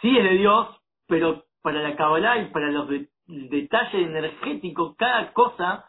sí 0.00 0.16
es 0.16 0.24
de 0.24 0.36
Dios, 0.36 0.68
pero 1.06 1.44
para 1.62 1.80
la 1.80 1.96
Kabbalah 1.96 2.38
y 2.38 2.50
para 2.50 2.70
los 2.70 2.88
detalles 3.26 4.06
energéticos, 4.06 4.96
cada 4.96 5.32
cosa 5.32 5.86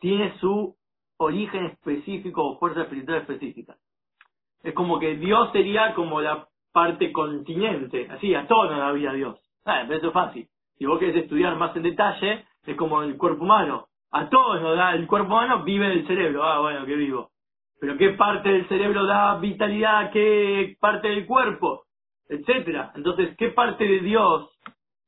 tiene 0.00 0.36
su 0.38 0.76
origen 1.18 1.66
específico 1.66 2.44
o 2.44 2.58
fuerza 2.58 2.82
espiritual 2.82 3.18
específica. 3.18 3.76
Es 4.62 4.74
como 4.74 4.98
que 4.98 5.16
Dios 5.16 5.52
sería 5.52 5.94
como 5.94 6.20
la 6.20 6.48
parte 6.72 7.12
continente, 7.12 8.08
así, 8.10 8.34
a 8.34 8.46
todos 8.46 8.70
nos 8.70 8.94
vida 8.94 9.12
Dios. 9.12 9.38
Ah, 9.64 9.82
eso 9.82 10.08
es 10.08 10.12
fácil. 10.12 10.48
Si 10.76 10.86
vos 10.86 10.98
querés 10.98 11.16
estudiar 11.16 11.56
más 11.56 11.76
en 11.76 11.82
detalle, 11.82 12.44
es 12.66 12.76
como 12.76 13.02
el 13.02 13.16
cuerpo 13.16 13.44
humano. 13.44 13.86
A 14.10 14.28
todos 14.28 14.60
nos 14.60 14.76
da, 14.76 14.94
el 14.94 15.06
cuerpo 15.06 15.28
humano 15.28 15.62
vive 15.64 15.88
del 15.88 16.06
cerebro. 16.06 16.44
Ah, 16.44 16.60
bueno, 16.60 16.84
que 16.84 16.96
vivo. 16.96 17.30
Pero 17.80 17.96
qué 17.96 18.10
parte 18.10 18.48
del 18.50 18.68
cerebro 18.68 19.04
da 19.04 19.38
vitalidad, 19.38 20.10
qué 20.12 20.76
parte 20.80 21.08
del 21.08 21.26
cuerpo, 21.26 21.84
etcétera. 22.28 22.92
Entonces, 22.94 23.36
¿qué 23.36 23.48
parte 23.48 23.84
de 23.84 24.00
Dios 24.00 24.50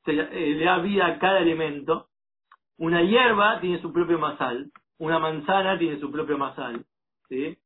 se, 0.05 0.13
eh, 0.13 0.55
le 0.57 0.65
da 0.65 0.79
vida 0.79 1.07
a 1.07 1.19
cada 1.19 1.39
elemento? 1.39 2.09
Una 2.79 3.03
hierba 3.03 3.61
tiene 3.61 3.81
su 3.81 3.93
propio 3.93 4.19
masal, 4.19 4.71
una 4.99 5.19
manzana 5.19 5.79
tiene 5.79 5.99
su 5.99 6.11
propio 6.11 6.37
masal, 6.37 6.85
¿sí? 7.29 7.57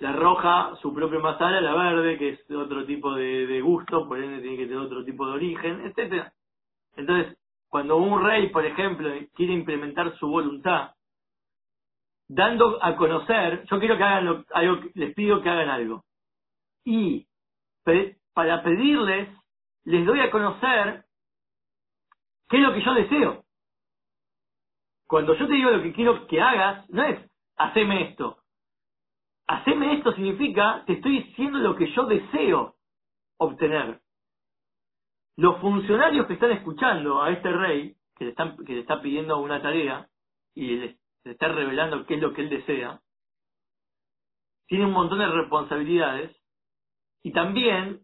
la 0.00 0.12
roja 0.12 0.74
su 0.80 0.94
propio 0.94 1.20
masala, 1.20 1.60
la 1.60 1.74
verde, 1.74 2.18
que 2.18 2.30
es 2.30 2.50
otro 2.50 2.84
tipo 2.86 3.14
de, 3.14 3.60
gusto, 3.60 4.08
por 4.08 4.18
ende 4.18 4.40
tiene 4.40 4.56
que 4.56 4.64
tener 4.64 4.78
otro 4.78 5.04
tipo 5.04 5.26
de 5.26 5.32
origen, 5.32 5.82
etcétera. 5.84 6.32
Entonces, 6.96 7.36
cuando 7.68 7.98
un 7.98 8.24
rey, 8.24 8.48
por 8.48 8.64
ejemplo, 8.64 9.10
quiere 9.34 9.52
implementar 9.52 10.16
su 10.16 10.28
voluntad, 10.28 10.92
dando 12.30 12.78
a 12.82 12.96
conocer, 12.96 13.64
yo 13.68 13.78
quiero 13.80 13.96
que 13.96 14.04
hagan 14.04 14.44
algo, 14.52 14.80
les 14.94 15.14
pido 15.14 15.42
que 15.42 15.50
hagan 15.50 15.68
algo. 15.68 16.04
Y 16.84 17.26
para 18.32 18.62
pedirles, 18.62 19.28
les 19.84 20.06
doy 20.06 20.20
a 20.20 20.30
conocer 20.30 21.04
qué 22.48 22.58
es 22.58 22.62
lo 22.62 22.72
que 22.72 22.82
yo 22.82 22.94
deseo. 22.94 23.44
Cuando 25.06 25.34
yo 25.34 25.46
te 25.46 25.54
digo 25.54 25.70
lo 25.70 25.82
que 25.82 25.92
quiero 25.92 26.26
que 26.28 26.40
hagas, 26.40 26.88
no 26.90 27.02
es 27.02 27.18
haceme 27.56 28.10
esto, 28.10 28.40
Haceme 29.50 29.94
esto 29.94 30.12
significa, 30.12 30.84
te 30.86 30.92
estoy 30.92 31.24
diciendo 31.24 31.58
lo 31.58 31.74
que 31.74 31.92
yo 31.92 32.04
deseo 32.04 32.76
obtener. 33.36 34.00
Los 35.36 35.60
funcionarios 35.60 36.28
que 36.28 36.34
están 36.34 36.52
escuchando 36.52 37.20
a 37.20 37.32
este 37.32 37.50
rey, 37.50 37.96
que 38.14 38.26
le, 38.26 38.30
están, 38.30 38.56
que 38.58 38.74
le 38.74 38.80
está 38.80 39.02
pidiendo 39.02 39.38
una 39.40 39.60
tarea 39.60 40.08
y 40.54 40.76
le, 41.24 41.32
está 41.32 41.48
revelando 41.48 42.06
qué 42.06 42.14
es 42.14 42.20
lo 42.20 42.32
que 42.32 42.42
él 42.42 42.50
desea, 42.50 43.00
tienen 44.66 44.88
un 44.88 44.94
montón 44.94 45.18
de 45.18 45.26
responsabilidades 45.26 46.36
y 47.22 47.32
también, 47.32 48.00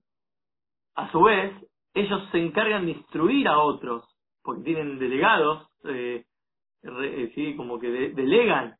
a 0.94 1.10
su 1.10 1.22
vez, 1.22 1.54
ellos 1.94 2.28
se 2.30 2.38
encargan 2.38 2.84
de 2.84 2.92
instruir 2.92 3.48
a 3.48 3.58
otros, 3.58 4.04
porque 4.42 4.62
tienen 4.62 4.98
delegados, 4.98 5.68
eh, 5.84 6.24
eh 6.82 7.32
¿sí? 7.34 7.56
como 7.56 7.78
que 7.78 7.88
delegan 7.88 8.76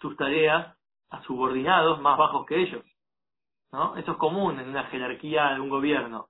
sus 0.00 0.16
tareas 0.16 0.76
a 1.10 1.22
subordinados 1.22 2.00
más 2.00 2.18
bajos 2.18 2.46
que 2.46 2.60
ellos. 2.60 2.84
¿no? 3.72 3.96
Eso 3.96 4.12
es 4.12 4.18
común 4.18 4.58
en 4.58 4.68
una 4.68 4.84
jerarquía 4.84 5.54
de 5.54 5.60
un 5.60 5.68
gobierno. 5.68 6.28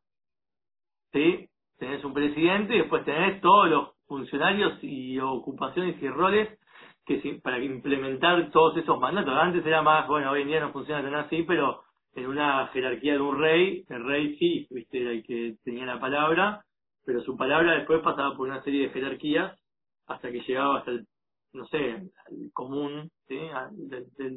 ¿Sí? 1.12 1.48
Tenés 1.78 2.04
un 2.04 2.12
presidente 2.12 2.74
y 2.74 2.80
después 2.80 3.04
tenés 3.04 3.40
todos 3.40 3.68
los 3.68 3.94
funcionarios 4.06 4.78
y 4.82 5.18
ocupaciones 5.18 6.00
y 6.02 6.08
roles 6.08 6.58
que 7.06 7.40
para 7.42 7.62
implementar 7.62 8.50
todos 8.50 8.76
esos 8.76 8.98
mandatos. 8.98 9.34
Antes 9.34 9.64
era 9.66 9.82
más, 9.82 10.06
bueno, 10.08 10.30
hoy 10.30 10.42
en 10.42 10.48
día 10.48 10.60
no 10.60 10.72
funciona 10.72 11.02
tan 11.02 11.14
así, 11.14 11.42
pero 11.42 11.82
en 12.14 12.26
una 12.26 12.66
jerarquía 12.68 13.14
de 13.14 13.20
un 13.20 13.38
rey, 13.38 13.84
el 13.88 14.04
rey 14.04 14.36
sí, 14.38 14.66
viste, 14.70 15.00
era 15.00 15.10
el 15.10 15.22
que 15.24 15.56
tenía 15.64 15.84
la 15.84 16.00
palabra, 16.00 16.64
pero 17.04 17.20
su 17.22 17.36
palabra 17.36 17.74
después 17.74 18.00
pasaba 18.02 18.36
por 18.36 18.48
una 18.48 18.62
serie 18.62 18.86
de 18.86 18.92
jerarquías 18.92 19.58
hasta 20.06 20.30
que 20.30 20.40
llegaba 20.40 20.78
hasta 20.78 20.92
el 20.92 21.06
no 21.54 21.66
sé, 21.66 22.10
común 22.52 23.10
de, 23.28 23.50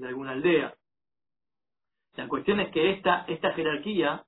alguna 0.05 0.31
aldea. 0.31 0.75
La 2.15 2.27
cuestión 2.27 2.59
es 2.59 2.71
que 2.71 2.91
esta, 2.91 3.25
esta 3.27 3.53
jerarquía, 3.53 4.23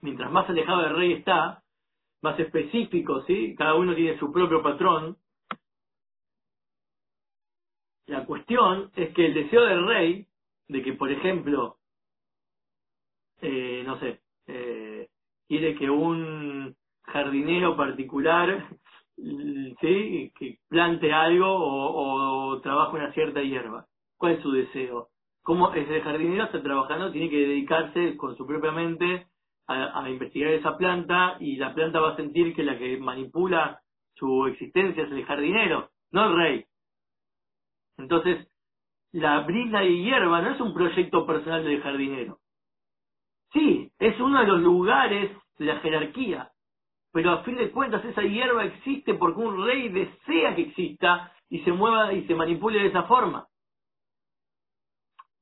mientras 0.00 0.30
más 0.30 0.48
alejado 0.48 0.82
del 0.82 0.96
rey 0.96 1.12
está, 1.14 1.62
más 2.20 2.38
específico, 2.38 3.22
¿sí? 3.22 3.54
Cada 3.56 3.74
uno 3.74 3.94
tiene 3.94 4.18
su 4.18 4.30
propio 4.32 4.62
patrón. 4.62 5.16
La 8.08 8.24
cuestión 8.24 8.90
es 8.96 9.12
que 9.14 9.26
el 9.26 9.34
deseo 9.34 9.66
del 9.66 9.86
rey, 9.86 10.26
de 10.66 10.82
que, 10.82 10.94
por 10.94 11.12
ejemplo, 11.12 11.76
eh, 13.42 13.82
no 13.84 14.00
sé, 14.00 14.20
eh, 14.46 15.08
quiere 15.46 15.74
que 15.74 15.90
un 15.90 16.74
jardinero 17.02 17.76
particular 17.76 18.66
¿sí? 19.16 20.32
que 20.38 20.58
plante 20.68 21.12
algo 21.12 21.46
o, 21.48 22.60
trabaje 22.62 22.96
una 22.96 23.12
cierta 23.12 23.42
hierba. 23.42 23.84
¿Cuál 24.16 24.32
es 24.32 24.42
su 24.42 24.52
deseo? 24.52 25.08
¿Cómo 25.42 25.74
ese 25.74 26.00
jardinero 26.00 26.44
está 26.44 26.62
trabajando? 26.62 27.12
Tiene 27.12 27.28
que 27.28 27.46
dedicarse 27.46 28.16
con 28.16 28.36
su 28.38 28.46
propia 28.46 28.72
mente 28.72 29.26
a, 29.66 30.08
investigar 30.08 30.52
esa 30.52 30.78
planta 30.78 31.36
y 31.40 31.56
la 31.56 31.74
planta 31.74 32.00
va 32.00 32.12
a 32.12 32.16
sentir 32.16 32.54
que 32.54 32.62
la 32.62 32.78
que 32.78 32.96
manipula 32.96 33.80
su 34.14 34.46
existencia 34.46 35.04
es 35.04 35.12
el 35.12 35.26
jardinero, 35.26 35.90
no 36.10 36.30
el 36.30 36.36
rey. 36.36 36.64
Entonces, 37.98 38.48
la 39.12 39.40
brisa 39.40 39.80
de 39.80 39.98
hierba 39.98 40.40
no 40.40 40.50
es 40.50 40.60
un 40.60 40.72
proyecto 40.72 41.26
personal 41.26 41.64
del 41.64 41.82
jardinero. 41.82 42.38
Sí, 43.52 43.90
es 43.98 44.18
uno 44.20 44.40
de 44.40 44.46
los 44.46 44.60
lugares 44.60 45.36
de 45.58 45.64
la 45.64 45.80
jerarquía, 45.80 46.50
pero 47.12 47.32
a 47.32 47.42
fin 47.42 47.56
de 47.56 47.70
cuentas 47.70 48.04
esa 48.04 48.22
hierba 48.22 48.64
existe 48.64 49.14
porque 49.14 49.40
un 49.40 49.66
rey 49.66 49.88
desea 49.88 50.54
que 50.54 50.62
exista 50.62 51.32
y 51.48 51.60
se 51.60 51.72
mueva 51.72 52.12
y 52.12 52.26
se 52.26 52.34
manipule 52.34 52.80
de 52.80 52.88
esa 52.88 53.04
forma. 53.04 53.46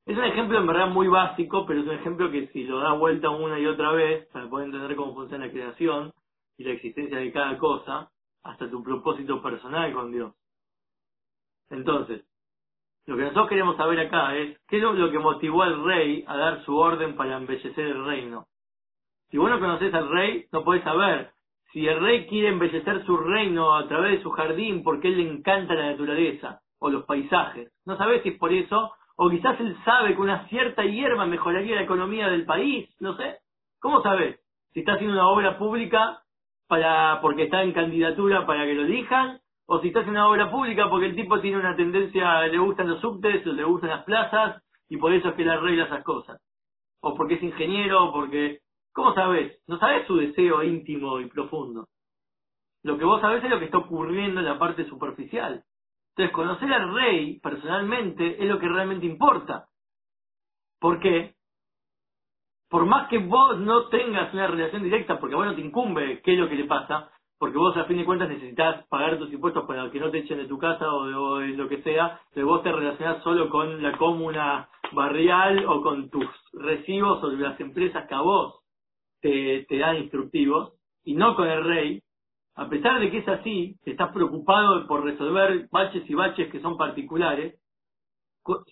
Es 0.07 0.16
un 0.16 0.24
ejemplo 0.24 0.59
en 0.59 0.68
verdad 0.68 0.88
muy 0.88 1.09
básico, 1.09 1.66
pero 1.66 1.80
es 1.80 1.86
un 1.86 1.94
ejemplo 1.94 2.30
que 2.30 2.46
si 2.48 2.62
lo 2.62 2.78
das 2.78 2.96
vuelta 2.96 3.28
una 3.30 3.59
y 3.59 3.66
otra 3.66 3.90
vez, 3.90 4.28
para 4.28 4.48
poder 4.48 4.66
entender 4.66 4.94
cómo 4.94 5.14
funciona 5.14 5.46
la 5.46 5.52
creación 5.52 6.12
y 6.57 6.62
la 6.62 6.70
existencia 6.70 7.18
de 7.18 7.32
cada 7.32 7.59
cosa, 7.59 8.12
hasta 8.44 8.70
tu 8.70 8.84
propósito 8.84 9.42
personal 9.42 9.92
con 9.92 10.12
Dios. 10.12 10.32
Entonces, 11.70 12.24
lo 13.07 13.16
que 13.16 13.22
nosotros 13.22 13.48
queremos 13.48 13.76
saber 13.76 14.00
acá 14.00 14.36
es 14.36 14.59
qué 14.68 14.78
es 14.78 14.82
lo 14.82 15.11
que 15.11 15.18
motivó 15.18 15.62
al 15.62 15.84
rey 15.84 16.24
a 16.26 16.36
dar 16.36 16.64
su 16.64 16.76
orden 16.76 17.16
para 17.16 17.36
embellecer 17.36 17.86
el 17.86 18.04
reino. 18.04 18.46
Si 19.30 19.38
vos 19.38 19.48
no 19.48 19.61
conoces 19.61 19.94
al 19.94 20.09
rey, 20.09 20.46
no 20.52 20.64
podés 20.64 20.82
saber 20.82 21.30
si 21.72 21.86
el 21.86 22.00
rey 22.00 22.26
quiere 22.26 22.48
embellecer 22.48 23.04
su 23.04 23.16
reino 23.16 23.76
a 23.76 23.86
través 23.86 24.12
de 24.12 24.22
su 24.22 24.30
jardín 24.30 24.82
porque 24.82 25.09
él 25.09 25.18
le 25.18 25.30
encanta 25.30 25.74
la 25.74 25.90
naturaleza 25.90 26.61
o 26.78 26.90
los 26.90 27.04
paisajes. 27.04 27.72
No 27.84 27.96
sabés 27.96 28.22
si 28.22 28.30
es 28.30 28.38
por 28.38 28.52
eso 28.52 28.92
o 29.16 29.30
quizás 29.30 29.59
él 29.61 29.76
sabe 29.84 30.14
que 30.14 30.20
una 30.20 30.46
cierta 30.48 30.84
hierba 30.84 31.26
mejoraría 31.26 31.76
la 31.76 31.82
economía 31.82 32.28
del 32.28 32.44
país, 32.44 32.88
no 33.00 33.16
sé. 33.16 33.38
¿Cómo 33.80 34.02
sabes? 34.02 34.40
Si 34.72 34.80
está 34.80 34.94
haciendo 34.94 35.14
una 35.14 35.28
obra 35.28 35.59
pública 35.59 36.22
para 36.68 37.20
porque 37.20 37.44
está 37.44 37.62
en 37.62 37.72
candidatura 37.72 38.46
para 38.46 38.66
que 38.66 38.74
lo 38.74 38.82
elijan, 38.82 39.40
o 39.66 39.80
si 39.80 39.88
está 39.88 40.00
haciendo 40.00 40.20
una 40.20 40.30
obra 40.30 40.50
pública 40.50 40.88
porque 40.88 41.06
el 41.06 41.16
tipo 41.16 41.40
tiene 41.40 41.58
una 41.58 41.76
tendencia, 41.76 42.42
le 42.46 42.58
gustan 42.58 42.88
los 42.88 43.00
subtes, 43.00 43.44
le 43.44 43.64
gustan 43.64 43.90
las 43.90 44.04
plazas, 44.04 44.62
y 44.88 44.96
por 44.96 45.12
eso 45.12 45.28
es 45.28 45.34
que 45.34 45.44
le 45.44 45.50
arregla 45.50 45.84
esas 45.84 46.04
cosas. 46.04 46.40
O 47.00 47.14
porque 47.14 47.34
es 47.34 47.42
ingeniero, 47.42 48.04
o 48.04 48.12
porque... 48.12 48.60
¿Cómo 48.92 49.12
sabes? 49.14 49.60
No 49.66 49.78
sabes 49.78 50.06
su 50.06 50.16
deseo 50.16 50.62
íntimo 50.62 51.20
y 51.20 51.28
profundo. 51.28 51.88
Lo 52.82 52.96
que 52.96 53.04
vos 53.04 53.20
sabés 53.20 53.44
es 53.44 53.50
lo 53.50 53.58
que 53.58 53.66
está 53.66 53.78
ocurriendo 53.78 54.40
en 54.40 54.46
la 54.46 54.58
parte 54.58 54.88
superficial. 54.88 55.64
Entonces, 56.10 56.34
conocer 56.34 56.72
al 56.72 56.94
rey 56.94 57.38
personalmente 57.40 58.42
es 58.42 58.48
lo 58.48 58.58
que 58.58 58.68
realmente 58.68 59.04
importa. 59.04 59.66
¿Por 60.80 61.00
qué? 61.00 61.34
Por 62.70 62.86
más 62.86 63.08
que 63.08 63.18
vos 63.18 63.58
no 63.58 63.88
tengas 63.88 64.32
una 64.32 64.46
relación 64.46 64.82
directa, 64.82 65.20
porque 65.20 65.34
a 65.34 65.38
vos 65.38 65.46
no 65.46 65.54
te 65.54 65.60
incumbe 65.60 66.22
qué 66.22 66.32
es 66.32 66.38
lo 66.38 66.48
que 66.48 66.54
le 66.54 66.64
pasa, 66.64 67.10
porque 67.39 67.59
vos 67.59 67.76
a 67.76 67.84
fin 67.84 67.99
de 67.99 68.05
cuentas 68.05 68.28
necesitas 68.28 68.87
pagar 68.89 69.18
tus 69.18 69.32
impuestos 69.32 69.66
para 69.66 69.91
que 69.91 70.01
no 70.01 70.11
te 70.11 70.18
echen 70.18 70.39
de 70.39 70.47
tu 70.47 70.59
casa 70.59 70.93
o 70.93 71.39
de, 71.39 71.49
lo 71.49 71.68
que 71.68 71.82
sea, 71.82 72.20
pero 72.32 72.47
vos 72.47 72.62
te 72.62 72.72
relacionás 72.72 73.22
solo 73.22 73.51
con 73.51 73.82
la 73.82 73.97
comuna 73.97 74.68
barrial 74.93 75.66
o 75.66 75.82
con 75.82 76.09
tus 76.09 76.26
recibos 76.53 77.22
o 77.22 77.30
las 77.32 77.59
empresas 77.61 78.07
que 78.09 78.14
a 78.14 78.20
vos 78.20 78.61
te, 79.20 79.66
te 79.68 79.78
dan 79.78 79.97
instructivos, 79.97 80.72
y 81.05 81.14
no 81.14 81.37
con 81.37 81.49
el 81.49 81.64
rey, 81.64 82.03
a 82.57 82.68
pesar 82.68 83.01
de 83.01 83.11
que 83.11 83.18
es 83.18 83.28
así, 83.28 83.76
que 83.84 83.93
estás 83.93 84.12
preocupado 84.12 84.87
por 84.87 85.05
resolver 85.05 85.68
baches 85.70 86.09
y 86.09 86.14
baches 86.14 86.51
que 86.51 86.61
son 86.61 86.76
particulares, 86.76 87.61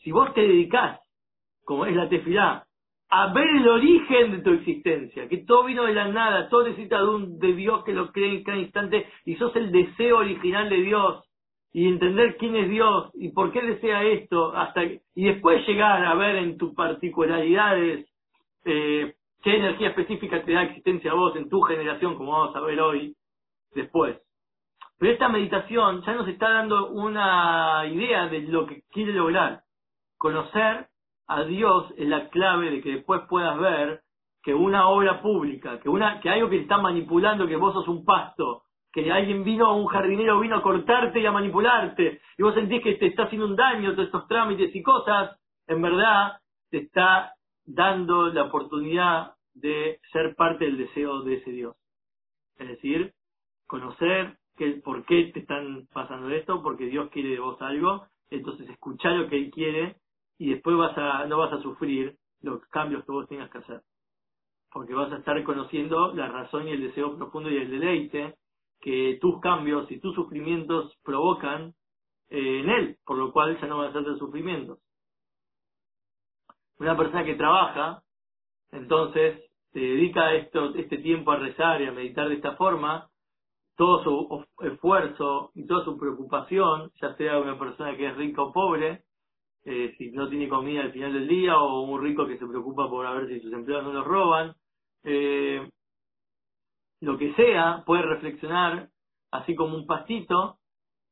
si 0.03 0.11
vos 0.11 0.33
te 0.35 0.41
dedicás, 0.41 1.01
como 1.65 1.87
es 1.87 1.95
la 1.95 2.09
tefilá, 2.09 2.67
a 3.17 3.33
ver 3.33 3.47
el 3.47 3.69
origen 3.69 4.33
de 4.33 4.39
tu 4.39 4.51
existencia, 4.51 5.29
que 5.29 5.39
todo 5.39 5.65
vino 5.65 5.85
de 5.85 5.95
la 5.95 6.09
nada, 6.09 6.49
todo 6.49 6.65
necesita 6.65 6.99
de, 6.99 7.09
un, 7.09 7.39
de 7.39 7.53
Dios 7.53 7.85
que 7.85 7.93
lo 7.93 8.11
cree 8.11 8.39
en 8.39 8.43
cada 8.43 8.59
instante, 8.59 9.07
y 9.25 9.37
sos 9.37 9.55
el 9.55 9.71
deseo 9.71 10.19
original 10.19 10.69
de 10.69 10.83
Dios, 10.83 11.25
y 11.73 11.87
entender 11.87 12.37
quién 12.39 12.57
es 12.57 12.69
Dios 12.69 13.11
y 13.15 13.31
por 13.31 13.53
qué 13.53 13.62
desea 13.62 14.03
esto, 14.03 14.57
hasta 14.57 14.85
y 14.85 15.01
después 15.15 15.65
llegar 15.67 16.05
a 16.05 16.15
ver 16.15 16.37
en 16.37 16.59
tus 16.59 16.75
particularidades 16.75 18.09
eh, 18.65 19.15
qué 19.43 19.57
energía 19.57 19.91
específica 19.91 20.45
te 20.45 20.53
da 20.53 20.65
existencia 20.65 21.12
a 21.12 21.15
vos 21.15 21.37
en 21.37 21.49
tu 21.49 21.61
generación, 21.62 22.17
como 22.17 22.33
vamos 22.33 22.57
a 22.57 22.61
ver 22.61 22.81
hoy, 22.81 23.15
después. 23.77 24.21
Pero 24.99 25.12
esta 25.12 25.29
meditación 25.29 26.03
ya 26.05 26.15
nos 26.15 26.27
está 26.27 26.49
dando 26.49 26.91
una 26.91 27.85
idea 27.87 28.27
de 28.27 28.41
lo 28.41 28.67
que 28.67 28.83
quiere 28.91 29.12
lograr. 29.12 29.61
Conocer 30.17 30.89
a 31.27 31.45
Dios 31.45 31.93
es 31.97 32.09
la 32.09 32.29
clave 32.29 32.70
de 32.70 32.83
que 32.83 32.97
después 32.97 33.22
puedas 33.29 33.59
ver 33.59 34.03
que 34.43 34.55
una 34.55 34.89
obra 34.89 35.22
pública, 35.22 35.81
que 35.81 35.89
una, 35.89 36.20
que 36.20 36.29
algo 36.29 36.51
que 36.51 36.61
está 36.61 36.77
manipulando, 36.79 37.47
que 37.47 37.57
vos 37.57 37.72
sos 37.72 37.89
un 37.89 38.05
pasto, 38.05 38.64
que 38.93 39.11
alguien 39.11 39.43
vino, 39.43 39.75
un 39.77 39.87
jardinero 39.87 40.39
vino 40.39 40.57
a 40.57 40.62
cortarte 40.62 41.20
y 41.20 41.27
a 41.27 41.33
manipularte, 41.33 42.20
y 42.37 42.43
vos 42.43 42.55
sentís 42.55 42.83
que 42.83 42.95
te 42.95 43.07
está 43.07 43.25
haciendo 43.25 43.47
un 43.47 43.57
daño 43.57 43.93
todos 43.93 44.07
estos 44.07 44.29
trámites 44.29 44.75
y 44.75 44.83
cosas, 44.83 45.39
en 45.66 45.81
verdad 45.81 46.39
te 46.70 46.79
está 46.79 47.35
dando 47.64 48.29
la 48.29 48.45
oportunidad 48.45 49.33
de 49.55 50.01
ser 50.12 50.35
parte 50.37 50.66
del 50.66 50.77
deseo 50.77 51.22
de 51.22 51.35
ese 51.37 51.51
Dios. 51.51 51.77
Es 52.59 52.68
decir, 52.68 53.14
conocer 53.66 54.37
que, 54.57 54.72
por 54.85 55.05
qué 55.07 55.31
te 55.33 55.41
están 55.41 55.89
pasando 55.93 56.29
esto, 56.31 56.62
porque 56.62 56.87
Dios 56.87 57.09
quiere 57.11 57.31
de 57.31 57.41
vos 57.41 57.61
algo, 57.62 58.07
entonces 58.31 58.68
escuchar 58.68 59.12
lo 59.12 59.29
que 59.29 59.37
Él 59.37 59.51
quiere 59.51 59.97
y 60.39 60.51
después 60.51 60.76
vas 60.76 60.97
a, 60.97 61.26
no 61.26 61.39
vas 61.39 61.53
a 61.53 61.62
sufrir 61.62 62.16
los 62.41 62.64
cambios 62.66 63.05
que 63.05 63.12
vos 63.12 63.28
tengas 63.28 63.51
que 63.51 63.59
hacer. 63.59 63.80
Porque 64.72 64.95
vas 64.95 65.12
a 65.12 65.18
estar 65.18 65.43
conociendo 65.45 66.12
la 66.14 66.28
razón 66.28 66.68
y 66.68 66.72
el 66.72 66.82
deseo 66.82 67.16
profundo 67.16 67.51
y 67.51 67.57
el 67.57 67.70
deleite 67.70 68.35
que 68.80 69.18
tus 69.20 69.41
cambios 69.41 69.91
y 69.91 70.01
tus 70.01 70.14
sufrimientos 70.14 70.95
provocan 71.05 71.74
eh, 72.28 72.61
en 72.61 72.68
Él, 72.68 72.99
por 73.07 73.16
lo 73.16 73.32
cual 73.32 73.59
ya 73.61 73.66
no 73.66 73.78
van 73.78 73.91
a 73.91 73.93
ser 73.93 74.03
de 74.03 74.18
sufrimientos. 74.18 74.78
Una 76.78 76.97
persona 76.97 77.24
que 77.24 77.37
trabaja, 77.37 78.03
entonces, 78.72 79.41
se 79.72 79.78
dedica 79.78 80.35
esto, 80.35 80.74
este 80.74 80.99
tiempo 80.99 81.30
a 81.30 81.37
rezar 81.37 81.80
y 81.80 81.87
a 81.87 81.93
meditar 81.93 82.28
de 82.28 82.35
esta 82.35 82.57
forma, 82.57 83.09
todo 83.76 84.03
su 84.03 84.45
esfuerzo 84.64 85.51
y 85.55 85.66
toda 85.66 85.85
su 85.85 85.97
preocupación, 85.97 86.91
ya 87.01 87.14
sea 87.16 87.39
una 87.39 87.59
persona 87.59 87.97
que 87.97 88.07
es 88.07 88.16
rica 88.16 88.43
o 88.43 88.53
pobre, 88.53 89.04
eh, 89.65 89.95
si 89.97 90.11
no 90.11 90.29
tiene 90.29 90.49
comida 90.49 90.83
al 90.83 90.93
final 90.93 91.12
del 91.12 91.29
día, 91.29 91.59
o 91.59 91.83
un 91.83 92.03
rico 92.03 92.27
que 92.27 92.39
se 92.39 92.47
preocupa 92.47 92.89
por 92.89 93.07
ver 93.15 93.29
si 93.29 93.41
sus 93.41 93.53
empleados 93.53 93.87
no 93.87 93.93
los 93.93 94.07
roban, 94.07 94.55
eh, 95.05 95.69
lo 97.01 97.19
que 97.19 97.35
sea, 97.35 97.83
puede 97.87 98.03
reflexionar, 98.03 98.89
así 99.31 99.55
como 99.55 99.77
un 99.77 99.87
pastito, 99.87 100.59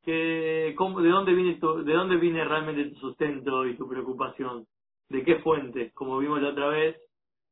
que 0.05 0.74
de 0.74 1.09
dónde 1.09 1.34
viene 1.34 1.59
de 1.61 1.92
dónde 1.92 2.16
viene 2.16 2.44
realmente 2.44 2.90
tu 2.90 2.96
sustento 2.96 3.66
y 3.66 3.76
tu 3.76 3.88
preocupación, 3.88 4.66
de 5.09 5.22
qué 5.24 5.36
fuente, 5.36 5.92
como 5.92 6.18
vimos 6.18 6.40
la 6.42 6.50
otra 6.50 6.68
vez, 6.68 6.96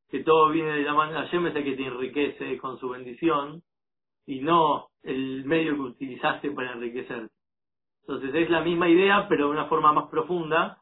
que 0.09 0.23
todo 0.23 0.49
viene 0.49 0.71
de 0.73 0.83
la 0.83 0.93
mano, 0.93 1.17
ayer 1.17 1.39
me 1.39 1.53
sé 1.53 1.63
que 1.63 1.75
te 1.75 1.85
enriquece 1.85 2.57
con 2.57 2.77
su 2.79 2.89
bendición, 2.89 3.63
y 4.25 4.39
no 4.39 4.89
el 5.03 5.45
medio 5.45 5.75
que 5.75 5.81
utilizaste 5.81 6.51
para 6.51 6.73
enriquecer. 6.73 7.29
Entonces 8.01 8.33
es 8.33 8.49
la 8.49 8.61
misma 8.61 8.89
idea, 8.89 9.27
pero 9.27 9.45
de 9.45 9.51
una 9.51 9.65
forma 9.65 9.93
más 9.93 10.09
profunda, 10.09 10.80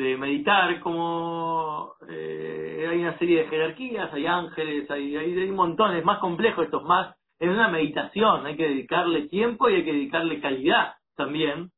de 0.00 0.16
meditar 0.16 0.80
como 0.80 1.92
eh, 2.08 2.86
hay 2.90 3.00
una 3.00 3.18
serie 3.18 3.42
de 3.42 3.48
jerarquías, 3.48 4.12
hay 4.12 4.26
ángeles, 4.26 4.90
hay, 4.90 5.14
hay, 5.14 5.38
hay 5.38 5.50
montones, 5.50 6.02
más 6.04 6.18
complejos 6.20 6.64
estos 6.64 6.84
más, 6.84 7.14
es 7.38 7.48
una 7.48 7.68
meditación, 7.68 8.46
hay 8.46 8.56
que 8.56 8.68
dedicarle 8.68 9.28
tiempo 9.28 9.68
y 9.68 9.74
hay 9.74 9.84
que 9.84 9.92
dedicarle 9.92 10.40
calidad 10.40 10.94
también 11.16 11.70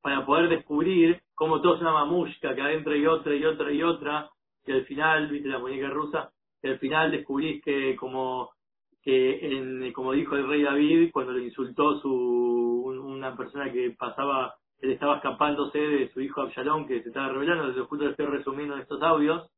para 0.00 0.24
poder 0.24 0.48
descubrir 0.48 1.20
cómo 1.34 1.60
todo 1.60 1.74
es 1.74 1.82
una 1.82 1.92
mamushka, 1.92 2.54
que 2.54 2.62
adentro 2.62 2.94
hay 2.94 3.06
otra 3.06 3.34
y 3.34 3.44
otra 3.44 3.70
y 3.70 3.82
otra, 3.82 4.30
y 4.64 4.72
al 4.72 4.84
final, 4.86 5.28
viste 5.28 5.48
la 5.48 5.58
muñeca 5.58 5.90
rusa, 5.90 6.30
y 6.62 6.68
al 6.68 6.78
final 6.78 7.10
descubrís 7.10 7.62
que 7.62 7.94
como 7.96 8.50
que 9.02 9.38
en, 9.46 9.92
como 9.92 10.12
dijo 10.12 10.34
el 10.34 10.48
rey 10.48 10.62
David 10.62 11.10
cuando 11.12 11.32
le 11.32 11.44
insultó 11.44 12.00
su 12.00 12.10
una 12.86 13.36
persona 13.36 13.70
que 13.70 13.94
pasaba 13.96 14.54
él 14.80 14.90
estaba 14.92 15.16
escapándose 15.16 15.78
de 15.78 16.08
su 16.10 16.20
hijo 16.20 16.42
Absalón 16.42 16.86
que 16.86 17.02
se 17.02 17.08
estaba 17.08 17.28
revelando, 17.28 17.68
desde 17.68 17.82
justo 17.82 18.04
lo 18.04 18.10
estoy 18.10 18.26
resumiendo 18.26 18.74
en 18.74 18.82
estos 18.82 19.02
audios, 19.02 19.50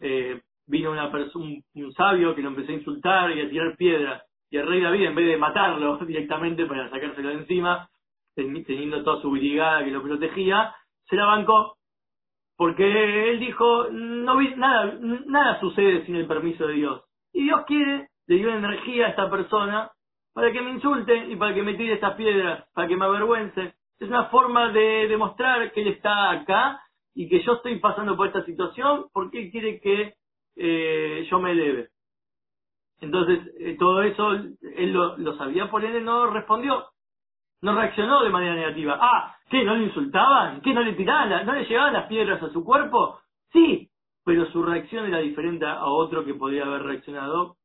eh, 0.00 0.40
vino 0.66 0.92
una 0.92 1.10
un, 1.34 1.62
un 1.74 1.92
sabio 1.92 2.34
que 2.34 2.42
lo 2.42 2.48
empezó 2.48 2.72
a 2.72 2.76
insultar 2.76 3.30
y 3.32 3.40
a 3.40 3.50
tirar 3.50 3.76
piedras, 3.76 4.22
y 4.50 4.56
el 4.56 4.66
rey 4.66 4.80
David 4.80 5.06
en 5.06 5.14
vez 5.14 5.26
de 5.26 5.36
matarlo 5.36 5.98
directamente 6.06 6.66
para 6.66 6.90
sacárselo 6.90 7.28
de 7.28 7.34
encima, 7.34 7.88
teniendo 8.34 9.02
toda 9.02 9.20
su 9.20 9.30
brigada 9.30 9.84
que 9.84 9.90
lo 9.90 10.02
protegía, 10.02 10.74
se 11.08 11.16
la 11.16 11.26
bancó 11.26 11.76
porque 12.60 13.30
él 13.30 13.40
dijo, 13.40 13.88
no 13.90 14.38
nada, 14.38 14.94
nada 15.00 15.58
sucede 15.60 16.04
sin 16.04 16.16
el 16.16 16.26
permiso 16.26 16.66
de 16.66 16.74
Dios. 16.74 17.02
Y 17.32 17.44
Dios 17.44 17.62
quiere 17.66 18.10
le 18.26 18.36
dio 18.36 18.50
energía 18.54 19.06
a 19.06 19.08
esta 19.08 19.30
persona 19.30 19.90
para 20.34 20.52
que 20.52 20.60
me 20.60 20.72
insulte 20.72 21.26
y 21.28 21.36
para 21.36 21.54
que 21.54 21.62
me 21.62 21.72
tire 21.72 21.94
estas 21.94 22.16
piedras, 22.16 22.68
para 22.74 22.86
que 22.86 22.96
me 22.96 23.06
avergüence. 23.06 23.74
Es 24.00 24.08
una 24.08 24.30
forma 24.30 24.72
de 24.72 25.08
demostrar 25.08 25.72
que 25.72 25.82
él 25.82 25.88
está 25.88 26.30
acá 26.30 26.80
y 27.14 27.28
que 27.28 27.42
yo 27.42 27.52
estoy 27.52 27.78
pasando 27.80 28.16
por 28.16 28.28
esta 28.28 28.42
situación 28.46 29.08
porque 29.12 29.42
él 29.42 29.50
quiere 29.50 29.78
que 29.78 30.14
eh, 30.56 31.26
yo 31.30 31.38
me 31.38 31.52
eleve. 31.52 31.90
Entonces, 33.02 33.40
eh, 33.58 33.76
todo 33.78 34.02
eso 34.02 34.32
él 34.32 34.92
lo, 34.92 35.36
sabía, 35.36 35.70
por 35.70 35.84
él 35.84 36.02
no 36.02 36.30
respondió. 36.30 36.86
No 37.60 37.74
reaccionó 37.74 38.22
de 38.22 38.30
manera 38.30 38.54
negativa. 38.54 38.98
Ah, 38.98 39.36
¿qué? 39.50 39.64
¿No 39.64 39.74
le 39.74 39.84
insultaban? 39.84 40.62
¿Qué? 40.62 40.72
¿No 40.72 40.80
le 40.80 40.94
tiraban? 40.94 41.44
¿No 41.44 41.52
le 41.52 41.66
llevaban 41.66 41.92
las 41.92 42.06
piedras 42.06 42.42
a 42.42 42.48
su 42.48 42.64
cuerpo? 42.64 43.20
Sí, 43.52 43.90
pero 44.24 44.46
su 44.46 44.62
reacción 44.62 45.04
era 45.04 45.18
diferente 45.18 45.66
a 45.66 45.84
otro 45.84 46.24
que 46.24 46.32
podría 46.32 46.64
haber 46.64 46.84
reaccionado 46.84 47.56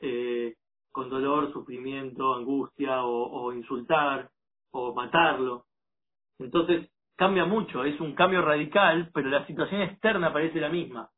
eh, 0.00 0.54
con 0.90 1.10
dolor, 1.10 1.52
sufrimiento, 1.52 2.34
angustia 2.34 3.04
o 3.04 3.52
insultar 3.52 4.30
o 4.72 4.94
matarlo. 4.94 5.66
Entonces 6.38 6.90
cambia 7.16 7.44
mucho, 7.44 7.84
es 7.84 8.00
un 8.00 8.14
cambio 8.14 8.42
radical, 8.42 9.10
pero 9.12 9.28
la 9.28 9.46
situación 9.46 9.82
externa 9.82 10.32
parece 10.32 10.60
la 10.60 10.68
misma. 10.68 11.10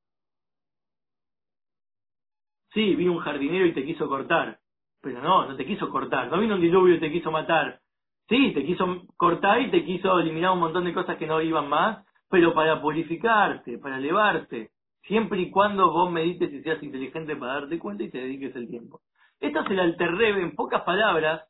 Sí, 2.73 2.95
vino 2.95 3.13
un 3.13 3.19
jardinero 3.19 3.67
y 3.67 3.75
te 3.75 3.85
quiso 3.85 4.09
cortar, 4.09 4.61
pero 5.03 5.21
no, 5.21 5.47
no 5.47 5.57
te 5.57 5.67
quiso 5.67 5.91
cortar, 5.91 6.31
no 6.31 6.39
vino 6.39 6.55
un 6.55 6.61
diluvio 6.61 6.95
y 6.95 7.01
te 7.01 7.11
quiso 7.11 7.31
matar. 7.31 7.81
Sí, 8.29 8.53
te 8.53 8.65
quiso 8.65 9.07
cortar 9.17 9.61
y 9.61 9.71
te 9.71 9.85
quiso 9.85 10.21
eliminar 10.21 10.53
un 10.53 10.61
montón 10.61 10.85
de 10.85 10.95
cosas 10.95 11.17
que 11.17 11.27
no 11.27 11.43
iban 11.43 11.69
más, 11.69 12.07
pero 12.29 12.55
para 12.55 12.81
purificarte, 12.81 13.79
para 13.79 13.99
elevarte, 13.99 14.71
siempre 15.03 15.41
y 15.41 15.51
cuando 15.51 15.91
vos 15.91 16.13
medites 16.13 16.53
y 16.53 16.63
seas 16.63 16.81
inteligente 16.83 17.35
para 17.35 17.55
darte 17.55 17.79
cuenta 17.81 18.05
y 18.05 18.11
te 18.11 18.19
dediques 18.19 18.55
el 18.55 18.69
tiempo. 18.69 19.01
Esto 19.41 19.61
es 19.61 19.71
el 19.71 19.81
alterrebe, 19.81 20.43
en 20.43 20.55
pocas 20.55 20.83
palabras, 20.83 21.43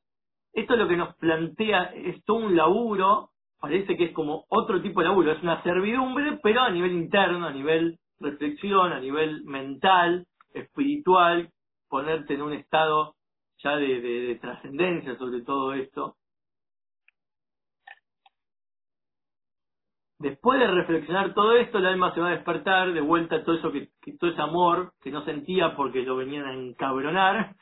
esto 0.53 0.75
es 0.75 0.79
lo 0.79 0.89
que 0.89 0.97
nos 0.97 1.15
plantea, 1.17 1.93
es 1.95 2.25
todo 2.25 2.39
un 2.39 2.57
laburo, 2.57 3.31
parece 3.61 3.97
que 3.97 4.07
es 4.07 4.13
como 4.13 4.45
otro 4.49 4.81
tipo 4.83 5.01
de 5.01 5.09
laburo, 5.09 5.33
es 5.33 5.43
una 5.43 5.63
servidumbre, 5.63 6.39
pero 6.43 6.63
a 6.63 6.71
nivel 6.71 6.93
interno, 6.93 7.47
a 7.47 7.53
nivel 7.53 7.99
reflexión, 8.19 8.93
a 8.93 9.01
nivel 9.01 9.45
mental, 9.45 10.27
espiritual, 10.53 11.51
ponerte 11.89 12.35
en 12.35 12.43
un 12.43 12.53
estado 12.53 13.15
ya 13.63 13.77
de, 13.77 14.01
de 14.01 14.35
trascendencia 14.37 15.17
sobre 15.17 15.43
todo 15.43 15.75
esto, 15.75 16.17
Después 20.21 20.61
de 20.61 20.67
reflexionar 20.67 21.33
todo 21.33 21.57
esto, 21.57 21.79
el 21.79 21.87
alma 21.87 22.13
se 22.13 22.21
va 22.21 22.29
a 22.29 22.33
despertar 22.33 22.93
de 22.93 23.01
vuelta 23.01 23.43
todo 23.43 23.57
eso 23.57 23.73
que, 23.73 23.89
todo 24.19 24.31
ese 24.31 24.43
amor 24.43 24.93
que 25.01 25.11
no 25.11 25.25
sentía 25.25 25.75
porque 25.75 26.03
lo 26.03 26.17
venían 26.17 26.45
a 26.45 26.53
encabronar, 26.53 27.57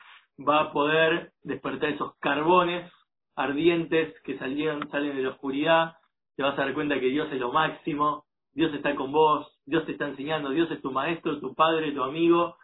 va 0.47 0.61
a 0.61 0.71
poder 0.71 1.31
despertar 1.43 1.89
esos 1.89 2.15
carbones 2.19 2.91
ardientes 3.35 4.19
que 4.23 4.37
salieron, 4.37 4.89
salen 4.89 5.15
de 5.15 5.23
la 5.23 5.29
oscuridad, 5.29 5.95
te 6.35 6.43
vas 6.43 6.57
a 6.57 6.63
dar 6.63 6.73
cuenta 6.73 6.99
que 6.99 7.07
Dios 7.07 7.31
es 7.31 7.39
lo 7.39 7.51
máximo, 7.51 8.25
Dios 8.53 8.73
está 8.73 8.95
con 8.95 9.11
vos, 9.11 9.59
Dios 9.65 9.85
te 9.85 9.93
está 9.93 10.07
enseñando, 10.07 10.49
Dios 10.49 10.69
es 10.71 10.81
tu 10.81 10.91
maestro, 10.91 11.39
tu 11.39 11.53
padre, 11.53 11.91
tu 11.91 12.03
amigo, 12.03 12.57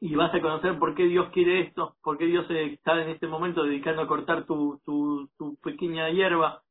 y 0.00 0.14
vas 0.14 0.34
a 0.34 0.40
conocer 0.40 0.78
por 0.78 0.94
qué 0.94 1.04
Dios 1.04 1.30
quiere 1.32 1.60
esto, 1.60 1.94
por 2.02 2.18
qué 2.18 2.26
Dios 2.26 2.44
está 2.50 3.00
en 3.00 3.10
este 3.10 3.26
momento 3.26 3.62
dedicando 3.62 4.02
a 4.02 4.08
cortar 4.08 4.46
tu, 4.46 4.80
tu, 4.84 5.30
tu 5.38 5.56
pequeña 5.62 6.10
hierba, 6.10 6.62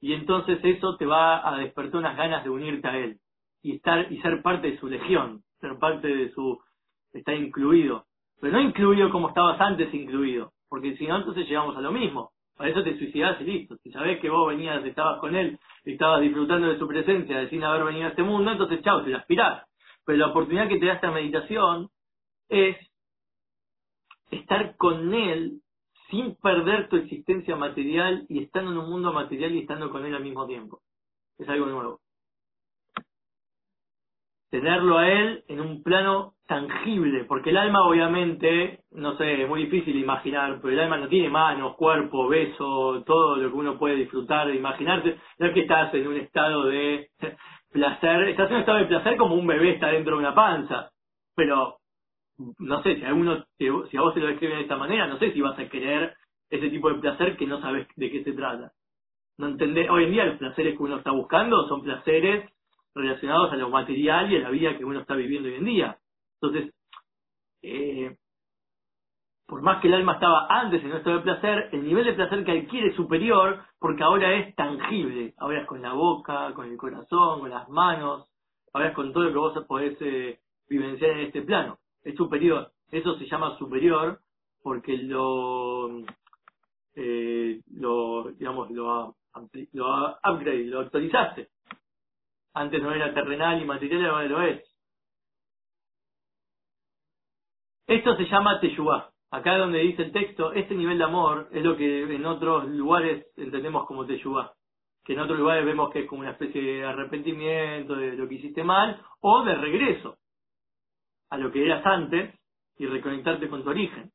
y 0.00 0.12
entonces 0.12 0.58
eso 0.62 0.96
te 0.96 1.06
va 1.06 1.48
a 1.48 1.56
despertar 1.58 2.00
unas 2.00 2.16
ganas 2.16 2.44
de 2.44 2.50
unirte 2.50 2.88
a 2.88 2.98
él 2.98 3.20
y 3.62 3.76
estar 3.76 4.12
y 4.12 4.20
ser 4.20 4.42
parte 4.42 4.72
de 4.72 4.78
su 4.78 4.88
legión, 4.88 5.42
ser 5.60 5.78
parte 5.78 6.08
de 6.08 6.30
su 6.32 6.60
estar 7.12 7.34
incluido, 7.34 8.04
pero 8.44 8.58
no 8.58 8.60
incluido 8.60 9.08
como 9.08 9.30
estabas 9.30 9.58
antes 9.58 9.94
incluido, 9.94 10.52
porque 10.68 10.94
si 10.98 11.06
no 11.06 11.16
entonces 11.16 11.48
llegamos 11.48 11.78
a 11.78 11.80
lo 11.80 11.90
mismo. 11.90 12.32
Para 12.54 12.68
eso 12.68 12.84
te 12.84 12.98
suicidás 12.98 13.40
y 13.40 13.44
listo. 13.44 13.78
Si 13.78 13.90
sabés 13.90 14.20
que 14.20 14.28
vos 14.28 14.46
venías, 14.46 14.84
estabas 14.84 15.18
con 15.18 15.34
él, 15.34 15.58
y 15.82 15.92
estabas 15.92 16.20
disfrutando 16.20 16.68
de 16.68 16.78
su 16.78 16.86
presencia, 16.86 17.48
sin 17.48 17.64
haber 17.64 17.84
venido 17.84 18.04
a 18.04 18.10
este 18.10 18.22
mundo, 18.22 18.52
entonces 18.52 18.82
chao, 18.82 19.02
te 19.02 19.08
la 19.08 19.20
aspirás. 19.20 19.66
Pero 20.04 20.18
la 20.18 20.26
oportunidad 20.26 20.68
que 20.68 20.76
te 20.76 20.84
da 20.84 20.92
esta 20.92 21.10
meditación 21.10 21.88
es 22.50 22.76
estar 24.30 24.76
con 24.76 25.14
él 25.14 25.62
sin 26.10 26.36
perder 26.36 26.90
tu 26.90 26.96
existencia 26.96 27.56
material 27.56 28.26
y 28.28 28.42
estando 28.42 28.72
en 28.72 28.76
un 28.76 28.90
mundo 28.90 29.10
material 29.10 29.54
y 29.54 29.60
estando 29.60 29.90
con 29.90 30.04
él 30.04 30.14
al 30.14 30.22
mismo 30.22 30.46
tiempo. 30.46 30.82
Es 31.38 31.48
algo 31.48 31.64
nuevo. 31.64 32.03
Tenerlo 34.54 34.98
a 34.98 35.08
él 35.08 35.42
en 35.48 35.60
un 35.60 35.82
plano 35.82 36.34
tangible, 36.46 37.24
porque 37.24 37.50
el 37.50 37.56
alma 37.56 37.84
obviamente, 37.88 38.84
no 38.92 39.16
sé, 39.16 39.42
es 39.42 39.48
muy 39.48 39.64
difícil 39.64 39.96
imaginar, 39.96 40.60
pero 40.62 40.72
el 40.72 40.78
alma 40.78 40.96
no 40.96 41.08
tiene 41.08 41.28
manos, 41.28 41.74
cuerpo, 41.74 42.28
beso, 42.28 43.02
todo 43.04 43.34
lo 43.34 43.50
que 43.50 43.56
uno 43.56 43.76
puede 43.76 43.96
disfrutar 43.96 44.46
de 44.46 44.54
imaginarse. 44.54 45.18
No 45.40 45.48
es 45.48 45.54
que 45.54 45.62
estás 45.62 45.92
en 45.94 46.06
un 46.06 46.18
estado 46.18 46.66
de 46.66 47.08
placer, 47.72 48.28
estás 48.28 48.48
en 48.48 48.54
un 48.54 48.60
estado 48.60 48.78
de 48.78 48.84
placer 48.84 49.16
como 49.16 49.34
un 49.34 49.44
bebé 49.44 49.70
está 49.70 49.88
dentro 49.88 50.14
de 50.14 50.20
una 50.20 50.36
panza, 50.36 50.92
pero 51.34 51.78
no 52.60 52.80
sé, 52.84 52.94
si 52.94 53.04
a 53.04 53.12
uno, 53.12 53.44
si 53.58 53.96
a 53.96 54.02
vos 54.02 54.14
te 54.14 54.20
lo 54.20 54.28
describen 54.28 54.58
de 54.58 54.62
esta 54.62 54.76
manera, 54.76 55.08
no 55.08 55.18
sé 55.18 55.32
si 55.32 55.40
vas 55.40 55.58
a 55.58 55.68
querer 55.68 56.14
ese 56.48 56.70
tipo 56.70 56.90
de 56.90 57.00
placer 57.00 57.36
que 57.36 57.48
no 57.48 57.60
sabes 57.60 57.88
de 57.96 58.08
qué 58.08 58.22
se 58.22 58.32
trata. 58.34 58.70
No 59.36 59.48
entendés, 59.48 59.90
hoy 59.90 60.04
en 60.04 60.12
día 60.12 60.26
los 60.26 60.38
placeres 60.38 60.76
que 60.76 60.82
uno 60.84 60.98
está 60.98 61.10
buscando 61.10 61.66
son 61.66 61.82
placeres 61.82 62.53
relacionados 62.94 63.52
a 63.52 63.56
lo 63.56 63.70
material 63.70 64.30
y 64.30 64.36
a 64.36 64.40
la 64.40 64.50
vida 64.50 64.76
que 64.76 64.84
uno 64.84 65.00
está 65.00 65.14
viviendo 65.14 65.48
hoy 65.48 65.56
en 65.56 65.64
día. 65.64 65.98
Entonces, 66.40 66.74
eh, 67.62 68.16
por 69.46 69.62
más 69.62 69.80
que 69.80 69.88
el 69.88 69.94
alma 69.94 70.14
estaba 70.14 70.46
antes 70.48 70.82
en 70.82 70.90
nuestro 70.90 71.16
de 71.16 71.22
placer, 71.22 71.68
el 71.72 71.84
nivel 71.84 72.04
de 72.04 72.14
placer 72.14 72.44
que 72.44 72.52
adquiere 72.52 72.88
es 72.88 72.96
superior 72.96 73.62
porque 73.78 74.02
ahora 74.02 74.32
es 74.34 74.54
tangible. 74.54 75.34
Ahora 75.38 75.60
es 75.60 75.66
con 75.66 75.82
la 75.82 75.92
boca, 75.92 76.52
con 76.54 76.70
el 76.70 76.76
corazón, 76.76 77.40
con 77.40 77.50
las 77.50 77.68
manos, 77.68 78.28
ahora 78.72 78.88
es 78.88 78.94
con 78.94 79.12
todo 79.12 79.24
lo 79.24 79.32
que 79.32 79.38
vos 79.38 79.64
podés 79.66 79.96
eh, 80.00 80.38
vivenciar 80.68 81.10
en 81.12 81.18
este 81.26 81.42
plano 81.42 81.78
es 82.04 82.14
superior. 82.16 82.70
Eso 82.90 83.18
se 83.18 83.26
llama 83.26 83.56
superior 83.58 84.20
porque 84.62 84.96
lo, 84.98 86.00
eh, 86.94 87.60
lo 87.72 88.30
digamos, 88.32 88.70
lo, 88.70 89.16
lo 89.72 90.16
upgrade, 90.24 90.66
lo 90.66 90.80
actualizaste. 90.80 91.48
Antes 92.54 92.82
no 92.82 92.92
era 92.92 93.12
terrenal 93.12 93.60
y 93.60 93.64
material, 93.64 94.06
ahora 94.06 94.24
lo 94.24 94.42
es. 94.42 94.62
Esto 97.86 98.16
se 98.16 98.24
llama 98.26 98.60
Teshuvah. 98.60 99.10
Acá 99.30 99.58
donde 99.58 99.80
dice 99.80 100.02
el 100.02 100.12
texto, 100.12 100.52
este 100.52 100.74
nivel 100.74 100.98
de 100.98 101.04
amor 101.04 101.48
es 101.50 101.62
lo 101.62 101.76
que 101.76 102.02
en 102.02 102.24
otros 102.24 102.66
lugares 102.68 103.26
entendemos 103.36 103.86
como 103.86 104.06
Teshuvah. 104.06 104.52
Que 105.04 105.14
en 105.14 105.20
otros 105.20 105.38
lugares 105.38 105.66
vemos 105.66 105.92
que 105.92 106.00
es 106.00 106.08
como 106.08 106.20
una 106.20 106.30
especie 106.30 106.62
de 106.62 106.84
arrepentimiento 106.84 107.96
de 107.96 108.12
lo 108.12 108.28
que 108.28 108.36
hiciste 108.36 108.62
mal 108.62 109.04
o 109.20 109.42
de 109.42 109.54
regreso 109.56 110.16
a 111.30 111.36
lo 111.36 111.50
que 111.50 111.64
eras 111.64 111.84
antes 111.84 112.38
y 112.78 112.86
reconectarte 112.86 113.48
con 113.48 113.64
tu 113.64 113.70
origen. 113.70 114.12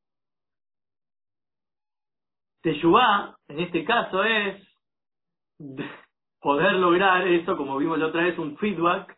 Teshuvah, 2.62 3.36
en 3.50 3.60
este 3.60 3.84
caso, 3.84 4.24
es 4.24 4.62
poder 6.42 6.74
lograr 6.74 7.28
eso, 7.28 7.58
como 7.58 7.78
vimos 7.78 8.00
la 8.00 8.08
otra 8.08 8.24
vez, 8.24 8.38
un 8.38 8.58
feedback. 8.58 9.18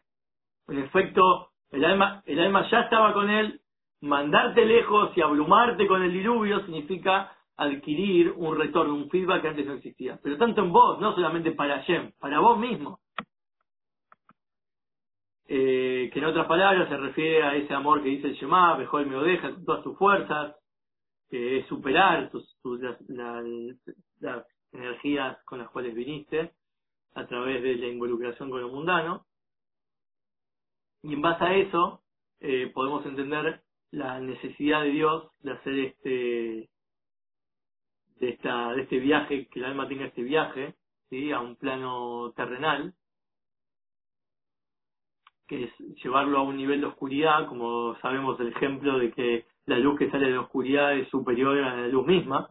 En 0.67 0.80
efecto, 0.80 1.51
el 1.72 1.84
alma, 1.86 2.24
el 2.26 2.39
alma 2.39 2.69
ya 2.69 2.82
estaba 2.82 3.13
con 3.13 3.30
él. 3.30 3.61
Mandarte 4.01 4.65
lejos 4.65 5.11
y 5.15 5.22
abrumarte 5.22 5.88
con 5.88 6.01
el 6.01 6.11
diluvio 6.11 6.61
significa 6.61 7.32
adquirir 7.55 8.34
un 8.36 8.57
retorno, 8.57 8.95
un 8.95 9.09
feedback 9.09 9.41
que 9.41 9.47
antes 9.49 9.65
no 9.67 9.74
existía. 9.74 10.19
Pero 10.24 10.38
tanto 10.38 10.61
en 10.61 10.72
vos, 10.72 10.99
no 10.99 11.13
solamente 11.13 11.51
para 11.51 11.84
Shem, 11.84 12.11
para 12.19 12.39
vos 12.39 12.57
mismo 12.57 13.01
eh, 15.53 16.09
que 16.13 16.19
en 16.19 16.26
otras 16.26 16.47
palabras 16.47 16.88
se 16.88 16.95
refiere 16.95 17.43
a 17.43 17.55
ese 17.57 17.74
amor 17.74 18.01
que 18.01 18.07
dice 18.07 18.28
el 18.28 18.36
Shema, 18.36 18.78
mejor 18.78 19.05
me 19.05 19.17
odeja 19.17 19.51
con 19.51 19.65
todas 19.65 19.84
tus 19.84 19.97
fuerzas, 19.97 20.55
que 21.30 21.59
es 21.59 21.67
superar 21.67 22.32
tus, 22.32 22.57
las, 23.09 24.45
energías 24.72 25.43
con 25.43 25.59
las 25.59 25.69
cuales 25.69 25.93
viniste 25.93 26.53
a 27.14 27.28
través 27.28 27.62
de 27.62 27.76
la 27.76 27.88
involucración 27.88 28.49
con 28.49 28.62
lo 28.62 28.70
mundano. 28.70 29.26
Y 31.03 31.14
en 31.14 31.22
base 31.22 31.43
a 31.43 31.55
eso 31.55 32.01
eh, 32.39 32.72
podemos 32.74 33.05
entender 33.05 33.62
la 33.91 34.20
necesidad 34.20 34.84
de 34.84 34.91
Dios 34.91 35.32
de 35.41 35.51
hacer 35.51 35.80
este 35.80 36.70
de 38.20 38.30
esta 38.30 38.74
de 38.74 38.84
este 38.84 38.99
viaje 38.99 39.47
que 39.47 39.59
el 39.59 39.66
alma 39.66 39.88
tenga 39.88 40.05
este 40.05 40.22
viaje 40.24 40.76
¿sí? 41.09 41.32
a 41.32 41.41
un 41.41 41.55
plano 41.55 42.32
terrenal 42.36 42.93
que 45.51 45.66
es 45.66 45.78
llevarlo 46.01 46.38
a 46.38 46.43
un 46.43 46.55
nivel 46.55 46.80
de 46.80 46.88
oscuridad, 46.88 47.45
como 47.49 47.97
sabemos 47.99 48.39
el 48.39 48.47
ejemplo 48.47 48.97
de 48.97 49.12
que 49.12 49.45
la 49.66 49.78
luz 49.80 49.99
que 49.99 50.09
sale 50.09 50.28
de 50.28 50.32
la 50.32 50.41
oscuridad 50.41 50.95
es 50.95 51.09
superior 51.09 51.57
a 51.57 51.76
la 51.76 51.88
luz 51.89 52.07
misma, 52.07 52.49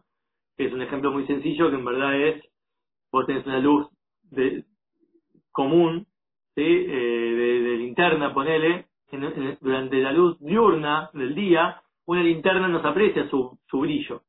que 0.55 0.67
es 0.67 0.73
un 0.73 0.83
ejemplo 0.83 1.11
muy 1.11 1.25
sencillo 1.25 1.71
que 1.71 1.77
en 1.77 1.85
verdad 1.85 2.15
es, 2.15 2.43
vos 3.11 3.25
tenés 3.25 3.43
una 3.47 3.57
luz 3.57 3.90
de, 4.31 4.65
común, 5.51 6.07
¿sí? 6.55 6.63
Eh, 6.63 7.61
de, 7.63 7.77
linterna, 7.77 8.33
ponele, 8.33 8.87
durante 9.59 9.97
la 9.97 10.13
luz 10.13 10.39
diurna 10.39 11.09
del 11.13 11.35
día, 11.35 11.81
una 12.05 12.23
linterna 12.23 12.67
no 12.67 12.81
se 12.81 12.87
aprecia 12.87 13.29
su, 13.29 13.57
su 13.67 13.79
brillo. 13.79 14.21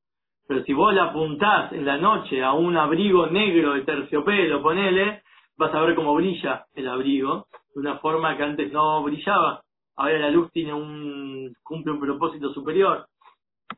Pero 0.46 0.64
si 0.64 0.72
vos 0.72 0.92
la 0.92 1.04
apuntás 1.04 1.72
en 1.72 1.86
la 1.86 1.96
noche 1.96 2.42
a 2.42 2.52
un 2.52 2.76
abrigo 2.76 3.26
negro 3.28 3.74
de 3.74 3.82
terciopelo, 3.82 4.60
ponele, 4.60 5.22
vas 5.56 5.72
a 5.72 5.80
ver 5.80 5.94
cómo 5.94 6.14
brilla 6.14 6.66
el 6.74 6.88
abrigo, 6.88 7.46
de 7.74 7.80
una 7.80 7.98
forma 7.98 8.36
que 8.36 8.42
antes 8.42 8.72
no 8.72 9.02
brillaba. 9.02 9.62
Ahora 9.96 10.18
la 10.18 10.30
luz 10.30 10.50
tiene 10.50 10.74
un, 10.74 11.54
cumple 11.62 11.92
un 11.92 12.00
propósito 12.00 12.52
superior. 12.52 13.06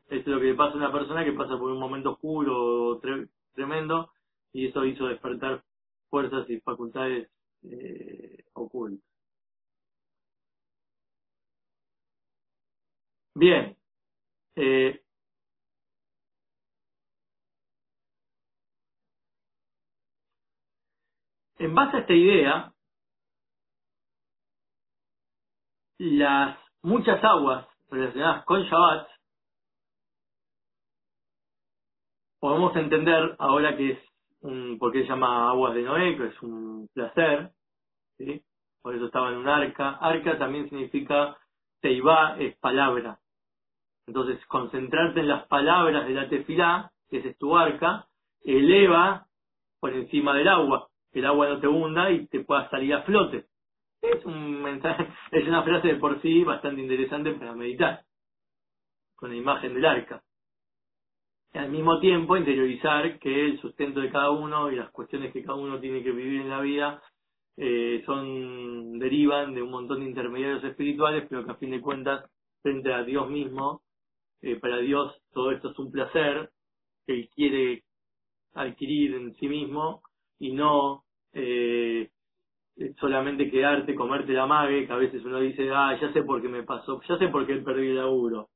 Esto 0.09 0.31
es 0.31 0.35
lo 0.35 0.39
que 0.39 0.53
pasa 0.55 0.73
a 0.73 0.77
una 0.77 0.91
persona 0.91 1.23
que 1.23 1.33
pasa 1.33 1.57
por 1.57 1.71
un 1.71 1.79
momento 1.79 2.11
oscuro 2.11 2.99
tremendo 3.53 4.09
y 4.51 4.67
eso 4.67 4.85
hizo 4.85 5.07
despertar 5.07 5.61
fuerzas 6.15 6.49
y 6.49 6.61
facultades 6.61 7.29
eh, 7.63 8.45
ocultas. 8.53 9.05
Bien. 13.35 13.77
Eh, 14.55 15.01
en 21.57 21.75
base 21.75 21.97
a 21.97 21.99
esta 21.99 22.13
idea, 22.13 22.73
las 25.97 26.57
muchas 26.81 27.21
aguas 27.25 27.67
relacionadas 27.89 28.45
con 28.45 28.63
Shabbat 28.63 29.09
podemos 32.39 32.73
entender 32.77 33.35
ahora 33.37 33.75
que 33.75 33.91
es 33.91 34.14
un, 34.41 34.77
porque 34.79 35.01
se 35.01 35.09
llama 35.09 35.49
aguas 35.49 35.73
de 35.73 35.83
Noé, 35.83 36.17
que 36.17 36.27
es 36.27 36.41
un 36.41 36.87
placer, 36.93 37.51
por 38.81 38.95
eso 38.95 39.05
estaba 39.05 39.31
en 39.31 39.37
un 39.37 39.47
arca. 39.47 39.97
Arca 40.01 40.37
también 40.37 40.69
significa 40.69 41.37
teibá, 41.81 42.37
es 42.39 42.55
palabra. 42.57 43.19
Entonces, 44.07 44.43
concentrarte 44.45 45.21
en 45.21 45.27
las 45.27 45.47
palabras 45.47 46.07
de 46.07 46.13
la 46.13 46.29
tefilá, 46.29 46.91
que 47.09 47.17
es 47.17 47.37
tu 47.37 47.57
arca, 47.57 48.07
eleva 48.43 49.27
por 49.79 49.93
encima 49.93 50.35
del 50.35 50.47
agua, 50.47 50.89
que 51.11 51.19
el 51.19 51.25
agua 51.25 51.49
no 51.49 51.59
te 51.59 51.67
hunda 51.67 52.11
y 52.11 52.27
te 52.27 52.43
pueda 52.43 52.69
salir 52.69 52.93
a 52.93 53.03
flote. 53.03 53.45
Es 54.01 54.23
un 54.25 54.61
mensaje, 54.61 55.07
es 55.31 55.47
una 55.47 55.63
frase 55.63 55.87
de 55.87 55.95
por 55.95 56.21
sí 56.21 56.43
bastante 56.43 56.81
interesante 56.81 57.33
para 57.33 57.53
meditar, 57.53 58.03
con 59.15 59.31
la 59.31 59.35
imagen 59.35 59.73
del 59.73 59.85
arca 59.85 60.21
al 61.55 61.71
mismo 61.71 61.99
tiempo 61.99 62.35
interiorizar 62.35 63.17
que 63.19 63.45
el 63.45 63.59
sustento 63.59 64.01
de 64.01 64.11
cada 64.11 64.31
uno 64.31 64.71
y 64.71 64.75
las 64.75 64.91
cuestiones 64.91 65.31
que 65.31 65.43
cada 65.43 65.57
uno 65.57 65.79
tiene 65.79 66.03
que 66.03 66.11
vivir 66.11 66.41
en 66.41 66.49
la 66.49 66.59
vida 66.61 67.01
eh, 67.57 68.03
son 68.05 68.99
derivan 68.99 69.53
de 69.53 69.61
un 69.61 69.71
montón 69.71 70.01
de 70.01 70.07
intermediarios 70.09 70.63
espirituales, 70.63 71.25
pero 71.29 71.45
que 71.45 71.51
a 71.51 71.55
fin 71.55 71.71
de 71.71 71.81
cuentas, 71.81 72.29
frente 72.61 72.93
a 72.93 73.03
Dios 73.03 73.29
mismo, 73.29 73.81
eh, 74.41 74.57
para 74.57 74.77
Dios 74.79 75.15
todo 75.31 75.51
esto 75.51 75.71
es 75.71 75.79
un 75.79 75.91
placer 75.91 76.49
que 77.05 77.13
Él 77.13 77.29
quiere 77.33 77.83
adquirir 78.53 79.15
en 79.15 79.33
sí 79.35 79.47
mismo 79.47 80.01
y 80.39 80.51
no 80.51 81.03
eh, 81.33 82.09
solamente 82.99 83.49
quedarte, 83.49 83.95
comerte 83.95 84.33
la 84.33 84.45
mague, 84.45 84.85
que 84.85 84.91
a 84.93 84.97
veces 84.97 85.23
uno 85.23 85.39
dice, 85.39 85.69
ah, 85.71 85.97
ya 86.01 86.11
sé 86.11 86.23
por 86.23 86.41
qué 86.41 86.49
me 86.49 86.63
pasó, 86.63 87.01
ya 87.07 87.17
sé 87.17 87.29
por 87.29 87.47
qué 87.47 87.55
perdí 87.57 87.87
el 87.87 87.97
laburo 87.97 88.49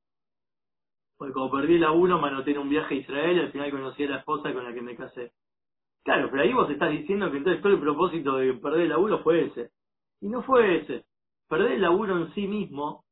porque 1.20 1.34
como 1.34 1.50
perdí 1.50 1.74
el 1.74 1.82
laburo, 1.82 2.18
manoté 2.18 2.52
en 2.52 2.60
un 2.60 2.70
viaje 2.70 2.94
a 2.94 2.98
Israel 2.98 3.36
y 3.36 3.40
al 3.40 3.52
final 3.52 3.70
conocí 3.70 4.04
a 4.04 4.08
la 4.08 4.16
esposa 4.20 4.54
con 4.54 4.64
la 4.64 4.72
que 4.72 4.80
me 4.80 4.96
casé. 4.96 5.32
Claro, 6.02 6.30
pero 6.30 6.42
ahí 6.42 6.52
vos 6.54 6.70
estás 6.70 6.90
diciendo 6.92 7.30
que 7.30 7.36
entonces 7.36 7.60
todo 7.60 7.74
el 7.74 7.78
propósito 7.78 8.36
de 8.36 8.54
perder 8.54 8.80
el 8.80 8.88
laburo 8.88 9.22
fue 9.22 9.44
ese. 9.44 9.70
Y 10.22 10.30
no 10.30 10.42
fue 10.42 10.78
ese. 10.78 11.04
Perder 11.46 11.72
el 11.72 11.82
laburo 11.82 12.16
en 12.16 12.32
sí 12.32 12.46
mismo 12.46 13.04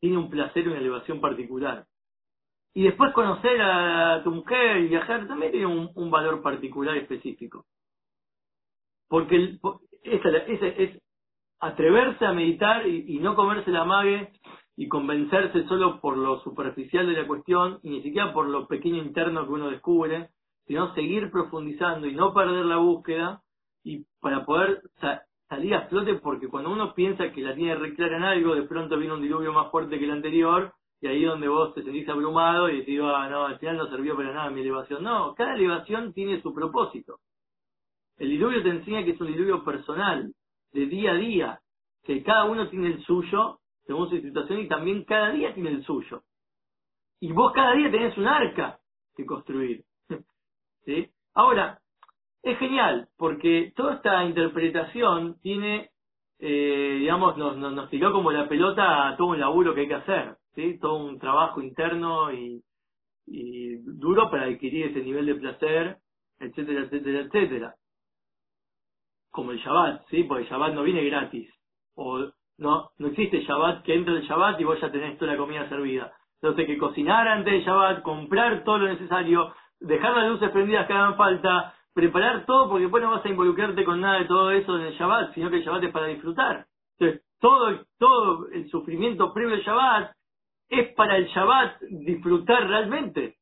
tiene 0.00 0.18
un 0.18 0.28
placer 0.28 0.64
y 0.64 0.68
una 0.68 0.80
elevación 0.80 1.22
particular. 1.22 1.86
Y 2.74 2.82
después 2.82 3.10
conocer 3.14 3.58
a 3.62 4.22
tu 4.22 4.32
mujer 4.32 4.76
y 4.82 4.88
viajar 4.88 5.26
también 5.26 5.52
tiene 5.52 5.66
un, 5.66 6.10
valor 6.10 6.42
particular 6.42 6.94
específico. 6.98 7.64
Porque 9.08 9.36
el, 9.36 9.60
ese, 10.04 10.82
es 10.82 11.02
atreverse 11.58 12.26
a 12.26 12.34
meditar 12.34 12.86
y, 12.86 13.16
y 13.16 13.18
no 13.18 13.34
comerse 13.34 13.70
la 13.70 13.86
mague 13.86 14.30
y 14.80 14.88
convencerse 14.88 15.68
solo 15.68 16.00
por 16.00 16.16
lo 16.16 16.40
superficial 16.40 17.06
de 17.06 17.12
la 17.12 17.26
cuestión 17.26 17.80
y 17.82 17.90
ni 17.90 18.02
siquiera 18.02 18.32
por 18.32 18.48
lo 18.48 18.66
pequeño 18.66 18.96
interno 18.96 19.44
que 19.44 19.52
uno 19.52 19.68
descubre, 19.68 20.30
sino 20.66 20.94
seguir 20.94 21.30
profundizando 21.30 22.06
y 22.06 22.14
no 22.14 22.32
perder 22.32 22.64
la 22.64 22.78
búsqueda 22.78 23.42
y 23.84 24.06
para 24.22 24.46
poder 24.46 24.80
salir 25.50 25.74
a 25.74 25.86
flote 25.88 26.14
porque 26.14 26.48
cuando 26.48 26.70
uno 26.70 26.94
piensa 26.94 27.30
que 27.30 27.42
la 27.42 27.54
tiene 27.54 27.74
reclara 27.74 28.16
en 28.16 28.22
algo, 28.22 28.54
de 28.54 28.62
pronto 28.62 28.96
viene 28.96 29.12
un 29.12 29.20
diluvio 29.20 29.52
más 29.52 29.70
fuerte 29.70 29.98
que 29.98 30.06
el 30.06 30.12
anterior 30.12 30.72
y 31.02 31.08
ahí 31.08 31.24
donde 31.24 31.48
vos 31.48 31.74
te 31.74 31.82
sentís 31.82 32.08
abrumado 32.08 32.70
y 32.70 32.78
decís, 32.78 33.00
ah, 33.02 33.28
no, 33.28 33.44
al 33.44 33.58
final 33.58 33.76
no 33.76 33.90
sirvió 33.90 34.16
para 34.16 34.32
nada 34.32 34.48
mi 34.48 34.62
elevación. 34.62 35.04
No, 35.04 35.34
cada 35.34 35.56
elevación 35.56 36.14
tiene 36.14 36.40
su 36.40 36.54
propósito. 36.54 37.18
El 38.16 38.30
diluvio 38.30 38.62
te 38.62 38.70
enseña 38.70 39.04
que 39.04 39.10
es 39.10 39.20
un 39.20 39.26
diluvio 39.26 39.62
personal, 39.62 40.32
de 40.72 40.86
día 40.86 41.10
a 41.10 41.16
día, 41.16 41.60
que 42.02 42.22
cada 42.22 42.46
uno 42.46 42.70
tiene 42.70 42.86
el 42.86 43.04
suyo 43.04 43.59
según 43.90 44.08
su 44.08 44.20
situación 44.20 44.60
y 44.60 44.68
también 44.68 45.02
cada 45.02 45.32
día 45.32 45.52
tiene 45.52 45.70
el 45.70 45.84
suyo. 45.84 46.22
Y 47.18 47.32
vos 47.32 47.52
cada 47.52 47.74
día 47.74 47.90
tenés 47.90 48.16
un 48.16 48.28
arca 48.28 48.78
que 49.16 49.26
construir. 49.26 49.82
¿Sí? 50.84 51.10
Ahora, 51.34 51.80
es 52.44 52.56
genial, 52.60 53.08
porque 53.18 53.72
toda 53.74 53.94
esta 53.94 54.24
interpretación 54.24 55.40
tiene, 55.40 55.90
eh, 56.38 56.98
digamos, 57.00 57.36
nos, 57.36 57.56
nos, 57.56 57.90
tiró 57.90 58.12
como 58.12 58.30
la 58.30 58.48
pelota 58.48 59.08
a 59.08 59.16
todo 59.16 59.30
un 59.30 59.40
laburo 59.40 59.74
que 59.74 59.80
hay 59.80 59.88
que 59.88 59.94
hacer, 59.94 60.36
¿sí? 60.54 60.78
Todo 60.78 61.04
un 61.04 61.18
trabajo 61.18 61.60
interno 61.60 62.32
y, 62.32 62.62
y 63.26 63.74
duro 63.78 64.30
para 64.30 64.44
adquirir 64.44 64.86
ese 64.86 65.00
nivel 65.00 65.26
de 65.26 65.34
placer, 65.34 65.98
etcétera, 66.38 66.82
etcétera, 66.82 67.20
etcétera. 67.22 67.74
Como 69.30 69.50
el 69.50 69.58
Shabbat, 69.58 70.06
¿sí? 70.10 70.22
Porque 70.22 70.44
el 70.44 70.48
Shabbat 70.48 70.74
no 70.74 70.84
viene 70.84 71.04
gratis. 71.04 71.52
O 71.96 72.30
no, 72.60 72.90
no 72.98 73.08
existe 73.08 73.40
Shabbat 73.40 73.82
que 73.82 73.94
entre 73.94 74.18
el 74.18 74.22
Shabbat 74.22 74.60
y 74.60 74.64
vos 74.64 74.78
ya 74.80 74.92
tenés 74.92 75.18
toda 75.18 75.32
la 75.32 75.38
comida 75.38 75.68
servida. 75.68 76.12
Entonces 76.34 76.66
que 76.66 76.78
cocinar 76.78 77.26
antes 77.26 77.52
del 77.52 77.64
Shabbat, 77.64 78.02
comprar 78.02 78.64
todo 78.64 78.78
lo 78.78 78.88
necesario, 78.88 79.52
dejar 79.80 80.14
las 80.14 80.28
luces 80.28 80.50
prendidas 80.50 80.86
que 80.86 80.92
hagan 80.92 81.16
falta, 81.16 81.74
preparar 81.94 82.44
todo 82.44 82.68
porque 82.68 82.82
después 82.82 83.02
no 83.02 83.10
vas 83.10 83.24
a 83.24 83.28
involucrarte 83.28 83.82
con 83.82 84.00
nada 84.00 84.18
de 84.18 84.26
todo 84.26 84.50
eso 84.50 84.76
en 84.76 84.82
el 84.84 84.94
Shabbat, 84.94 85.34
sino 85.34 85.48
que 85.50 85.56
el 85.56 85.64
Shabbat 85.64 85.84
es 85.84 85.92
para 85.92 86.06
disfrutar. 86.06 86.66
Entonces, 86.98 87.24
todo, 87.40 87.86
todo 87.98 88.48
el 88.48 88.68
sufrimiento 88.68 89.32
previo 89.32 89.54
al 89.54 89.62
Shabbat 89.62 90.12
es 90.68 90.94
para 90.94 91.16
el 91.16 91.26
Shabbat 91.28 91.80
disfrutar 91.80 92.68
realmente. 92.68 93.36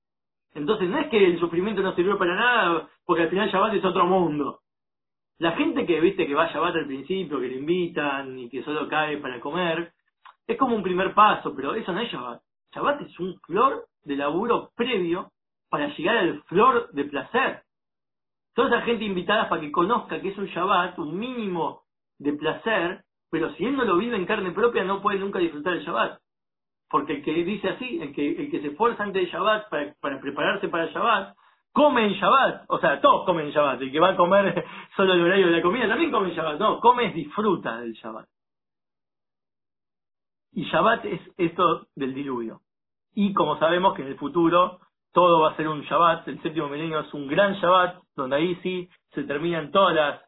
Entonces 0.55 0.89
no 0.89 0.99
es 0.99 1.09
que 1.09 1.25
el 1.25 1.41
sufrimiento 1.41 1.83
no 1.83 1.95
sirvió 1.95 2.17
para 2.19 2.37
nada, 2.37 2.89
porque 3.05 3.25
al 3.25 3.31
final 3.31 3.51
Shabbat 3.51 3.75
es 3.75 3.85
otro 3.85 4.07
mundo. 4.07 4.61
La 5.39 5.53
gente 5.53 5.87
que 5.87 6.01
viste 6.01 6.27
que 6.27 6.35
va 6.35 6.45
a 6.45 6.53
Shabbat 6.53 6.75
al 6.75 6.87
principio, 6.87 7.41
que 7.41 7.47
le 7.47 7.57
invitan 7.57 8.37
y 8.39 8.49
que 8.49 8.65
solo 8.65 8.89
cae 8.89 9.19
para 9.19 9.39
comer, 9.39 9.93
es 10.47 10.57
como 10.57 10.75
un 10.75 10.83
primer 10.83 11.15
paso, 11.15 11.55
pero 11.55 11.75
eso 11.75 11.93
no 11.93 12.01
es 12.01 12.11
Shabbat. 12.11 12.41
Shabbat 12.75 13.03
es 13.03 13.21
un 13.21 13.39
flor 13.41 13.87
de 14.03 14.17
laburo 14.17 14.71
previo 14.75 15.31
para 15.71 15.95
llegar 15.95 16.17
al 16.17 16.43
flor 16.45 16.91
de 16.91 17.05
placer. 17.05 17.63
Toda 18.53 18.69
esa 18.69 18.83
gente 18.83 19.05
invitada 19.05 19.49
para 19.49 19.61
que 19.61 19.71
conozca 19.71 20.21
que 20.21 20.31
es 20.31 20.39
un 20.39 20.47
Shabbat, 20.47 20.99
un 20.99 21.17
mínimo 21.17 21.83
de 22.19 22.33
placer, 22.33 23.05
pero 23.31 23.55
si 23.55 23.65
él 23.65 23.77
no 23.77 23.85
lo 23.85 23.97
vive 23.97 24.17
en 24.17 24.27
carne 24.27 24.51
propia 24.51 24.83
no 24.83 25.01
puede 25.01 25.21
nunca 25.21 25.39
disfrutar 25.39 25.75
el 25.75 25.85
Shabbat. 25.85 26.19
Porque 26.91 27.13
el 27.13 27.23
que 27.23 27.33
dice 27.45 27.69
así, 27.69 28.01
el 28.01 28.13
que, 28.13 28.29
el 28.31 28.51
que 28.51 28.61
se 28.61 28.69
esfuerza 28.69 29.05
antes 29.05 29.23
del 29.23 29.31
Shabbat 29.31 29.69
para, 29.69 29.95
para 30.01 30.21
prepararse 30.21 30.69
para 30.69 30.87
Shabbat, 30.87 31.37
come 31.73 32.07
en 32.07 32.13
Shabbat, 32.15 32.65
o 32.69 32.79
sea, 32.79 33.01
todos 33.01 33.25
comen 33.25 33.47
en 33.47 33.53
Shabbat, 33.53 33.81
el 33.81 33.93
que 33.93 34.01
va 34.01 34.11
a 34.11 34.17
comer 34.17 34.65
solo 34.97 35.13
el 35.15 35.23
horario 35.23 35.47
de 35.47 35.53
la 35.53 35.63
comida 35.63 35.89
también 35.89 36.11
come 36.11 36.29
en 36.29 36.35
Shabbat, 36.35 36.59
no, 36.59 36.81
come 36.81 37.13
disfruta 37.13 37.81
del 37.81 37.93
Shabbat. 37.93 38.29
Y 40.53 40.65
Shabbat 40.65 41.05
es 41.05 41.21
esto 41.37 41.87
del 41.95 42.15
diluvio. 42.15 42.63
Y 43.15 43.33
como 43.33 43.59
sabemos 43.59 43.95
que 43.95 44.03
en 44.03 44.09
el 44.09 44.17
futuro 44.17 44.81
todo 45.13 45.41
va 45.41 45.51
a 45.51 45.57
ser 45.57 45.69
un 45.69 45.83
Shabbat, 45.83 46.27
el 46.29 46.43
séptimo 46.43 46.69
milenio 46.69 47.01
es 47.01 47.15
un 47.15 47.29
gran 47.29 47.55
Shabbat, 47.55 48.03
donde 48.17 48.37
ahí 48.37 48.55
sí 48.63 48.89
se 49.13 49.25
terminan 49.25 49.71
todas 49.71 49.95
las 49.95 50.21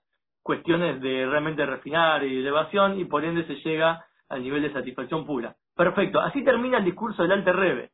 cuestiones 0.42 1.00
de 1.00 1.26
realmente 1.26 1.66
refinar 1.66 2.24
y 2.24 2.38
elevación 2.38 2.98
y 2.98 3.04
por 3.04 3.24
ende 3.24 3.46
se 3.46 3.56
llega 3.56 4.04
al 4.28 4.42
nivel 4.42 4.62
de 4.62 4.72
satisfacción 4.72 5.26
pura. 5.26 5.56
Perfecto, 5.76 6.20
así 6.20 6.44
termina 6.44 6.78
el 6.78 6.84
discurso 6.84 7.22
del 7.22 7.32
Alte 7.32 7.52
Rebe 7.52 7.90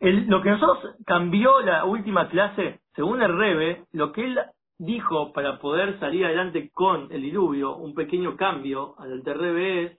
lo 0.00 0.42
que 0.42 0.50
nosotros 0.50 0.96
cambió 1.06 1.60
la 1.60 1.84
última 1.84 2.28
clase, 2.28 2.80
según 2.94 3.22
el 3.22 3.36
Rebe, 3.36 3.84
lo 3.92 4.12
que 4.12 4.24
él 4.24 4.38
dijo 4.78 5.32
para 5.32 5.58
poder 5.58 5.98
salir 6.00 6.24
adelante 6.24 6.70
con 6.72 7.10
el 7.12 7.22
diluvio, 7.22 7.76
un 7.76 7.94
pequeño 7.94 8.36
cambio 8.36 8.94
al 8.98 9.24
Rebe 9.24 9.84
es 9.84 9.98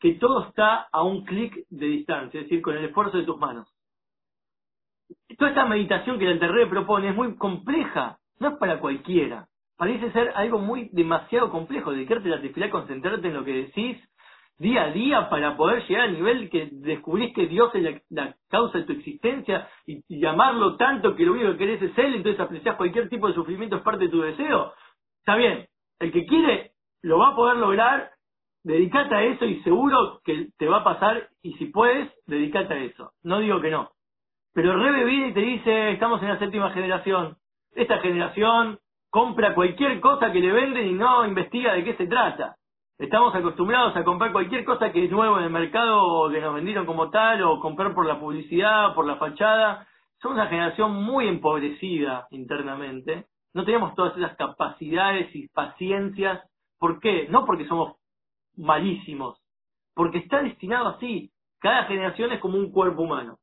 que 0.00 0.14
todo 0.14 0.46
está 0.46 0.88
a 0.92 1.02
un 1.02 1.24
clic 1.24 1.54
de 1.70 1.86
distancia, 1.86 2.40
es 2.40 2.46
decir, 2.46 2.62
con 2.62 2.76
el 2.76 2.84
esfuerzo 2.84 3.16
de 3.16 3.24
tus 3.24 3.38
manos. 3.38 3.68
Toda 5.36 5.50
esta 5.50 5.66
meditación 5.66 6.18
que 6.18 6.30
el 6.30 6.40
Rebe 6.40 6.66
propone 6.66 7.08
es 7.08 7.16
muy 7.16 7.34
compleja, 7.36 8.18
no 8.38 8.48
es 8.48 8.56
para 8.58 8.78
cualquiera. 8.78 9.48
Parece 9.76 10.12
ser 10.12 10.32
algo 10.34 10.58
muy 10.58 10.90
demasiado 10.92 11.50
complejo, 11.50 11.92
dedicarte 11.92 12.28
a 12.28 12.36
la 12.36 12.42
tefilá, 12.42 12.70
concentrarte 12.70 13.28
en 13.28 13.34
lo 13.34 13.44
que 13.44 13.54
decís 13.54 13.96
día 14.58 14.84
a 14.84 14.90
día 14.90 15.28
para 15.30 15.56
poder 15.56 15.86
llegar 15.86 16.04
al 16.04 16.14
nivel 16.14 16.50
que 16.50 16.68
descubrís 16.72 17.34
que 17.34 17.46
Dios 17.46 17.72
es 17.74 18.02
la, 18.10 18.34
causa 18.48 18.78
de 18.78 18.84
tu 18.84 18.92
existencia 18.92 19.68
y, 19.86 20.02
llamarlo 20.08 20.76
tanto 20.76 21.14
que 21.14 21.24
lo 21.24 21.32
único 21.32 21.52
que 21.52 21.58
querés 21.58 21.82
es 21.82 21.96
Él, 21.98 22.14
entonces 22.16 22.40
apreciás 22.40 22.76
cualquier 22.76 23.08
tipo 23.08 23.28
de 23.28 23.34
sufrimiento 23.34 23.76
es 23.76 23.82
parte 23.82 24.04
de 24.04 24.10
tu 24.10 24.20
deseo. 24.20 24.72
Está 25.20 25.36
bien, 25.36 25.66
el 26.00 26.12
que 26.12 26.26
quiere 26.26 26.72
lo 27.02 27.18
va 27.18 27.28
a 27.28 27.36
poder 27.36 27.56
lograr 27.56 28.10
dedicate 28.64 29.14
a 29.14 29.22
eso 29.22 29.44
y 29.44 29.62
seguro 29.62 30.20
que 30.24 30.48
te 30.58 30.66
va 30.66 30.78
a 30.78 30.84
pasar 30.84 31.28
y 31.42 31.54
si 31.54 31.66
puedes, 31.66 32.12
dedicate 32.26 32.74
a 32.74 32.78
eso. 32.78 33.12
No 33.22 33.38
digo 33.38 33.60
que 33.60 33.70
no. 33.70 33.90
Pero 34.52 34.76
Rebe 34.76 35.04
viene 35.04 35.28
y 35.28 35.34
te 35.34 35.40
dice, 35.40 35.90
estamos 35.92 36.20
en 36.22 36.28
la 36.28 36.38
séptima 36.38 36.70
generación. 36.70 37.36
Esta 37.72 37.98
generación 38.00 38.78
compra 39.10 39.54
cualquier 39.54 40.00
cosa 40.00 40.32
que 40.32 40.40
le 40.40 40.52
venden 40.52 40.86
y 40.86 40.92
no 40.92 41.26
investiga 41.26 41.74
de 41.74 41.84
qué 41.84 41.94
se 41.94 42.06
trata. 42.06 42.56
Estamos 42.98 43.32
acostumbrados 43.32 43.94
a 43.94 44.02
comprar 44.02 44.32
cualquier 44.32 44.64
cosa 44.64 44.90
que 44.90 45.04
es 45.04 45.10
nuevo 45.10 45.38
en 45.38 45.44
el 45.44 45.50
mercado 45.50 46.04
o 46.04 46.28
que 46.30 46.40
nos 46.40 46.52
vendieron 46.52 46.84
como 46.84 47.10
tal 47.10 47.40
o 47.44 47.60
comprar 47.60 47.94
por 47.94 48.04
la 48.04 48.18
publicidad, 48.18 48.92
por 48.96 49.06
la 49.06 49.14
fachada. 49.16 49.86
Somos 50.20 50.36
una 50.36 50.48
generación 50.48 51.04
muy 51.04 51.28
empobrecida 51.28 52.26
internamente. 52.32 53.26
No 53.54 53.64
tenemos 53.64 53.94
todas 53.94 54.16
esas 54.16 54.36
capacidades 54.36 55.32
y 55.36 55.46
paciencias. 55.46 56.42
¿Por 56.80 56.98
qué? 56.98 57.28
No 57.30 57.44
porque 57.44 57.68
somos 57.68 57.94
malísimos, 58.56 59.40
porque 59.94 60.18
está 60.18 60.42
destinado 60.42 60.88
así. 60.88 61.30
Cada 61.60 61.84
generación 61.84 62.32
es 62.32 62.40
como 62.40 62.58
un 62.58 62.72
cuerpo 62.72 63.02
humano. 63.02 63.38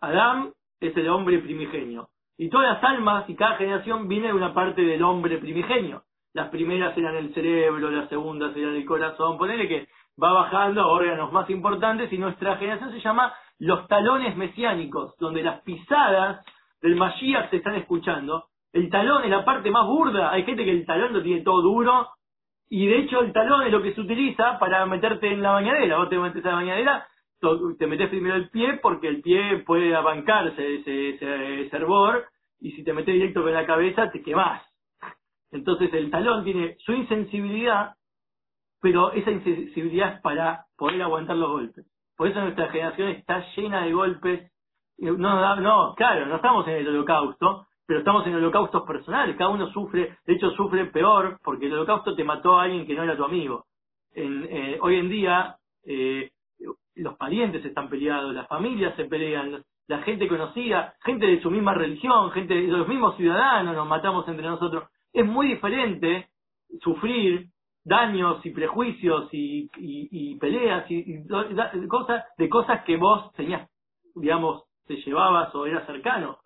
Adán 0.00 0.52
es 0.78 0.96
el 0.96 1.08
hombre 1.08 1.40
primigenio. 1.40 2.08
Y 2.38 2.50
todas 2.50 2.74
las 2.74 2.84
almas 2.84 3.28
y 3.28 3.34
cada 3.34 3.56
generación 3.56 4.06
viene 4.06 4.28
de 4.28 4.34
una 4.34 4.54
parte 4.54 4.82
del 4.82 5.02
hombre 5.02 5.38
primigenio. 5.38 6.04
Las 6.34 6.48
primeras 6.48 6.96
eran 6.96 7.16
el 7.16 7.34
cerebro, 7.34 7.90
las 7.90 8.08
segundas 8.08 8.56
eran 8.56 8.74
el 8.74 8.84
corazón. 8.86 9.38
Ponele 9.38 9.68
que 9.68 9.88
va 10.22 10.32
bajando 10.32 10.88
órganos 10.88 11.32
más 11.32 11.48
importantes 11.50 12.12
y 12.12 12.18
nuestra 12.18 12.56
generación 12.56 12.92
se 12.92 13.00
llama 13.00 13.32
los 13.58 13.86
talones 13.88 14.36
mesiánicos, 14.36 15.16
donde 15.18 15.42
las 15.42 15.60
pisadas 15.62 16.44
del 16.80 16.96
Mashiach 16.96 17.50
se 17.50 17.56
están 17.56 17.76
escuchando. 17.76 18.46
El 18.72 18.88
talón 18.88 19.24
es 19.24 19.30
la 19.30 19.44
parte 19.44 19.70
más 19.70 19.86
burda. 19.86 20.32
Hay 20.32 20.44
gente 20.44 20.64
que 20.64 20.72
el 20.72 20.86
talón 20.86 21.12
lo 21.12 21.22
tiene 21.22 21.42
todo 21.42 21.60
duro 21.60 22.08
y 22.68 22.86
de 22.86 23.00
hecho 23.00 23.20
el 23.20 23.32
talón 23.32 23.62
es 23.62 23.72
lo 23.72 23.82
que 23.82 23.94
se 23.94 24.00
utiliza 24.00 24.58
para 24.58 24.86
meterte 24.86 25.30
en 25.30 25.42
la 25.42 25.52
bañadera. 25.52 25.98
Vos 25.98 26.08
te 26.08 26.18
metes 26.18 26.44
a 26.44 26.48
la 26.48 26.54
bañadera 26.54 27.06
te 27.78 27.86
metes 27.86 28.08
primero 28.08 28.36
el 28.36 28.50
pie 28.50 28.78
porque 28.80 29.08
el 29.08 29.20
pie 29.20 29.58
puede 29.66 29.94
abancarse 29.94 30.76
ese, 30.76 31.10
ese, 31.10 31.76
hervor 31.76 32.26
y 32.60 32.70
si 32.72 32.84
te 32.84 32.92
metes 32.92 33.14
directo 33.14 33.42
con 33.42 33.52
la 33.52 33.66
cabeza 33.66 34.10
te 34.10 34.22
quemás. 34.22 34.62
Entonces 35.52 35.92
el 35.92 36.10
talón 36.10 36.44
tiene 36.44 36.76
su 36.78 36.92
insensibilidad, 36.92 37.94
pero 38.80 39.12
esa 39.12 39.30
insensibilidad 39.30 40.14
es 40.14 40.20
para 40.22 40.66
poder 40.76 41.00
aguantar 41.02 41.36
los 41.36 41.50
golpes. 41.50 41.86
Por 42.16 42.28
eso 42.28 42.40
nuestra 42.40 42.68
generación 42.70 43.08
está 43.08 43.44
llena 43.54 43.84
de 43.84 43.92
golpes. 43.92 44.50
No, 44.98 45.56
no, 45.56 45.94
claro, 45.94 46.26
no 46.26 46.36
estamos 46.36 46.66
en 46.68 46.76
el 46.76 46.88
holocausto, 46.88 47.66
pero 47.86 48.00
estamos 48.00 48.26
en 48.26 48.34
holocaustos 48.34 48.82
personales. 48.86 49.36
Cada 49.36 49.50
uno 49.50 49.70
sufre, 49.72 50.16
de 50.26 50.34
hecho 50.34 50.50
sufre 50.52 50.86
peor, 50.86 51.38
porque 51.44 51.66
el 51.66 51.74
holocausto 51.74 52.14
te 52.14 52.24
mató 52.24 52.58
a 52.58 52.64
alguien 52.64 52.86
que 52.86 52.94
no 52.94 53.02
era 53.02 53.16
tu 53.16 53.24
amigo. 53.24 53.66
En, 54.14 54.46
eh, 54.48 54.78
hoy 54.80 54.96
en 54.96 55.08
día 55.08 55.56
eh, 55.84 56.30
los 56.94 57.16
parientes 57.16 57.64
están 57.64 57.88
peleados, 57.88 58.34
las 58.34 58.46
familias 58.48 58.94
se 58.96 59.04
pelean, 59.04 59.62
la 59.88 59.98
gente 60.02 60.28
conocida, 60.28 60.94
gente 61.02 61.26
de 61.26 61.40
su 61.42 61.50
misma 61.50 61.74
religión, 61.74 62.30
gente 62.30 62.54
de 62.54 62.68
los 62.68 62.86
mismos 62.86 63.16
ciudadanos, 63.16 63.74
nos 63.74 63.86
matamos 63.86 64.26
entre 64.28 64.46
nosotros. 64.46 64.84
Es 65.12 65.26
muy 65.26 65.48
diferente 65.48 66.28
sufrir 66.80 67.48
daños 67.84 68.44
y 68.46 68.50
prejuicios 68.50 69.28
y, 69.32 70.36
peleas 70.38 70.90
y, 70.90 71.26
cosas 71.88 72.24
de 72.36 72.48
cosas 72.48 72.84
que 72.84 72.96
vos 72.96 73.32
tenías, 73.34 73.68
digamos, 74.14 74.64
te 74.86 74.96
llevabas 74.96 75.54
o 75.54 75.66
eras 75.66 75.86
cercano. 75.86 76.38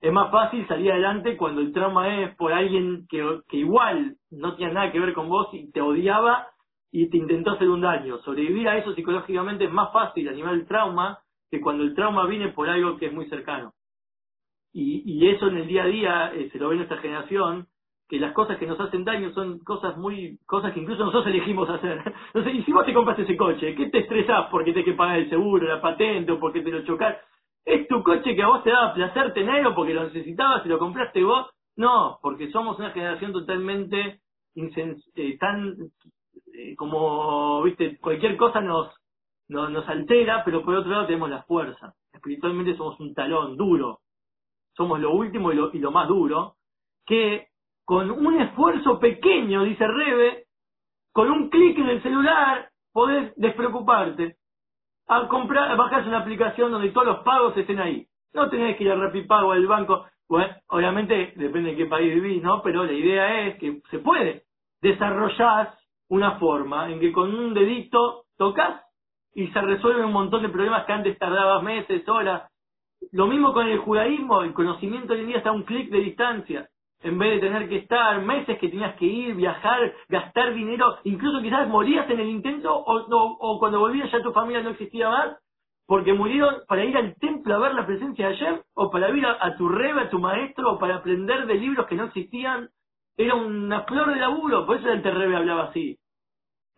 Es 0.00 0.12
más 0.12 0.32
fácil 0.32 0.66
salir 0.66 0.90
adelante 0.90 1.36
cuando 1.36 1.60
el 1.60 1.72
trauma 1.72 2.22
es 2.22 2.34
por 2.36 2.52
alguien 2.52 3.06
que, 3.08 3.40
que 3.48 3.58
igual 3.58 4.16
no 4.30 4.56
tiene 4.56 4.74
nada 4.74 4.90
que 4.90 4.98
ver 4.98 5.14
con 5.14 5.28
vos 5.28 5.48
y 5.52 5.70
te 5.70 5.80
odiaba 5.80 6.48
y 6.90 7.08
te 7.08 7.16
intentó 7.16 7.52
hacer 7.52 7.68
un 7.68 7.80
daño. 7.80 8.18
Sobrevivir 8.18 8.68
a 8.68 8.78
eso 8.78 8.94
psicológicamente 8.94 9.64
es 9.64 9.72
más 9.72 9.92
fácil 9.92 10.28
a 10.28 10.32
nivel 10.32 10.66
trauma 10.66 11.20
que 11.50 11.60
cuando 11.60 11.84
el 11.84 11.94
trauma 11.94 12.26
viene 12.26 12.48
por 12.48 12.68
algo 12.68 12.96
que 12.96 13.06
es 13.06 13.12
muy 13.12 13.28
cercano. 13.28 13.72
Y, 14.72 15.02
y 15.04 15.28
eso 15.28 15.48
en 15.48 15.58
el 15.58 15.68
día 15.68 15.84
a 15.84 15.86
día 15.86 16.32
eh, 16.34 16.50
se 16.50 16.58
lo 16.58 16.70
ve 16.70 16.76
en 16.76 16.82
esta 16.82 16.96
generación, 16.96 17.68
que 18.12 18.18
las 18.18 18.34
cosas 18.34 18.58
que 18.58 18.66
nos 18.66 18.78
hacen 18.78 19.06
daño 19.06 19.32
son 19.32 19.60
cosas 19.60 19.96
muy, 19.96 20.38
cosas 20.44 20.74
que 20.74 20.80
incluso 20.80 21.06
nosotros 21.06 21.28
elegimos 21.28 21.66
hacer. 21.70 21.96
Entonces, 22.26 22.56
y 22.56 22.62
si 22.62 22.70
vos 22.70 22.84
te 22.84 22.92
compraste 22.92 23.22
ese 23.22 23.38
coche, 23.38 23.74
¿qué 23.74 23.86
te 23.86 24.00
estresás 24.00 24.48
porque 24.50 24.72
tenés 24.72 24.84
que 24.84 24.92
pagar 24.92 25.18
el 25.18 25.30
seguro, 25.30 25.66
la 25.66 25.80
patente 25.80 26.30
o 26.30 26.38
porque 26.38 26.60
te 26.60 26.70
lo 26.70 26.84
chocás? 26.84 27.16
¿Es 27.64 27.88
tu 27.88 28.02
coche 28.02 28.36
que 28.36 28.42
a 28.42 28.48
vos 28.48 28.62
te 28.64 28.70
daba 28.70 28.92
placer 28.92 29.32
tenerlo 29.32 29.74
porque 29.74 29.94
lo 29.94 30.04
necesitabas 30.04 30.60
y 30.66 30.68
lo 30.68 30.78
compraste 30.78 31.24
vos? 31.24 31.48
No, 31.76 32.18
porque 32.20 32.50
somos 32.50 32.78
una 32.78 32.90
generación 32.90 33.32
totalmente 33.32 34.20
eh, 34.56 35.38
tan 35.38 35.74
eh, 36.52 36.76
como, 36.76 37.62
viste, 37.62 37.96
cualquier 37.98 38.36
cosa 38.36 38.60
nos, 38.60 38.94
nos, 39.48 39.88
altera, 39.88 40.42
pero 40.44 40.62
por 40.62 40.74
otro 40.74 40.90
lado 40.90 41.06
tenemos 41.06 41.30
la 41.30 41.44
fuerza. 41.44 41.94
Espiritualmente 42.12 42.76
somos 42.76 43.00
un 43.00 43.14
talón 43.14 43.56
duro. 43.56 44.00
Somos 44.76 45.00
lo 45.00 45.14
último 45.14 45.50
y 45.50 45.56
lo, 45.56 45.70
y 45.72 45.78
lo 45.78 45.90
más 45.90 46.08
duro, 46.08 46.56
que 47.06 47.51
con 47.92 48.10
un 48.10 48.40
esfuerzo 48.40 48.98
pequeño, 48.98 49.64
dice 49.64 49.86
Rebe, 49.86 50.44
con 51.12 51.30
un 51.30 51.50
clic 51.50 51.76
en 51.76 51.90
el 51.90 52.02
celular, 52.02 52.70
podés 52.90 53.34
despreocuparte. 53.36 54.36
A 55.08 55.28
comprar, 55.28 55.70
a 55.70 55.74
bajarse 55.74 56.08
una 56.08 56.20
aplicación 56.20 56.72
donde 56.72 56.88
todos 56.88 57.06
los 57.06 57.18
pagos 57.18 57.54
estén 57.54 57.80
ahí. 57.80 58.06
No 58.32 58.48
tenés 58.48 58.78
que 58.78 58.84
ir 58.84 58.92
al 58.92 59.00
Rapipago, 59.02 59.52
al 59.52 59.66
banco. 59.66 60.06
Bueno, 60.26 60.54
obviamente 60.68 61.34
depende 61.36 61.72
de 61.72 61.76
qué 61.76 61.84
país 61.84 62.14
vivís, 62.14 62.42
¿no? 62.42 62.62
Pero 62.62 62.82
la 62.84 62.94
idea 62.94 63.48
es 63.48 63.58
que 63.58 63.82
se 63.90 63.98
puede. 63.98 64.44
desarrollar 64.80 65.74
una 66.08 66.38
forma 66.38 66.90
en 66.90 66.98
que 66.98 67.12
con 67.12 67.34
un 67.34 67.52
dedito 67.52 68.24
tocas 68.38 68.80
y 69.34 69.48
se 69.48 69.60
resuelven 69.60 70.06
un 70.06 70.12
montón 70.14 70.40
de 70.40 70.48
problemas 70.48 70.86
que 70.86 70.92
antes 70.94 71.18
tardabas 71.18 71.62
meses, 71.62 72.08
horas. 72.08 72.50
Lo 73.10 73.26
mismo 73.26 73.52
con 73.52 73.68
el 73.68 73.80
judaísmo, 73.80 74.40
el 74.44 74.54
conocimiento 74.54 75.12
hoy 75.12 75.20
en 75.20 75.26
día 75.26 75.36
está 75.36 75.50
a 75.50 75.52
un 75.52 75.64
clic 75.64 75.90
de 75.90 76.00
distancia. 76.00 76.70
En 77.02 77.18
vez 77.18 77.34
de 77.34 77.48
tener 77.48 77.68
que 77.68 77.76
estar 77.76 78.20
meses 78.22 78.58
que 78.58 78.68
tenías 78.68 78.94
que 78.96 79.06
ir, 79.06 79.34
viajar, 79.34 79.92
gastar 80.08 80.54
dinero, 80.54 80.98
incluso 81.04 81.42
quizás 81.42 81.68
morías 81.68 82.08
en 82.10 82.20
el 82.20 82.28
intento 82.28 82.74
o, 82.74 83.36
o, 83.40 83.58
cuando 83.58 83.80
volvías 83.80 84.10
ya 84.10 84.22
tu 84.22 84.32
familia 84.32 84.62
no 84.62 84.70
existía 84.70 85.08
más, 85.08 85.36
porque 85.86 86.12
murieron 86.14 86.56
para 86.68 86.84
ir 86.84 86.96
al 86.96 87.14
templo 87.16 87.54
a 87.54 87.58
ver 87.58 87.74
la 87.74 87.86
presencia 87.86 88.28
de 88.28 88.34
ayer, 88.34 88.62
o 88.74 88.90
para 88.90 89.10
ir 89.10 89.26
a, 89.26 89.56
tu 89.56 89.68
rebe, 89.68 90.02
a 90.02 90.10
tu 90.10 90.18
maestro, 90.18 90.72
o 90.72 90.78
para 90.78 90.96
aprender 90.96 91.46
de 91.46 91.54
libros 91.54 91.86
que 91.86 91.96
no 91.96 92.04
existían. 92.04 92.70
Era 93.16 93.34
una 93.34 93.82
flor 93.82 94.14
de 94.14 94.20
laburo, 94.20 94.64
por 94.64 94.76
eso 94.76 94.88
el 94.88 95.02
Terrebe 95.02 95.36
hablaba 95.36 95.64
así. 95.64 95.98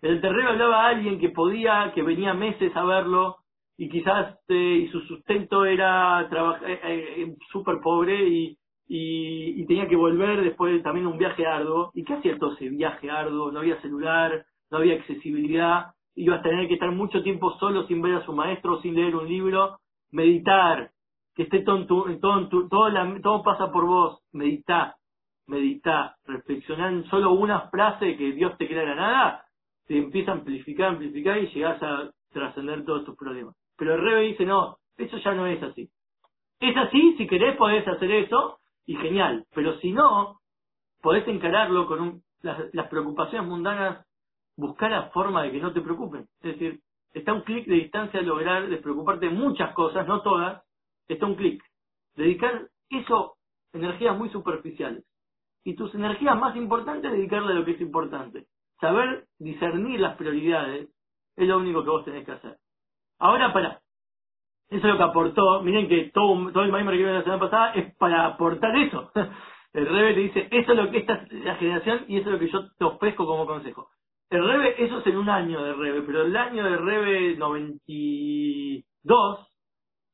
El 0.05 0.21
terreno 0.21 0.51
hablaba 0.51 0.85
a 0.85 0.89
alguien 0.89 1.19
que 1.19 1.31
podía, 1.31 1.91
que 1.95 2.03
venía 2.03 2.35
meses 2.35 2.77
a 2.77 2.85
verlo 2.85 3.39
y 3.79 3.89
quizás 3.89 4.39
eh, 4.49 4.85
y 4.85 4.89
su 4.89 5.01
sustento 5.01 5.65
era 5.65 6.29
eh, 6.67 6.81
eh, 6.85 7.35
súper 7.51 7.77
pobre 7.83 8.29
y, 8.29 8.59
y, 8.87 9.65
tenía 9.67 9.89
que 9.89 9.97
volver 9.97 10.43
después 10.43 10.75
de 10.75 10.81
también 10.81 11.07
un 11.07 11.19
viaje 11.19 11.47
arduo. 11.47 11.91
¿Y 11.95 12.05
qué 12.05 12.15
hacía 12.15 12.39
todo 12.39 12.53
ese 12.53 12.69
viaje 12.69 13.11
arduo? 13.11 13.51
No 13.51 13.61
había 13.61 13.81
celular, 13.81 14.45
no 14.71 14.79
había 14.79 14.95
accesibilidad, 14.95 15.87
iba 16.15 16.37
a 16.37 16.43
tener 16.43 16.69
que 16.69 16.75
estar 16.75 16.91
mucho 16.91 17.23
tiempo 17.23 17.57
solo 17.59 17.87
sin 17.87 18.03
ver 18.03 18.15
a 18.15 18.25
su 18.25 18.33
maestro, 18.33 18.81
sin 18.83 18.95
leer 18.95 19.17
un 19.17 19.29
libro, 19.29 19.79
meditar, 20.11 20.91
que 21.35 21.45
esté 21.45 21.61
todo, 21.61 21.87
todo, 21.87 22.49
todo, 22.49 22.69
todo 23.23 23.43
pasa 23.43 23.73
por 23.73 23.87
vos, 23.87 24.21
meditá, 24.33 24.97
meditá, 25.47 26.17
reflexionar 26.25 26.93
en 26.93 27.05
solo 27.07 27.33
una 27.33 27.69
frase 27.71 28.17
que 28.17 28.33
Dios 28.33 28.57
te 28.59 28.69
crea 28.69 28.85
la 28.85 28.95
nada, 28.95 29.45
se 29.87 29.99
empieza 29.99 30.31
a 30.31 30.35
amplificar, 30.35 30.91
amplificar 30.91 31.39
y 31.39 31.49
llegas 31.49 31.83
a 31.83 32.11
trascender 32.33 32.85
todos 32.85 33.05
tus 33.05 33.17
problemas. 33.17 33.55
Pero 33.77 33.95
el 33.95 34.01
Rebe 34.01 34.21
dice, 34.23 34.45
no, 34.45 34.77
eso 34.97 35.17
ya 35.19 35.35
no 35.35 35.47
es 35.47 35.63
así. 35.63 35.89
Es 36.61 36.77
así, 36.77 37.17
si 37.19 37.27
querés 37.27 37.57
podés 37.57 37.87
hacer 37.87 38.11
eso, 38.11 38.59
y 38.87 38.97
genial. 38.97 39.47
Pero 39.55 39.79
si 39.79 39.93
no, 39.93 40.41
podés 41.01 41.27
encararlo 41.29 41.87
con 41.87 42.23
las, 42.43 42.59
las 42.73 42.89
preocupaciones 42.89 43.49
mundanas, 43.49 44.07
buscar 44.57 44.91
la 44.91 45.11
forma 45.11 45.43
de 45.43 45.53
que 45.53 45.61
no 45.61 45.73
te 45.73 45.81
preocupen. 45.81 46.29
Es 46.41 46.53
decir, 46.53 46.81
está 47.13 47.33
un 47.33 47.43
clic 47.43 47.67
de 47.67 47.75
distancia 47.75 48.21
a 48.21 48.23
lograr 48.23 48.69
despreocuparte 48.69 49.27
de 49.27 49.33
muchas 49.33 49.73
cosas, 49.75 50.07
no 50.07 50.23
todas, 50.23 50.63
está 51.09 51.27
un 51.27 51.37
clic. 51.37 51.63
Dedicar 52.15 52.69
eso, 52.91 53.37
energías 53.73 54.17
muy 54.17 54.29
superficiales. 54.31 55.05
Y 55.65 55.75
tus 55.75 55.95
energías 55.95 56.39
más 56.39 56.55
importantes, 56.57 57.11
dedicarle 57.11 57.53
a 57.53 57.57
lo 57.57 57.65
que 57.65 57.73
es 57.73 57.81
importante 57.81 58.47
saber 58.81 59.27
discernir 59.39 60.01
las 60.01 60.17
prioridades 60.17 60.89
es 61.37 61.49
lo 61.49 61.59
único 61.59 61.83
que 61.83 61.91
vos 61.91 62.05
tenés 62.05 62.25
que 62.25 62.33
hacer. 62.33 62.59
Ahora 63.19 63.53
para, 63.53 63.81
eso 64.75 64.89
es 64.89 64.93
lo 64.93 64.97
que 64.97 65.05
aportó, 65.05 65.63
miren 65.63 65.89
que 65.89 66.11
todo, 66.13 66.51
todo 66.51 66.65
el 66.65 66.73
maíz 66.73 66.89
que 66.89 67.05
la 67.05 67.23
semana 67.23 67.39
pasada 67.39 67.75
es 67.75 67.95
para 67.95 68.27
aportar 68.27 68.77
eso. 68.77 69.13
El 69.73 69.87
Rebe 69.87 70.15
te 70.15 70.21
dice, 70.21 70.49
eso 70.51 70.73
es 70.73 70.79
lo 70.79 70.91
que 70.91 70.99
esta 70.99 71.25
la 71.31 71.55
generación 71.57 72.05
y 72.09 72.19
eso 72.19 72.29
es 72.29 72.33
lo 72.33 72.39
que 72.39 72.51
yo 72.51 72.69
te 72.77 72.85
ofrezco 72.85 73.27
como 73.27 73.47
consejo. 73.47 73.89
El 74.31 74.47
Rebe, 74.47 74.85
eso 74.85 74.99
es 74.99 75.07
en 75.07 75.17
un 75.17 75.29
año 75.29 75.63
de 75.63 75.75
Rebe, 75.75 76.03
pero 76.03 76.23
el 76.23 76.37
año 76.37 76.65
de 76.65 76.77
Rebe 76.77 77.37
92, 77.37 79.49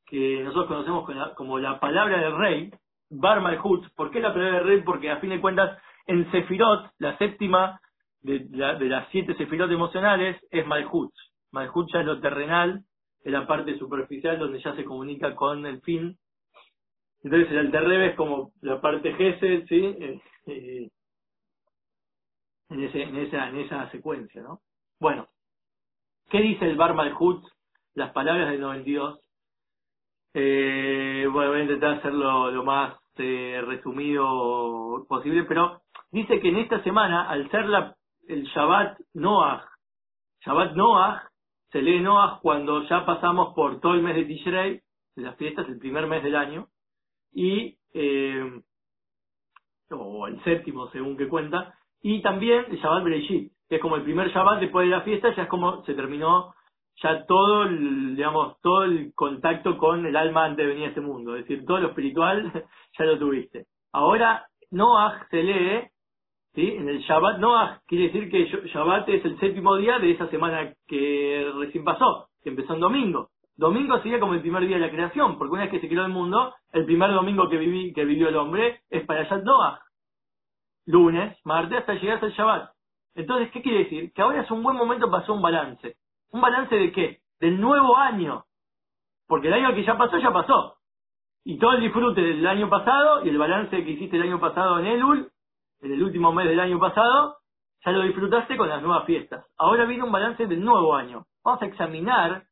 que 0.05 0.43
nosotros 0.43 0.67
conocemos 0.67 1.09
como 1.35 1.57
la, 1.57 1.79
palabra 1.79 2.19
del 2.19 2.37
rey, 2.37 2.69
Bar 3.09 3.41
Malhut, 3.41 3.87
¿por 3.95 4.11
qué 4.11 4.19
la 4.19 4.33
palabra 4.33 4.57
del 4.57 4.67
rey? 4.67 4.83
Porque 4.83 5.09
a 5.09 5.17
fin 5.17 5.31
de 5.31 5.41
cuentas, 5.41 5.79
en 6.05 6.29
Sefirot, 6.31 6.91
la 6.99 7.17
séptima 7.17 7.79
de, 8.21 8.39
de 8.39 8.89
las 8.89 9.07
siete 9.09 9.33
sefirot 9.35 9.71
emocionales 9.71 10.39
es 10.51 10.67
Malhut. 10.67 11.11
Malhut 11.51 11.91
ya 11.91 12.01
es 12.01 12.05
lo 12.05 12.19
terrenal, 12.19 12.83
es 13.23 13.31
la 13.31 13.45
parte 13.45 13.77
superficial 13.77 14.39
donde 14.39 14.61
ya 14.61 14.75
se 14.75 14.83
comunica 14.83 15.35
con 15.35 15.65
el 15.65 15.81
fin. 15.81 16.17
Entonces 17.23 17.51
el 17.51 17.59
Alterrebe 17.59 18.07
es 18.07 18.15
como 18.15 18.51
la 18.61 18.81
parte 18.81 19.13
Gesed, 19.13 19.65
¿sí? 19.67 19.85
Eh, 19.85 20.21
eh, 20.47 20.89
en, 22.69 22.83
ese, 22.83 23.03
en, 23.03 23.15
esa, 23.17 23.49
en 23.49 23.57
esa 23.57 23.89
secuencia, 23.91 24.41
¿no? 24.41 24.61
Bueno, 24.99 25.27
¿qué 26.29 26.41
dice 26.41 26.65
el 26.65 26.77
Bar 26.77 26.93
Malhut? 26.93 27.43
Las 27.93 28.11
palabras 28.11 28.49
del 28.49 28.61
92. 28.61 29.19
Eh, 30.33 31.27
bueno, 31.31 31.51
voy 31.51 31.59
a 31.59 31.63
intentar 31.63 31.97
hacerlo 31.97 32.49
lo 32.51 32.63
más 32.63 32.95
eh, 33.17 33.61
resumido 33.65 35.05
posible, 35.07 35.43
pero 35.43 35.81
dice 36.11 36.39
que 36.39 36.47
en 36.47 36.57
esta 36.57 36.81
semana, 36.83 37.29
al 37.29 37.49
ser 37.51 37.65
la, 37.65 37.95
el 38.27 38.45
Shabbat 38.45 38.97
Noah, 39.13 39.67
Shabbat 40.45 40.73
Noah, 40.73 41.30
se 41.71 41.81
lee 41.81 42.01
Noah 42.01 42.39
cuando 42.41 42.83
ya 42.83 43.05
pasamos 43.05 43.53
por 43.53 43.79
todo 43.79 43.93
el 43.93 44.01
mes 44.01 44.15
de 44.15 44.25
Tishrei, 44.25 44.81
de 45.15 45.21
las 45.21 45.35
fiestas, 45.37 45.67
el 45.67 45.79
primer 45.79 46.07
mes 46.07 46.23
del 46.23 46.35
año, 46.35 46.67
y, 47.33 47.77
eh, 47.93 48.61
o 49.89 50.27
el 50.27 50.43
séptimo 50.43 50.89
según 50.91 51.17
que 51.17 51.27
cuenta, 51.27 51.73
y 52.01 52.21
también 52.21 52.65
el 52.69 52.77
Shabbat 52.77 53.03
Bereshit, 53.03 53.51
que 53.69 53.75
es 53.75 53.81
como 53.81 53.95
el 53.95 54.03
primer 54.03 54.29
Shabbat 54.29 54.59
después 54.59 54.85
de 54.85 54.95
la 54.95 55.01
fiesta, 55.01 55.33
ya 55.35 55.43
es 55.43 55.49
como 55.49 55.83
se 55.85 55.93
terminó 55.93 56.53
ya 57.01 57.25
todo 57.25 57.63
el, 57.63 58.15
digamos, 58.15 58.59
todo 58.61 58.83
el 58.83 59.13
contacto 59.15 59.77
con 59.77 60.05
el 60.05 60.15
alma 60.15 60.45
antes 60.45 60.65
de 60.65 60.71
venir 60.73 60.85
a 60.85 60.89
este 60.89 61.01
mundo, 61.01 61.35
es 61.35 61.47
decir, 61.47 61.65
todo 61.65 61.79
lo 61.79 61.89
espiritual 61.89 62.51
ya 62.99 63.05
lo 63.05 63.17
tuviste. 63.17 63.65
Ahora, 63.93 64.45
Noah 64.71 65.27
se 65.29 65.43
lee, 65.43 65.87
¿sí? 66.53 66.75
En 66.77 66.89
el 66.89 66.99
Shabbat, 66.99 67.39
Noah 67.39 67.81
quiere 67.87 68.09
decir 68.09 68.29
que 68.29 68.45
Shabbat 68.67 69.07
es 69.09 69.23
el 69.25 69.39
séptimo 69.39 69.75
día 69.75 69.99
de 69.99 70.11
esa 70.11 70.27
semana 70.27 70.73
que 70.87 71.51
recién 71.57 71.83
pasó, 71.83 72.29
que 72.43 72.49
empezó 72.49 72.73
en 72.73 72.81
domingo. 72.81 73.29
Domingo 73.55 73.97
sería 73.99 74.19
como 74.19 74.33
el 74.33 74.41
primer 74.41 74.65
día 74.65 74.77
de 74.77 74.85
la 74.85 74.91
creación, 74.91 75.37
porque 75.37 75.53
una 75.53 75.63
vez 75.63 75.71
que 75.71 75.81
se 75.81 75.87
creó 75.87 76.05
el 76.05 76.11
mundo, 76.11 76.53
el 76.71 76.85
primer 76.85 77.11
domingo 77.11 77.49
que, 77.49 77.57
viví, 77.57 77.93
que 77.93 78.05
vivió 78.05 78.29
el 78.29 78.35
hombre 78.35 78.81
es 78.89 79.05
para 79.05 79.27
Yad 79.29 79.43
Noah. 79.43 79.81
Lunes, 80.85 81.37
martes, 81.45 81.79
hasta 81.79 81.93
llegar 81.93 82.23
el 82.23 82.31
Shabbat. 82.31 82.71
Entonces, 83.13 83.51
¿qué 83.51 83.61
quiere 83.61 83.79
decir? 83.79 84.11
Que 84.13 84.21
ahora 84.21 84.41
es 84.41 84.51
un 84.51 84.63
buen 84.63 84.77
momento 84.77 85.09
para 85.11 85.23
hacer 85.23 85.35
un 85.35 85.41
balance. 85.41 85.95
¿Un 86.31 86.41
balance 86.41 86.73
de 86.75 86.91
qué? 86.91 87.19
Del 87.39 87.59
nuevo 87.59 87.97
año. 87.97 88.45
Porque 89.27 89.47
el 89.47 89.53
año 89.53 89.75
que 89.75 89.83
ya 89.83 89.97
pasó, 89.97 90.17
ya 90.17 90.31
pasó. 90.31 90.77
Y 91.43 91.57
todo 91.57 91.73
el 91.73 91.81
disfrute 91.81 92.21
del 92.21 92.45
año 92.45 92.69
pasado 92.69 93.25
y 93.25 93.29
el 93.29 93.37
balance 93.37 93.83
que 93.83 93.91
hiciste 93.91 94.17
el 94.17 94.23
año 94.23 94.39
pasado 94.39 94.79
en 94.79 94.85
Elul, 94.87 95.31
en 95.81 95.91
el 95.91 96.03
último 96.03 96.31
mes 96.31 96.47
del 96.47 96.59
año 96.59 96.79
pasado, 96.79 97.37
ya 97.83 97.91
lo 97.91 98.03
disfrutaste 98.03 98.57
con 98.57 98.69
las 98.69 98.81
nuevas 98.81 99.05
fiestas. 99.05 99.45
Ahora 99.57 99.85
viene 99.85 100.03
un 100.03 100.11
balance 100.11 100.45
del 100.45 100.63
nuevo 100.63 100.95
año. 100.95 101.25
Vamos 101.43 101.61
a 101.61 101.65
examinar 101.65 102.43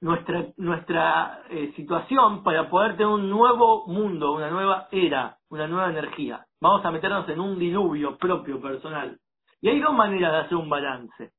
nuestra, 0.00 1.42
eh, 1.50 1.72
situación 1.76 2.42
para 2.42 2.68
poder 2.68 2.92
tener 2.92 3.06
un 3.06 3.30
nuevo 3.30 3.86
mundo, 3.86 4.32
una 4.32 4.50
nueva 4.50 4.88
era, 4.90 5.38
una 5.48 5.66
nueva 5.66 5.90
energía. 5.90 6.44
Vamos 6.60 6.84
a 6.84 6.90
meternos 6.90 7.28
en 7.28 7.40
un 7.40 7.58
diluvio 7.58 8.16
propio, 8.16 8.60
personal. 8.60 9.18
Y 9.60 9.68
hay 9.68 9.80
dos 9.80 9.94
maneras 9.94 10.32
de 10.32 10.38
hacer 10.38 10.56
un 10.56 10.68
balance. 10.68 11.32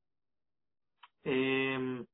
Eh, 1.25 2.05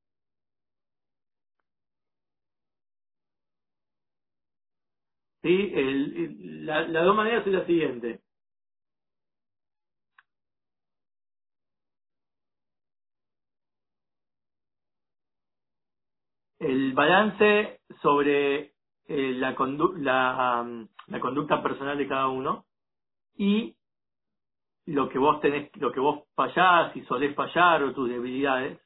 ¿sí? 5.41 5.71
El, 5.73 6.65
la, 6.65 6.87
las 6.87 7.05
dos 7.05 7.15
maneras 7.15 7.45
es 7.45 7.53
la 7.53 7.65
siguiente. 7.65 8.21
El 16.59 16.93
balance 16.93 17.79
sobre 18.01 18.73
eh, 19.07 19.33
la, 19.33 19.55
la, 19.97 20.87
la 21.07 21.19
conducta 21.19 21.63
personal 21.63 21.97
de 21.97 22.07
cada 22.07 22.27
uno 22.27 22.65
y 23.35 23.75
lo 24.85 25.07
que 25.07 25.19
vos 25.19 25.39
tenés, 25.39 25.71
lo 25.77 25.91
que 25.91 25.99
vos 25.99 26.23
fallás 26.35 26.95
y 26.95 27.01
solés 27.05 27.35
fallar 27.35 27.83
o 27.83 27.93
tus 27.93 28.09
debilidades 28.09 28.79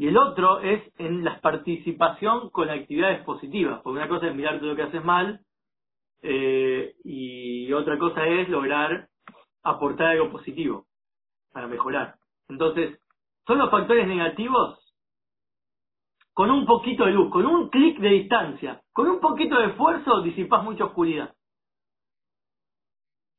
y 0.00 0.06
el 0.08 0.16
otro 0.16 0.60
es 0.60 0.82
en 0.98 1.24
la 1.24 1.40
participación 1.42 2.48
con 2.50 2.70
actividades 2.70 3.22
positivas, 3.22 3.82
porque 3.82 3.98
una 3.98 4.08
cosa 4.08 4.28
es 4.28 4.34
mirar 4.34 4.58
todo 4.58 4.70
lo 4.70 4.76
que 4.76 4.84
haces 4.84 5.04
mal 5.04 5.40
eh, 6.22 6.94
y 7.04 7.72
otra 7.72 7.98
cosa 7.98 8.26
es 8.26 8.48
lograr 8.48 9.08
aportar 9.62 10.08
algo 10.08 10.30
positivo 10.30 10.86
para 11.52 11.66
mejorar. 11.66 12.16
Entonces, 12.48 13.00
son 13.46 13.58
los 13.58 13.70
factores 13.70 14.06
negativos 14.06 14.78
con 16.32 16.50
un 16.50 16.66
poquito 16.66 17.04
de 17.04 17.12
luz, 17.12 17.30
con 17.30 17.44
un 17.46 17.68
clic 17.68 17.98
de 17.98 18.08
distancia, 18.08 18.82
con 18.92 19.08
un 19.08 19.20
poquito 19.20 19.58
de 19.58 19.66
esfuerzo 19.66 20.22
disipas 20.22 20.64
mucha 20.64 20.84
oscuridad. 20.84 21.34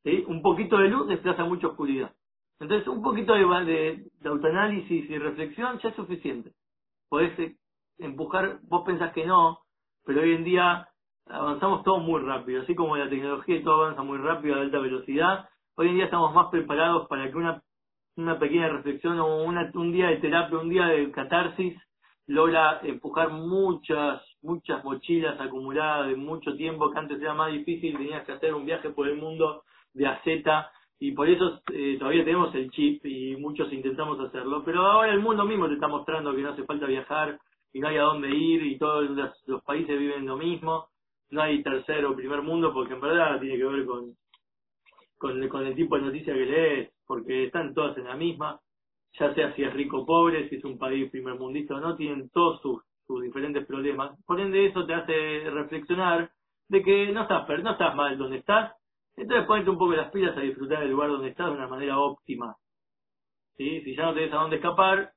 ¿Sí? 0.04 0.24
Un 0.28 0.42
poquito 0.42 0.78
de 0.78 0.90
luz 0.90 1.08
desplaza 1.08 1.46
mucha 1.46 1.68
oscuridad. 1.68 2.14
Entonces, 2.60 2.88
un 2.88 3.02
poquito 3.02 3.34
de, 3.34 4.06
de, 4.20 4.30
autoanálisis 4.30 5.10
y 5.10 5.18
reflexión 5.18 5.80
ya 5.80 5.90
es 5.90 5.96
suficiente. 5.96 6.52
Podés 7.10 7.38
eh, 7.40 7.56
empujar, 7.98 8.60
vos 8.64 8.84
pensás 8.86 9.14
que 9.14 9.26
no, 9.26 9.62
pero 10.06 10.22
hoy 10.22 10.34
en 10.34 10.44
día 10.44 10.88
avanzamos 11.32 11.84
todo 11.84 12.00
muy 12.00 12.22
rápido, 12.22 12.62
así 12.62 12.76
como 12.76 12.98
la 12.98 13.10
tecnología 13.10 13.56
y 13.56 13.64
todo 13.64 13.84
avanza 13.84 14.04
muy 14.04 14.18
rápido 14.18 14.56
a 14.56 14.62
alta 14.62 14.80
velocidad, 14.80 15.50
hoy 15.76 15.90
en 15.90 15.96
día 15.96 16.06
estamos 16.06 16.34
más 16.34 16.48
preparados 16.50 17.08
para 17.08 17.30
que 17.30 17.38
una, 17.38 17.62
una 18.18 18.38
pequeña 18.40 18.70
reflexión 18.70 19.20
o 19.20 19.44
una, 19.44 19.72
un 19.74 19.92
día 19.92 20.08
de 20.08 20.18
terapia, 20.18 20.58
un 20.58 20.70
día 20.70 20.86
de 20.88 21.12
catarsis, 21.12 21.78
logra 22.28 22.80
empujar 22.84 23.32
muchas, 23.32 24.22
muchas 24.42 24.84
mochilas 24.84 25.40
acumuladas 25.40 26.08
de 26.08 26.16
mucho 26.16 26.56
tiempo 26.56 26.92
que 26.92 27.00
antes 27.00 27.22
era 27.22 27.34
más 27.34 27.52
difícil, 27.52 27.98
tenías 27.98 28.26
que 28.26 28.34
hacer 28.34 28.54
un 28.54 28.66
viaje 28.66 28.90
por 28.90 29.08
el 29.08 29.18
mundo 29.18 29.64
de 29.94 30.08
a 30.08 30.22
y 31.00 31.14
por 31.14 31.28
eso 31.28 31.62
eh, 31.74 31.98
todavía 31.98 32.24
tenemos 32.24 32.54
el 32.54 32.70
chip 32.70 33.04
y 33.06 33.36
muchos 33.38 33.74
intentamos 33.74 34.20
hacerlo, 34.20 34.62
pero 34.64 34.86
ahora 34.86 35.12
el 35.12 35.20
mundo 35.20 35.46
mismo 35.46 35.68
te 35.68 35.74
está 35.74 35.88
mostrando 35.88 36.34
que 36.36 36.44
no 36.44 36.50
hace 36.50 36.64
falta 36.64 36.86
viajar 36.86 37.40
y 37.74 37.80
no 37.80 37.88
hay 37.88 37.98
a 37.98 38.04
dónde 38.04 38.30
ir 38.30 38.64
y 38.64 38.78
todos 38.78 39.10
los, 39.48 39.64
países 39.64 39.98
viven 39.98 40.28
lo 40.28 40.38
mismo, 40.38 40.90
no 41.32 41.42
hay 41.42 41.64
tercero 41.64 42.12
o 42.12 42.16
primer 42.16 42.42
mundo 42.42 42.74
porque 42.74 42.94
en 42.94 43.02
verdad 43.02 43.40
tiene 43.40 43.58
que 43.58 43.66
ver 43.66 43.86
con, 43.86 44.16
con, 45.18 45.66
el 45.66 45.76
tipo 45.76 45.96
de 45.96 46.04
noticia 46.04 46.34
que 46.34 46.46
lees, 46.46 46.94
porque 47.06 47.46
están 47.46 47.74
todas 47.74 47.98
en 47.98 48.06
la 48.06 48.16
misma, 48.16 48.60
ya 49.20 49.34
sea 49.34 49.54
si 49.56 49.64
es 49.64 49.74
rico 49.74 50.00
o 50.00 50.06
pobre, 50.06 50.50
si 50.50 50.56
es 50.56 50.64
un 50.66 50.78
país 50.78 51.10
primer 51.10 51.36
mundista 51.36 51.76
o 51.76 51.80
no, 51.80 51.96
tienen 51.96 52.30
todos 52.30 52.62
sus, 52.62 52.84
sus 53.08 53.22
diferentes 53.22 53.66
problemas. 53.66 54.18
Por 54.26 54.40
ende 54.40 54.66
eso 54.66 54.86
te 54.86 54.94
hace 54.94 55.50
reflexionar 55.50 56.32
de 56.68 56.82
que 56.84 57.12
no 57.12 57.24
estás, 57.24 57.48
no 57.64 57.72
estás 57.72 57.96
mal 57.96 58.18
donde 58.18 58.38
estás, 58.38 58.74
entonces 59.16 59.46
ponete 59.46 59.70
un 59.70 59.78
poco 59.78 59.94
las 59.94 60.12
pilas 60.12 60.36
a 60.38 60.42
disfrutar 60.42 60.80
del 60.80 60.92
lugar 60.92 61.10
donde 61.10 61.30
estás 61.30 61.48
de 61.48 61.58
una 61.58 61.68
manera 61.68 62.00
óptima. 62.00 62.56
¿Sí? 63.58 63.82
Si 63.82 63.96
ya 63.96 64.06
no 64.06 64.14
tenés 64.14 64.34
a 64.34 64.38
dónde 64.38 64.56
escapar, 64.56 65.12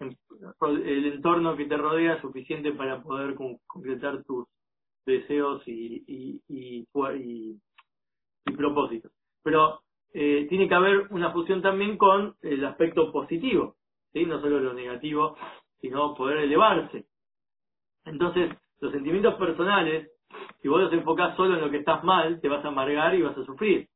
el 0.00 1.06
entorno 1.06 1.56
que 1.56 1.66
te 1.66 1.76
rodea 1.76 2.14
es 2.14 2.20
suficiente 2.20 2.72
para 2.72 3.02
poder 3.02 3.34
concretar 3.34 4.22
tus 4.24 4.46
deseos 5.04 5.66
y, 5.66 6.04
y, 6.06 6.42
y, 6.48 6.86
y, 8.46 8.52
propósitos. 8.56 9.12
Pero 9.42 9.80
eh, 10.12 10.46
tiene 10.48 10.68
que 10.68 10.74
haber 10.74 11.06
una 11.10 11.32
fusión 11.32 11.62
también 11.62 11.96
con 11.96 12.36
el 12.42 12.64
aspecto 12.64 13.10
positivo, 13.12 13.76
¿sí? 14.12 14.24
no 14.26 14.40
solo 14.40 14.60
lo 14.60 14.72
negativo, 14.74 15.36
sino 15.80 16.14
poder 16.14 16.38
elevarse. 16.38 17.06
Entonces, 18.04 18.50
los 18.80 18.92
sentimientos 18.92 19.34
personales 19.34 20.12
si 20.60 20.68
vos 20.68 20.88
te 20.90 20.96
enfocás 20.96 21.36
solo 21.36 21.54
en 21.54 21.60
lo 21.60 21.70
que 21.70 21.78
estás 21.78 22.02
mal, 22.04 22.40
te 22.40 22.48
vas 22.48 22.64
a 22.64 22.68
amargar 22.68 23.14
y 23.14 23.22
vas 23.22 23.36
a 23.36 23.44
sufrir. 23.44 23.88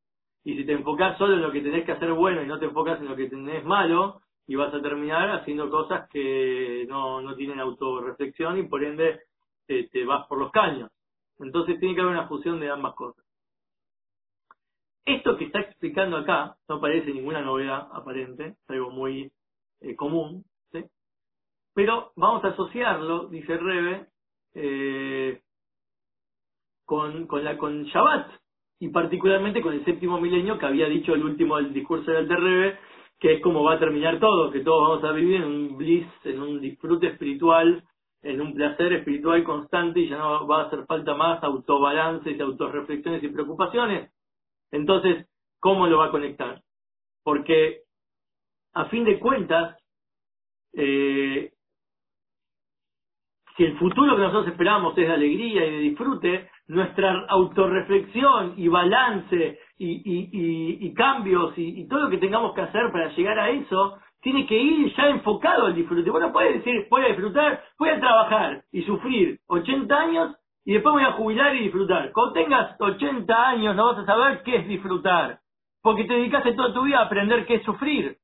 Y 0.44 0.57
si 0.57 0.64
te 0.64 0.72
enfocás 0.72 1.18
solo 1.18 1.34
en 1.34 1.42
lo 1.42 1.52
que 1.52 1.61
tenés 1.61 1.84
que 1.84 1.92
hacer 1.92 2.12
bueno 2.12 2.42
y 2.42 2.46
no 2.46 2.59
te 2.59 2.66
enfocas 2.66 3.00
en 3.00 3.09
lo 3.09 3.16
que 3.16 3.28
tenés 3.28 3.64
malo, 3.64 4.20
y 4.48 4.54
vas 4.54 4.72
a 4.72 4.80
terminar 4.80 5.30
haciendo 5.30 5.68
cosas 5.70 6.09
que 6.09 6.86
no, 6.88 7.20
no 7.20 7.34
tienen 7.34 7.59
autorreflexión 7.59 8.59
y 8.59 8.62
por 8.64 8.84
ende 8.84 9.20
te, 9.66 9.88
te 9.88 10.04
vas 10.04 10.26
por 10.28 10.38
los 10.38 10.52
caños. 10.52 10.90
Entonces 11.39 11.78
tiene 11.78 11.95
que 11.95 12.01
haber 12.01 12.12
una 12.12 12.28
fusión 12.28 12.61
de 12.61 12.70
ambas 12.70 12.95
cosas. 12.95 13.24
Esto 15.05 15.37
que 15.37 15.45
está 15.45 15.61
explicando 15.61 16.16
acá 16.16 16.57
no 16.68 16.80
parece 16.80 17.12
ninguna 17.12 17.41
novedad 17.41 17.89
aparente, 17.93 18.47
es 18.47 18.70
algo 18.70 18.91
muy 18.91 19.30
eh, 19.80 19.95
común, 19.95 20.45
¿sí? 20.72 20.84
pero 21.74 22.12
vamos 22.16 22.43
a 22.45 22.49
asociarlo, 22.49 23.28
dice 23.28 23.57
Rebe, 23.57 24.07
eh, 24.55 25.41
con, 26.84 27.26
con, 27.26 27.45
la, 27.45 27.57
con 27.57 27.84
Shabbat 27.84 28.32
y 28.80 28.89
particularmente 28.89 29.62
con 29.62 29.74
el 29.74 29.84
séptimo 29.84 30.20
milenio 30.20 30.59
que 30.59 30.66
había 30.66 30.89
dicho 30.89 31.14
el 31.14 31.24
último 31.24 31.57
del 31.57 31.72
discurso 31.72 32.11
del 32.11 32.28
Terrebe, 32.28 32.78
que 33.18 33.34
es 33.34 33.43
como 33.43 33.62
va 33.62 33.74
a 33.74 33.78
terminar 33.78 34.18
todo, 34.18 34.51
que 34.51 34.61
todos 34.61 34.89
vamos 34.89 35.05
a 35.05 35.12
vivir 35.12 35.37
en 35.37 35.45
un 35.45 35.76
bliss, 35.76 36.07
en 36.24 36.43
un 36.43 36.61
disfrute 36.61 37.09
espiritual, 37.09 37.84
en 38.31 38.41
un 38.41 38.55
placer 38.55 38.93
espiritual 38.93 39.43
constante 39.45 40.01
y 40.01 40.09
ya 40.09 40.18
no 40.18 40.47
va 40.47 40.62
a 40.62 40.66
hacer 40.66 40.85
falta 40.87 41.14
más 41.14 41.43
autobalances, 41.43 42.41
autorreflexiones 42.41 43.22
y 43.22 43.29
preocupaciones. 43.29 44.11
Entonces, 44.70 45.27
¿cómo 45.61 45.87
lo 45.87 45.99
va 45.99 46.07
a 46.07 46.11
conectar? 46.11 46.61
porque 47.27 47.81
a 48.72 48.85
fin 48.85 49.03
de 49.03 49.18
cuentas, 49.18 49.77
eh, 50.74 51.51
si 53.57 53.64
el 53.64 53.77
futuro 53.79 54.14
que 54.14 54.22
nosotros 54.22 54.47
esperamos 54.53 54.97
es 54.97 55.09
de 55.09 55.12
alegría 55.12 55.66
y 55.66 55.70
de 55.72 55.79
disfrute, 55.79 56.49
nuestra 56.68 57.27
autorreflexión 57.29 58.55
y 58.57 58.68
balance 58.68 59.59
y, 59.77 59.91
y, 59.91 60.31
y, 60.33 60.87
y 60.87 60.95
cambios 60.95 61.59
y, 61.59 61.81
y, 61.81 61.89
todo 61.89 62.03
lo 62.03 62.11
que 62.11 62.18
tengamos 62.18 62.55
que 62.55 62.61
hacer 62.61 62.93
para 62.93 63.09
llegar 63.16 63.41
a 63.41 63.51
eso, 63.51 63.99
tiene 64.27 64.45
que 64.45 64.59
ir 64.59 64.93
ya 64.97 65.09
enfocado 65.09 65.66
al 65.66 65.74
disfrute. 65.77 66.11
Vos 66.11 66.20
no 66.20 66.33
puedes 66.33 66.55
decir, 66.55 66.89
voy 66.91 67.05
a 67.05 67.09
disfrutar, 67.11 67.62
voy 67.79 67.91
a 67.91 68.01
trabajar 68.01 68.64
y 68.72 68.83
sufrir 68.83 69.39
80 69.47 69.97
años 69.97 70.37
y 70.64 70.72
después 70.72 70.95
voy 70.95 71.05
a 71.05 71.12
jubilar 71.12 71.55
y 71.55 71.61
disfrutar. 71.61 72.11
Cuando 72.11 72.33
tengas 72.33 72.74
80 72.81 73.49
años 73.49 73.77
no 73.77 73.85
vas 73.87 73.99
a 73.99 74.05
saber 74.05 74.43
qué 74.43 74.57
es 74.57 74.66
disfrutar, 74.66 75.39
porque 75.81 76.07
te 76.07 76.14
dedicaste 76.14 76.55
toda 76.55 76.74
tu 76.74 76.83
vida 76.83 76.99
a 76.99 77.05
aprender 77.05 77.47
qué 77.47 77.55
es 77.55 77.62
sufrir. 77.62 78.16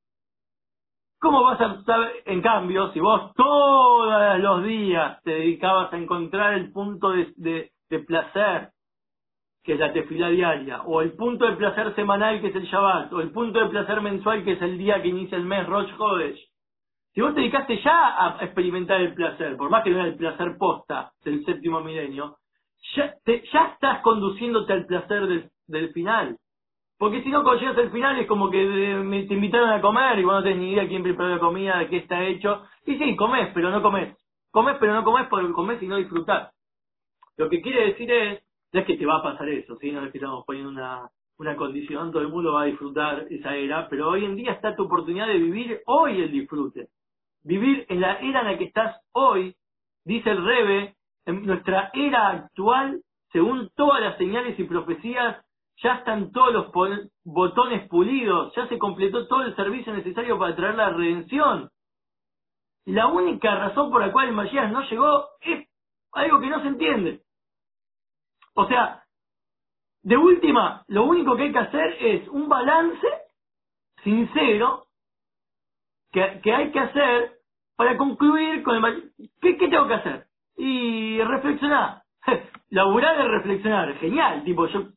¿Cómo 1.21 1.45
vas 1.45 1.61
a 1.61 1.81
saber, 1.85 2.15
en 2.27 2.43
cambio, 2.43 2.91
si 2.91 2.99
vos 2.99 3.33
todos 3.35 4.41
los 4.41 4.65
días 4.65 5.23
te 5.23 5.31
dedicabas 5.31 5.93
a 5.93 5.99
encontrar 5.99 6.55
el 6.55 6.73
punto 6.73 7.13
de 7.13 7.71
placer, 8.09 8.71
que 9.63 9.75
es 9.75 9.79
la 9.79 9.93
tefila 9.93 10.29
diaria, 10.29 10.83
o 10.83 11.03
el 11.03 11.13
punto 11.13 11.47
de 11.47 11.57
placer 11.57 11.95
semanal, 11.95 12.41
que 12.41 12.49
es 12.49 12.55
el 12.55 12.65
Shabbat, 12.65 13.13
o 13.13 13.21
el 13.21 13.31
punto 13.31 13.61
de 13.61 13.69
placer 13.69 14.01
mensual, 14.01 14.45
que 14.45 14.53
es 14.53 14.63
el 14.63 14.77
día 14.77 15.01
que 15.01 15.09
inicia 15.09 15.39
el 15.39 15.45
mes 15.45 15.67
Rosh 15.67 15.93
Hodesh, 15.97 16.53
si 17.15 17.21
vos 17.21 17.35
te 17.35 17.41
dedicaste 17.41 17.79
ya 17.83 18.27
a 18.27 18.45
experimentar 18.45 19.01
el 19.01 19.15
placer, 19.15 19.57
por 19.57 19.69
más 19.69 19.85
que 19.85 19.91
no 19.91 19.97
era 19.97 20.09
el 20.09 20.17
placer 20.17 20.57
posta 20.59 21.13
del 21.25 21.45
séptimo 21.45 21.81
milenio, 21.83 22.39
ya, 22.97 23.15
estás 23.25 24.01
conduciéndote 24.03 24.73
al 24.73 24.87
placer 24.87 25.51
del, 25.67 25.93
final. 25.93 26.39
Porque 26.99 27.23
si 27.23 27.31
no, 27.31 27.43
cuando 27.43 27.61
llegas 27.61 27.79
al 27.79 27.91
final 27.91 28.19
es 28.19 28.27
como 28.27 28.51
que 28.51 28.65
me, 28.65 29.25
te 29.25 29.35
invitaron 29.35 29.71
a 29.71 29.81
comer 29.81 30.19
y 30.19 30.25
vos 30.25 30.35
no 30.35 30.43
tenés 30.43 30.59
ni 30.59 30.73
idea 30.73 30.89
quién 30.89 31.03
preparó 31.03 31.31
la 31.31 31.39
comida, 31.39 31.79
de 31.79 31.89
qué 31.89 31.99
está 31.99 32.25
hecho. 32.25 32.63
Y 32.87 32.97
sí, 32.97 33.17
comés, 33.17 33.51
pero 33.55 33.71
no 33.71 33.83
comés. 33.83 34.17
Comés, 34.51 34.77
pero 34.81 34.95
no 34.95 35.05
comés 35.05 35.27
porque 35.29 35.53
comés 35.53 35.83
y 35.83 35.89
no 35.89 35.97
disfrutás. 35.97 36.55
Lo 37.37 37.49
que 37.49 37.61
quiere 37.61 37.89
decir 37.89 38.11
es, 38.11 38.43
no 38.73 38.81
es 38.81 38.87
que 38.87 38.97
te 38.97 39.07
va 39.07 39.17
a 39.17 39.23
pasar 39.23 39.49
eso, 39.49 39.77
¿sí? 39.77 39.93
no 39.93 40.05
es 40.05 40.13
que 40.13 40.19
estamos 40.19 40.45
poniendo 40.47 40.71
una, 40.71 41.11
una 41.39 41.57
condición, 41.57 42.11
todo 42.11 42.23
el 42.23 42.29
mundo 42.29 42.55
va 42.55 42.63
a 42.63 42.67
disfrutar 42.67 43.27
esa 43.31 43.55
era, 43.55 43.89
pero 43.89 44.09
hoy 44.09 44.25
en 44.25 44.37
día 44.37 44.53
está 44.53 44.75
tu 44.75 44.85
oportunidad 44.85 45.27
de 45.27 45.39
vivir 45.39 45.83
hoy 45.87 46.21
el 46.23 46.33
disfrute. 46.33 46.89
Vivir 47.45 47.85
en 47.89 48.01
la 48.01 48.15
era 48.15 48.41
en 48.41 48.47
la 48.47 48.59
que 48.59 48.65
estás 48.65 48.97
hoy, 49.13 49.55
dice 50.05 50.31
el 50.31 50.45
Rebe, 50.45 50.95
en 51.27 51.45
nuestra 51.45 51.91
era 51.93 52.29
actual, 52.29 53.03
según 53.33 53.71
todas 53.75 54.01
las 54.01 54.17
señales 54.17 54.59
y 54.59 54.65
profecías, 54.65 55.45
ya 55.83 55.97
están 55.97 56.31
todos 56.33 56.53
los 56.53 56.73
botones 57.25 57.89
pulidos, 57.89 58.55
ya 58.55 58.69
se 58.69 58.79
completó 58.79 59.27
todo 59.27 59.43
el 59.43 59.57
servicio 59.57 59.93
necesario 59.93 60.39
para 60.39 60.55
traer 60.55 60.77
la 60.77 60.91
redención. 60.91 61.71
La 62.85 63.07
única 63.07 63.55
razón 63.57 63.91
por 63.91 64.01
la 64.01 64.13
cual 64.13 64.29
el 64.29 64.35
Mashiach 64.35 64.71
no 64.71 64.83
llegó 64.89 65.27
es 65.41 65.69
algo 66.13 66.41
que 66.41 66.49
no 66.49 66.61
se 66.61 66.69
entiende. 66.69 67.23
O 68.55 68.67
sea, 68.67 69.05
de 70.03 70.17
última, 70.17 70.85
lo 70.89 71.05
único 71.05 71.37
que 71.37 71.45
hay 71.45 71.53
que 71.53 71.59
hacer 71.59 71.97
es 72.01 72.29
un 72.29 72.49
balance 72.49 73.07
sincero 74.03 74.87
que, 76.11 76.53
hay 76.53 76.71
que 76.71 76.81
hacer 76.81 77.39
para 77.77 77.97
concluir 77.97 78.63
con 78.63 78.85
el 78.85 79.13
¿Qué, 79.41 79.57
¿Qué 79.57 79.69
tengo 79.69 79.89
que 79.89 79.95
hacer? 79.95 80.27
Y 80.57 81.21
reflexionar. 81.23 82.03
Laburar 82.71 83.19
es 83.21 83.29
reflexionar. 83.29 83.95
Genial. 83.95 84.45
Tipo, 84.45 84.67
yo 84.67 84.89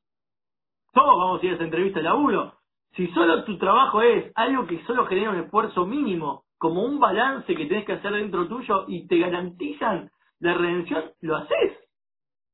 todos 0.94 1.18
vamos 1.18 1.42
a 1.42 1.46
ir 1.46 1.52
a 1.52 1.56
esa 1.56 1.64
entrevista 1.64 2.00
de 2.00 2.04
laburo. 2.04 2.54
Si 2.96 3.08
solo 3.08 3.44
tu 3.44 3.58
trabajo 3.58 4.02
es 4.02 4.32
algo 4.36 4.66
que 4.66 4.84
solo 4.86 5.06
genera 5.06 5.32
un 5.32 5.40
esfuerzo 5.40 5.86
mínimo, 5.86 6.46
como 6.58 6.84
un 6.84 7.00
balance 7.00 7.54
que 7.54 7.66
tenés 7.66 7.86
que 7.86 7.94
hacer 7.94 8.14
dentro 8.14 8.48
tuyo 8.48 8.86
y 8.88 9.08
te 9.08 9.20
garantizan 9.20 10.10
la 10.40 10.54
redención, 10.54 11.12
lo 11.22 11.36
haces. 11.36 11.85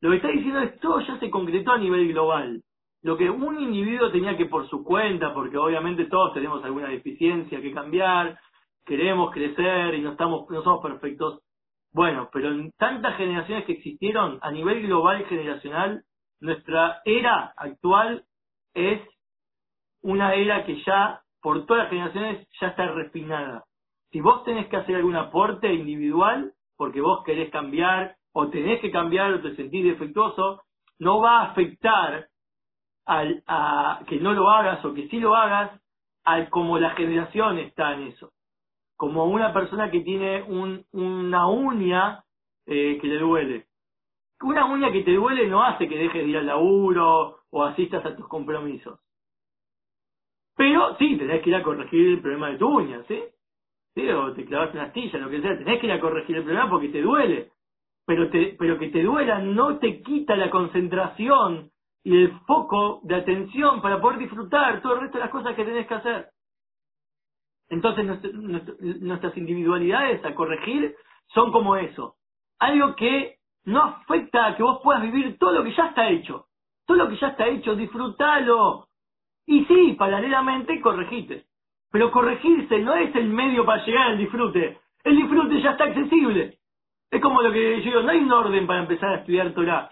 Lo 0.02 0.10
que 0.10 0.18
está 0.18 0.30
diciendo 0.30 0.60
es 0.62 0.80
todo 0.80 1.00
ya 1.00 1.18
se 1.20 1.30
concretó 1.30 1.74
a 1.74 1.78
nivel 1.78 2.08
global. 2.10 2.62
Lo 3.04 3.18
que 3.18 3.30
un 3.30 3.60
individuo 3.60 4.12
tenía 4.12 4.36
que 4.38 4.46
por 4.46 4.68
su 4.70 4.84
cuenta, 4.84 5.34
porque 5.34 5.58
obviamente 5.58 6.06
todos 6.06 6.34
tenemos 6.34 6.64
alguna 6.64 6.90
deficiencia 6.90 7.62
que 7.62 7.74
cambiar, 7.74 8.40
queremos 8.86 9.32
crecer 9.32 9.96
y 9.96 10.02
no 10.02 10.12
estamos, 10.12 10.50
no 10.50 10.64
somos 10.64 10.82
perfectos. 10.82 11.42
Bueno, 11.94 12.30
pero 12.32 12.50
en 12.50 12.72
tantas 12.78 13.18
generaciones 13.18 13.66
que 13.66 13.74
existieron 13.74 14.40
a 14.42 14.52
nivel 14.52 14.82
global 14.84 15.26
generacional, 15.26 16.04
nuestra 16.40 17.02
era 17.06 17.54
actual 17.58 18.24
es 18.74 19.02
una 20.02 20.34
era 20.34 20.66
que 20.66 20.82
ya, 20.84 21.22
por 21.42 21.66
todas 21.66 21.84
las 21.84 21.90
generaciones, 21.92 22.48
ya 22.60 22.68
está 22.68 22.88
refinada. 22.88 23.66
Si 24.12 24.20
vos 24.20 24.44
tenés 24.44 24.68
que 24.68 24.78
hacer 24.78 24.96
algún 24.96 25.16
aporte 25.16 25.72
individual, 25.74 26.54
porque 26.76 27.02
vos 27.02 27.24
querés 27.24 27.52
cambiar, 27.52 28.16
o 28.34 28.50
tenés 28.50 28.80
que 28.82 28.92
cambiar, 28.92 29.34
o 29.34 29.42
te 29.42 29.56
sentís 29.56 29.84
defectuoso, 29.84 30.62
no 31.00 31.20
va 31.20 31.40
a 31.40 31.52
afectar 31.52 32.28
al, 33.06 33.44
a 33.48 34.04
que 34.08 34.20
no 34.20 34.34
lo 34.34 34.50
hagas 34.50 34.84
o 34.86 34.94
que 34.94 35.08
sí 35.08 35.20
lo 35.20 35.36
hagas, 35.36 35.80
al 36.24 36.50
como 36.50 36.78
la 36.78 36.92
generación 36.92 37.58
está 37.58 37.94
en 37.94 38.04
eso. 38.04 38.32
Como 38.96 39.26
una 39.26 39.52
persona 39.52 39.90
que 39.90 40.02
tiene 40.02 40.44
un, 40.44 40.86
una 40.92 41.48
uña 41.48 42.24
eh, 42.68 43.00
que 43.02 43.08
le 43.08 43.18
duele. 43.18 43.66
Una 44.42 44.66
uña 44.66 44.92
que 44.92 45.04
te 45.04 45.14
duele 45.14 45.48
no 45.48 45.64
hace 45.64 45.88
que 45.88 45.98
dejes 45.98 46.24
de 46.24 46.30
ir 46.30 46.38
al 46.38 46.48
laburo 46.48 47.40
o 47.50 47.64
asistas 47.64 48.06
a 48.06 48.16
tus 48.16 48.28
compromisos. 48.28 49.00
Pero 50.56 50.96
sí, 50.98 51.18
tenés 51.18 51.42
que 51.42 51.50
ir 51.50 51.56
a 51.56 51.64
corregir 51.64 52.08
el 52.08 52.22
problema 52.22 52.50
de 52.50 52.58
tu 52.58 52.68
uña, 52.68 53.04
¿sí? 53.08 53.24
O 54.14 54.34
te 54.34 54.46
clavas 54.46 54.74
una 54.74 54.84
astilla, 54.84 55.20
lo 55.20 55.30
que 55.30 55.42
sea, 55.42 55.58
tenés 55.58 55.80
que 55.80 55.88
ir 55.88 55.92
a 55.92 56.00
corregir 56.00 56.38
el 56.38 56.44
problema 56.44 56.70
porque 56.70 56.90
te 56.90 57.02
duele. 57.02 57.52
Pero, 58.06 58.30
te, 58.30 58.56
pero 58.58 58.80
que 58.80 58.90
te 58.90 59.04
duela 59.04 59.40
no 59.40 59.78
te 59.78 60.02
quita 60.02 60.36
la 60.36 60.50
concentración 60.50 61.72
y 62.04 62.18
el 62.18 62.40
foco 62.48 63.02
de 63.04 63.16
atención 63.16 63.82
para 63.82 64.02
poder 64.02 64.20
disfrutar 64.20 64.82
todo 64.82 64.96
el 64.96 65.02
resto 65.02 65.18
de 65.18 65.24
las 65.24 65.32
cosas 65.32 65.56
que 65.56 65.66
tenés 65.66 65.88
que 65.88 65.94
hacer. 65.94 66.30
Entonces 67.70 68.06
nuestras 69.02 69.38
individualidades 69.38 70.24
a 70.26 70.36
corregir 70.36 70.94
son 71.28 71.52
como 71.52 71.78
eso. 71.78 72.16
Algo 72.60 72.96
que 72.96 73.38
no 73.66 73.82
afecta 73.82 74.48
a 74.48 74.58
que 74.58 74.64
vos 74.64 74.82
puedas 74.84 75.02
vivir 75.02 75.38
todo 75.38 75.54
lo 75.54 75.64
que 75.64 75.74
ya 75.74 75.88
está 75.88 76.10
hecho. 76.10 76.48
Todo 76.86 76.98
lo 76.98 77.10
que 77.10 77.18
ya 77.18 77.30
está 77.30 77.48
hecho, 77.48 77.76
disfrutalo. 77.76 78.88
Y 79.46 79.66
sí, 79.66 79.96
paralelamente 79.98 80.82
corregite. 80.82 81.46
Pero 81.92 82.12
corregirse 82.12 82.80
no 82.80 82.94
es 82.96 83.16
el 83.16 83.30
medio 83.30 83.66
para 83.66 83.86
llegar 83.86 84.08
al 84.08 84.18
disfrute. 84.18 84.80
El 85.04 85.16
disfrute 85.16 85.62
ya 85.62 85.72
está 85.72 85.86
accesible. 85.86 86.58
Es 87.12 87.22
como 87.22 87.42
lo 87.42 87.52
que 87.52 87.82
yo 87.82 87.84
digo, 87.84 88.02
no 88.04 88.12
hay 88.12 88.20
un 88.20 88.32
orden 88.32 88.66
para 88.66 88.80
empezar 88.80 89.10
a 89.10 89.16
estudiar 89.18 89.52
Torah. 89.52 89.92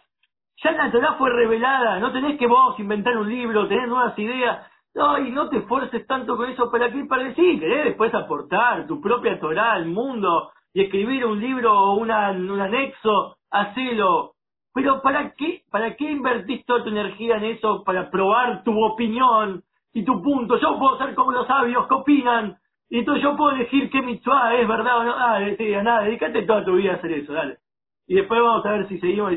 Ya 0.63 0.71
la 0.71 0.89
Torah 0.89 1.15
fue 1.17 1.29
revelada, 1.29 1.99
no 1.99 2.11
tenés 2.13 2.37
que 2.39 2.47
vos 2.47 2.79
inventar 2.79 3.17
un 3.17 3.29
libro, 3.29 3.67
tener 3.67 3.89
nuevas 3.89 4.17
ideas. 4.17 4.65
No, 4.95 5.19
y 5.19 5.29
no 5.31 5.49
te 5.49 5.57
esfuerces 5.57 6.07
tanto 6.07 6.35
con 6.37 6.49
eso 6.49 6.71
para 6.71 6.91
qué, 6.91 7.05
para 7.05 7.25
decir, 7.25 7.59
querés 7.59 7.85
después 7.85 8.13
aportar 8.13 8.87
tu 8.87 8.99
propia 9.01 9.39
Torah 9.39 9.73
al 9.73 9.85
mundo 9.85 10.51
y 10.73 10.83
escribir 10.83 11.25
un 11.25 11.39
libro 11.39 11.71
o 11.71 11.95
un 11.95 12.09
anexo, 12.09 13.37
hacelo. 13.51 14.33
Pero 14.73 15.01
¿para 15.01 15.33
qué, 15.33 15.63
¿para 15.69 15.95
qué 15.95 16.11
invertís 16.11 16.65
toda 16.65 16.83
tu 16.83 16.89
energía 16.89 17.35
en 17.35 17.45
eso? 17.45 17.83
Para 17.83 18.09
probar 18.09 18.63
tu 18.63 18.81
opinión 18.81 19.63
y 19.93 20.03
tu 20.05 20.21
punto. 20.21 20.57
Yo 20.57 20.79
puedo 20.79 20.97
ser 20.97 21.15
como 21.15 21.31
los 21.31 21.47
sabios 21.47 21.85
que 21.87 21.95
opinan. 21.95 22.57
Y 22.89 22.99
entonces 22.99 23.23
yo 23.23 23.35
puedo 23.37 23.55
elegir 23.55 23.89
qué 23.91 24.01
mitzvah 24.01 24.55
es 24.55 24.67
verdad 24.67 24.99
o 24.99 25.03
no. 25.03 25.13
Ah, 25.15 25.39
sí, 25.57 25.71
nada, 25.71 26.03
dedícate 26.03 26.41
toda 26.43 26.65
tu 26.65 26.75
vida 26.75 26.93
a 26.93 26.95
hacer 26.95 27.11
eso, 27.11 27.33
dale. 27.33 27.59
Y 28.07 28.15
después 28.15 28.41
vamos 28.41 28.65
a 28.65 28.71
ver 28.71 28.87
si 28.87 28.99
seguimos. 28.99 29.33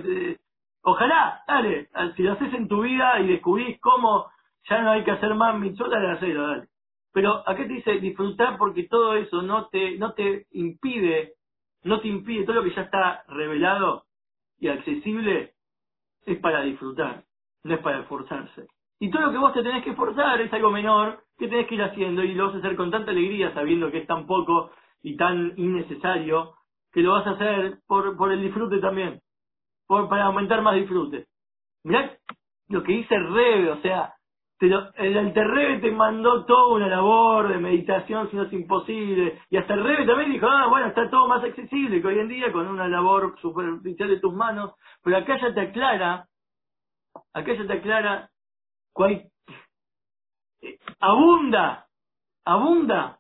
Ojalá, 0.82 1.42
dale. 1.46 1.88
Si 2.16 2.22
lo 2.22 2.32
haces 2.32 2.52
en 2.54 2.66
tu 2.66 2.82
vida 2.82 3.20
y 3.20 3.28
descubrís 3.28 3.78
cómo 3.80 4.30
ya 4.68 4.80
no 4.82 4.90
hay 4.92 5.04
que 5.04 5.10
hacer 5.10 5.34
más 5.34 5.58
mitzvah, 5.58 5.88
dale, 5.88 6.10
hacelo, 6.12 6.46
dale. 6.48 6.68
Pero 7.12 7.46
acá 7.46 7.56
te 7.56 7.74
dice 7.74 7.98
disfrutar 7.98 8.56
porque 8.56 8.84
todo 8.84 9.14
eso 9.16 9.42
no 9.42 9.66
te, 9.68 9.98
no 9.98 10.14
te 10.14 10.46
impide, 10.52 11.34
no 11.84 12.00
te 12.00 12.08
impide, 12.08 12.44
todo 12.44 12.56
lo 12.56 12.64
que 12.64 12.74
ya 12.74 12.82
está 12.82 13.24
revelado 13.28 14.06
y 14.58 14.68
accesible 14.68 15.52
es 16.24 16.38
para 16.38 16.62
disfrutar, 16.62 17.24
no 17.64 17.74
es 17.74 17.80
para 17.80 18.00
esforzarse. 18.00 18.66
Y 19.02 19.10
todo 19.10 19.22
lo 19.22 19.32
que 19.32 19.38
vos 19.38 19.52
te 19.52 19.64
tenés 19.64 19.82
que 19.82 19.90
esforzar 19.90 20.40
es 20.42 20.52
algo 20.52 20.70
menor 20.70 21.24
que 21.36 21.48
tenés 21.48 21.66
que 21.66 21.74
ir 21.74 21.82
haciendo 21.82 22.22
y 22.22 22.34
lo 22.34 22.46
vas 22.46 22.54
a 22.54 22.58
hacer 22.58 22.76
con 22.76 22.88
tanta 22.88 23.10
alegría 23.10 23.52
sabiendo 23.52 23.90
que 23.90 23.98
es 23.98 24.06
tan 24.06 24.28
poco 24.28 24.70
y 25.02 25.16
tan 25.16 25.54
innecesario 25.56 26.52
que 26.92 27.00
lo 27.00 27.10
vas 27.10 27.26
a 27.26 27.30
hacer 27.30 27.78
por, 27.88 28.16
por 28.16 28.30
el 28.30 28.40
disfrute 28.40 28.78
también, 28.78 29.20
por, 29.88 30.08
para 30.08 30.26
aumentar 30.26 30.62
más 30.62 30.76
disfrute. 30.76 31.26
Mirá 31.82 32.12
lo 32.68 32.84
que 32.84 32.92
dice 32.92 33.18
Rebe, 33.18 33.72
o 33.72 33.80
sea, 33.82 34.14
el 34.60 35.18
Alterrebe 35.18 35.80
te 35.80 35.90
mandó 35.90 36.44
toda 36.44 36.72
una 36.76 36.86
labor 36.86 37.48
de 37.48 37.58
meditación, 37.58 38.30
si 38.30 38.36
no 38.36 38.44
es 38.44 38.52
imposible. 38.52 39.40
Y 39.50 39.56
hasta 39.56 39.74
el 39.74 39.82
Rebe 39.82 40.06
también 40.06 40.30
dijo, 40.30 40.46
ah, 40.46 40.68
bueno, 40.68 40.86
está 40.86 41.10
todo 41.10 41.26
más 41.26 41.42
accesible 41.42 42.00
que 42.00 42.06
hoy 42.06 42.20
en 42.20 42.28
día 42.28 42.52
con 42.52 42.68
una 42.68 42.86
labor 42.86 43.34
superficial 43.40 44.08
de 44.10 44.20
tus 44.20 44.32
manos. 44.32 44.76
Pero 45.02 45.16
acá 45.16 45.40
ya 45.40 45.52
te 45.52 45.60
aclara, 45.60 46.28
acá 47.34 47.52
ya 47.52 47.66
te 47.66 47.72
aclara 47.72 48.28
cuál, 48.92 49.30
abunda 51.00 51.86
abunda 52.44 53.18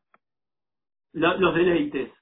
los 1.12 1.54
deleites. 1.54 2.12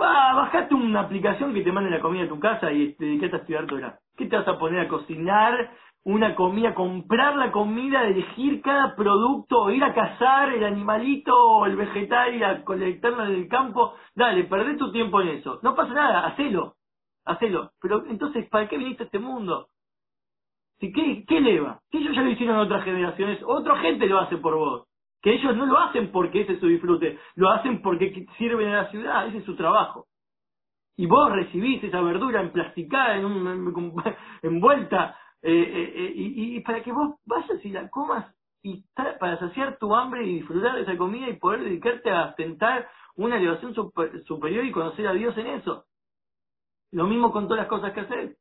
Va, 0.00 0.32
bajate 0.34 0.74
una 0.74 1.00
aplicación 1.00 1.52
que 1.52 1.62
te 1.62 1.72
mande 1.72 1.90
la 1.90 2.00
comida 2.00 2.24
a 2.24 2.28
tu 2.28 2.40
casa 2.40 2.72
y 2.72 2.94
te 2.94 3.04
dedicate 3.04 3.36
a 3.36 3.38
estudiar 3.40 3.66
Torah. 3.66 3.98
¿Qué 4.16 4.26
te 4.26 4.36
vas 4.36 4.48
a 4.48 4.58
poner 4.58 4.80
a 4.80 4.88
cocinar 4.88 5.72
una 6.04 6.34
comida, 6.34 6.74
comprar 6.74 7.36
la 7.36 7.52
comida, 7.52 8.04
elegir 8.04 8.62
cada 8.62 8.96
producto, 8.96 9.70
ir 9.70 9.84
a 9.84 9.92
cazar 9.92 10.54
el 10.54 10.64
animalito 10.64 11.36
o 11.36 11.66
el 11.66 11.76
vegetal 11.76 12.34
y 12.34 12.42
a 12.42 12.64
colectarlo 12.64 13.26
en 13.26 13.34
el 13.34 13.48
campo? 13.48 13.94
Dale, 14.14 14.44
perdé 14.44 14.76
tu 14.76 14.90
tiempo 14.90 15.20
en 15.20 15.28
eso. 15.28 15.60
No 15.62 15.74
pasa 15.74 15.92
nada, 15.92 16.26
hacelo, 16.26 16.76
hacelo. 17.26 17.72
Pero 17.82 18.06
entonces, 18.06 18.48
¿para 18.48 18.68
qué 18.68 18.78
viniste 18.78 19.02
a 19.02 19.06
este 19.06 19.18
mundo? 19.18 19.68
¿Sí, 20.80 20.92
¿Qué, 20.92 21.24
¿Qué 21.28 21.38
eleva? 21.38 21.80
Que 21.90 21.98
ellos 21.98 22.16
ya 22.16 22.22
lo 22.22 22.30
hicieron 22.30 22.56
en 22.56 22.62
otras 22.62 22.84
generaciones, 22.84 23.38
otra 23.44 23.76
gente 23.80 24.06
lo 24.06 24.18
hace 24.18 24.38
por 24.38 24.56
vos. 24.56 24.88
Que 25.20 25.34
ellos 25.34 25.54
no 25.54 25.66
lo 25.66 25.78
hacen 25.78 26.10
porque 26.10 26.40
ese 26.40 26.54
es 26.54 26.60
su 26.60 26.66
disfrute, 26.66 27.18
lo 27.34 27.50
hacen 27.50 27.82
porque 27.82 28.26
sirven 28.38 28.68
a 28.68 28.82
la 28.82 28.90
ciudad, 28.90 29.26
ese 29.26 29.38
es 29.38 29.44
su 29.44 29.54
trabajo. 29.54 30.06
Y 30.96 31.06
vos 31.06 31.30
recibís 31.32 31.84
esa 31.84 32.00
verdura 32.00 32.40
emplasticada, 32.40 33.16
en 33.16 33.26
un, 33.26 33.94
envuelta, 34.42 35.18
eh, 35.42 35.52
eh, 35.52 35.92
eh, 35.94 36.12
y, 36.14 36.60
para 36.60 36.82
que 36.82 36.92
vos 36.92 37.16
vayas 37.26 37.64
y 37.64 37.70
la 37.70 37.88
comas 37.88 38.34
y 38.62 38.84
para 38.94 39.38
saciar 39.38 39.78
tu 39.78 39.94
hambre 39.94 40.26
y 40.26 40.34
disfrutar 40.36 40.76
de 40.76 40.82
esa 40.82 40.96
comida 40.98 41.28
y 41.28 41.38
poder 41.38 41.64
dedicarte 41.64 42.10
a 42.10 42.34
tentar 42.34 42.88
una 43.16 43.36
elevación 43.36 43.74
superior 43.74 44.64
y 44.64 44.72
conocer 44.72 45.06
a 45.06 45.14
Dios 45.14 45.36
en 45.38 45.46
eso. 45.46 45.86
Lo 46.92 47.06
mismo 47.06 47.32
con 47.32 47.44
todas 47.44 47.60
las 47.60 47.68
cosas 47.68 47.92
que 47.92 48.00
haces. 48.00 48.38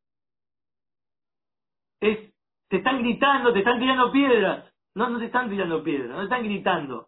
Es, 2.02 2.29
te 2.70 2.78
están 2.78 3.00
gritando, 3.00 3.52
te 3.52 3.60
están 3.60 3.80
tirando 3.80 4.12
piedras. 4.12 4.66
No, 4.96 5.10
no 5.10 5.20
te 5.20 5.26
están 5.26 5.50
tirando 5.50 5.84
piedras, 5.84 6.10
no 6.10 6.18
te 6.18 6.24
están 6.24 6.44
gritando. 6.44 7.08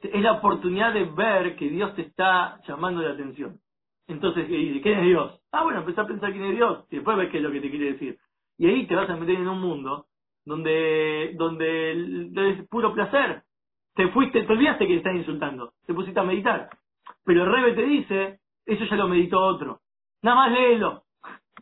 Es 0.00 0.22
la 0.22 0.32
oportunidad 0.32 0.92
de 0.92 1.04
ver 1.04 1.56
que 1.56 1.68
Dios 1.68 1.94
te 1.94 2.02
está 2.02 2.60
llamando 2.66 3.02
la 3.02 3.12
atención. 3.14 3.60
Entonces, 4.06 4.46
¿quién 4.46 4.98
es 4.98 5.04
Dios? 5.04 5.40
Ah, 5.52 5.64
bueno, 5.64 5.80
empezá 5.80 6.02
a 6.02 6.06
pensar 6.06 6.32
quién 6.32 6.44
es 6.44 6.56
Dios 6.56 6.86
y 6.90 6.96
después 6.96 7.16
ves 7.16 7.30
qué 7.30 7.38
es 7.38 7.42
lo 7.42 7.50
que 7.50 7.60
te 7.60 7.70
quiere 7.70 7.92
decir. 7.92 8.18
Y 8.56 8.66
ahí 8.66 8.86
te 8.86 8.94
vas 8.94 9.10
a 9.10 9.16
meter 9.16 9.36
en 9.36 9.48
un 9.48 9.60
mundo 9.60 10.06
donde, 10.44 11.32
donde 11.34 12.50
es 12.50 12.68
puro 12.68 12.94
placer. 12.94 13.42
Te 13.94 14.08
fuiste, 14.08 14.42
te 14.42 14.52
olvidaste 14.52 14.86
que 14.86 14.94
te 14.94 14.98
están 14.98 15.16
insultando, 15.16 15.72
te 15.86 15.92
pusiste 15.92 16.18
a 16.18 16.24
meditar. 16.24 16.70
Pero 17.24 17.44
el 17.44 17.52
Rebe 17.52 17.72
te 17.74 17.82
dice, 17.82 18.40
eso 18.64 18.84
ya 18.84 18.96
lo 18.96 19.08
meditó 19.08 19.40
otro. 19.40 19.80
Nada 20.22 20.36
más 20.36 20.52
léelo, 20.52 21.04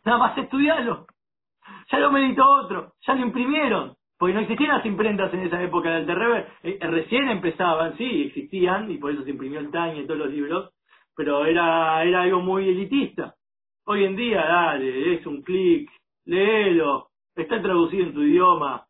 nada 0.05 0.19
más 0.19 0.39
estudialo. 0.39 1.07
Ya 1.91 1.99
lo 1.99 2.11
meditó 2.11 2.49
otro, 2.49 2.95
ya 3.07 3.15
lo 3.15 3.23
imprimieron. 3.23 3.95
Porque 4.19 4.35
no 4.35 4.41
existían 4.41 4.77
las 4.77 4.87
imprentas 4.87 5.33
en 5.35 5.41
esa 5.41 5.63
época 5.63 5.91
del 5.91 6.07
Terrever. 6.07 6.49
Eh, 6.63 6.79
recién 6.81 7.29
empezaban, 7.29 7.97
sí, 7.99 8.23
existían, 8.29 8.91
y 8.91 8.97
por 8.97 9.13
eso 9.13 9.23
se 9.25 9.31
imprimió 9.31 9.61
el 9.61 9.71
Time 9.71 10.01
y 10.01 10.07
todos 10.07 10.21
los 10.21 10.31
libros, 10.31 10.73
pero 11.15 11.45
era, 11.45 12.03
era 12.03 12.23
algo 12.23 12.41
muy 12.41 12.69
elitista. 12.69 13.35
Hoy 13.85 14.05
en 14.05 14.17
día, 14.17 14.41
dale, 14.41 15.15
es 15.15 15.27
un 15.27 15.43
clic, 15.43 15.91
léelo, 16.25 17.11
está 17.35 17.61
traducido 17.61 18.07
en 18.07 18.15
tu 18.15 18.23
idioma, 18.23 18.87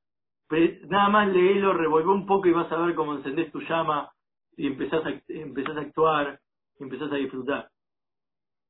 nada 0.89 1.09
más 1.09 1.29
léelo, 1.29 1.72
revuelve 1.72 2.12
un 2.12 2.24
poco 2.24 2.47
y 2.47 2.53
vas 2.53 2.70
a 2.70 2.77
ver 2.77 2.95
cómo 2.95 3.14
encendés 3.14 3.51
tu 3.51 3.61
llama 3.61 4.11
y 4.57 4.68
empezás 4.68 5.05
a, 5.05 5.20
empezás 5.29 5.77
a 5.77 5.81
actuar, 5.81 6.39
y 6.79 6.85
empezás 6.85 7.11
a 7.12 7.16
disfrutar. 7.16 7.68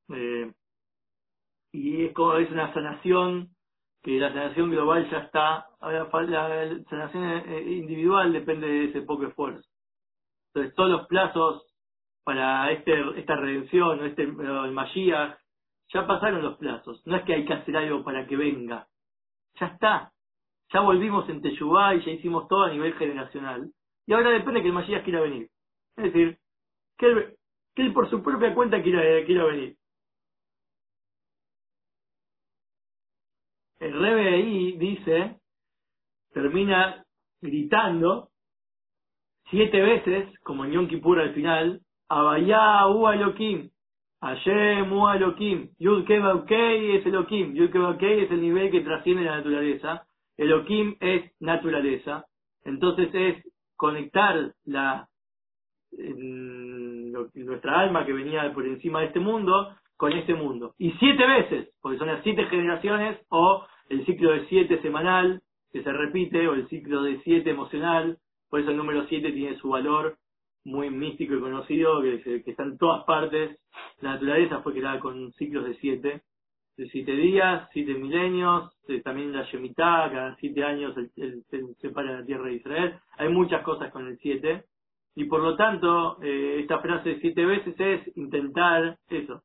Eh, 0.09 0.51
y 1.71 2.05
es 2.05 2.13
como 2.13 2.35
es 2.35 2.49
una 2.51 2.73
sanación 2.73 3.49
que 4.01 4.19
la 4.19 4.29
sanación 4.29 4.71
global 4.71 5.09
ya 5.09 5.19
está, 5.19 5.67
la 5.81 6.09
sanación 6.89 7.23
eh, 7.47 7.61
individual 7.71 8.31
depende 8.31 8.67
de 8.67 8.85
ese 8.85 9.01
poco 9.01 9.25
esfuerzo. 9.25 9.67
Entonces 10.53 10.75
todos 10.75 10.89
los 10.89 11.07
plazos 11.07 11.63
para 12.23 12.71
este, 12.71 12.93
esta 13.19 13.35
redención, 13.35 14.05
este, 14.05 14.23
el 14.23 14.71
Mashiach, 14.71 15.37
ya 15.93 16.05
pasaron 16.05 16.41
los 16.41 16.57
plazos. 16.57 17.01
No 17.05 17.15
es 17.15 17.23
que 17.23 17.33
hay 17.33 17.45
que 17.45 17.53
hacer 17.53 17.77
algo 17.77 18.03
para 18.03 18.27
que 18.27 18.35
venga. 18.35 18.87
Ya 19.59 19.67
está. 19.67 20.11
Ya 20.73 20.81
volvimos 20.81 21.29
en 21.29 21.41
Teyubá 21.41 21.95
y 21.95 22.01
ya 22.01 22.11
hicimos 22.11 22.47
todo 22.47 22.63
a 22.63 22.69
nivel 22.69 22.93
generacional. 22.95 23.71
Y 24.05 24.13
ahora 24.13 24.31
depende 24.31 24.61
que 24.61 24.67
el 24.67 24.73
Mashiach 24.73 25.03
quiera 25.03 25.21
venir. 25.21 25.49
Es 25.95 26.05
decir, 26.05 26.37
que 26.97 27.05
él, 27.05 27.37
que 27.75 27.83
él 27.83 27.93
por 27.93 28.09
su 28.09 28.21
propia 28.21 28.53
cuenta 28.53 28.81
quiera, 28.81 29.01
quiera 29.25 29.45
venir. 29.45 29.77
El 33.79 33.93
Rebe 33.99 34.77
dice, 34.77 35.35
termina 36.33 37.03
gritando 37.41 38.29
siete 39.49 39.81
veces, 39.81 40.39
como 40.39 40.65
en 40.65 40.71
Yom 40.71 40.87
Kippur 40.87 41.19
al 41.19 41.33
final, 41.33 41.81
Abayá 42.09 42.87
U 42.87 43.07
Elohim, 43.09 43.69
Hashem 44.21 44.91
U 44.91 45.09
Elohim, 45.09 45.69
Yud 45.77 46.09
es 46.09 47.05
Elohim, 47.05 47.53
Yud 47.53 47.75
es 48.01 48.31
el 48.31 48.41
nivel 48.41 48.71
que 48.71 48.81
trasciende 48.81 49.23
la 49.23 49.37
naturaleza, 49.37 50.07
Elohim 50.37 50.95
es 50.99 51.31
naturaleza, 51.39 52.25
entonces 52.63 53.09
es 53.13 53.43
conectar 53.75 54.53
la 54.65 55.07
nuestra 57.33 57.79
alma 57.79 58.05
que 58.05 58.13
venía 58.13 58.51
por 58.53 58.65
encima 58.65 59.01
de 59.01 59.07
este 59.07 59.19
mundo 59.19 59.75
con 59.97 60.13
este 60.13 60.33
mundo. 60.35 60.73
Y 60.77 60.91
siete 60.93 61.25
veces, 61.25 61.69
porque 61.81 61.97
son 61.97 62.07
las 62.07 62.23
siete 62.23 62.45
generaciones, 62.45 63.19
o 63.29 63.65
el 63.89 64.05
ciclo 64.05 64.31
de 64.31 64.45
siete 64.47 64.81
semanal, 64.81 65.41
que 65.71 65.83
se 65.83 65.91
repite, 65.91 66.47
o 66.47 66.53
el 66.53 66.67
ciclo 66.69 67.03
de 67.03 67.19
siete 67.23 67.49
emocional, 67.49 68.17
por 68.49 68.61
eso 68.61 68.71
el 68.71 68.77
número 68.77 69.05
siete 69.07 69.31
tiene 69.31 69.57
su 69.57 69.69
valor 69.69 70.17
muy 70.63 70.89
místico 70.89 71.33
y 71.33 71.39
conocido, 71.39 72.01
que, 72.01 72.43
está 72.45 72.63
en 72.63 72.77
todas 72.77 73.03
partes. 73.05 73.57
La 74.01 74.13
naturaleza 74.13 74.61
fue 74.61 74.73
creada 74.73 74.99
con 74.99 75.31
ciclos 75.33 75.65
de 75.65 75.75
siete, 75.75 76.21
de 76.77 76.89
siete 76.89 77.13
días, 77.13 77.67
siete 77.73 77.93
milenios, 77.95 78.71
también 79.03 79.33
la 79.33 79.43
Shemitah, 79.43 80.11
cada 80.11 80.35
siete 80.35 80.63
años 80.63 80.93
se 80.95 81.75
separa 81.81 82.19
la 82.19 82.25
tierra 82.25 82.45
de 82.45 82.55
Israel. 82.55 82.99
Hay 83.17 83.29
muchas 83.29 83.63
cosas 83.63 83.91
con 83.91 84.07
el 84.07 84.17
siete. 84.19 84.65
Y 85.15 85.25
por 85.25 85.41
lo 85.41 85.55
tanto, 85.55 86.21
eh, 86.21 86.59
esta 86.59 86.79
frase 86.79 87.17
siete 87.21 87.43
veces 87.43 87.73
es 87.79 88.17
intentar 88.17 88.99
eso. 89.09 89.41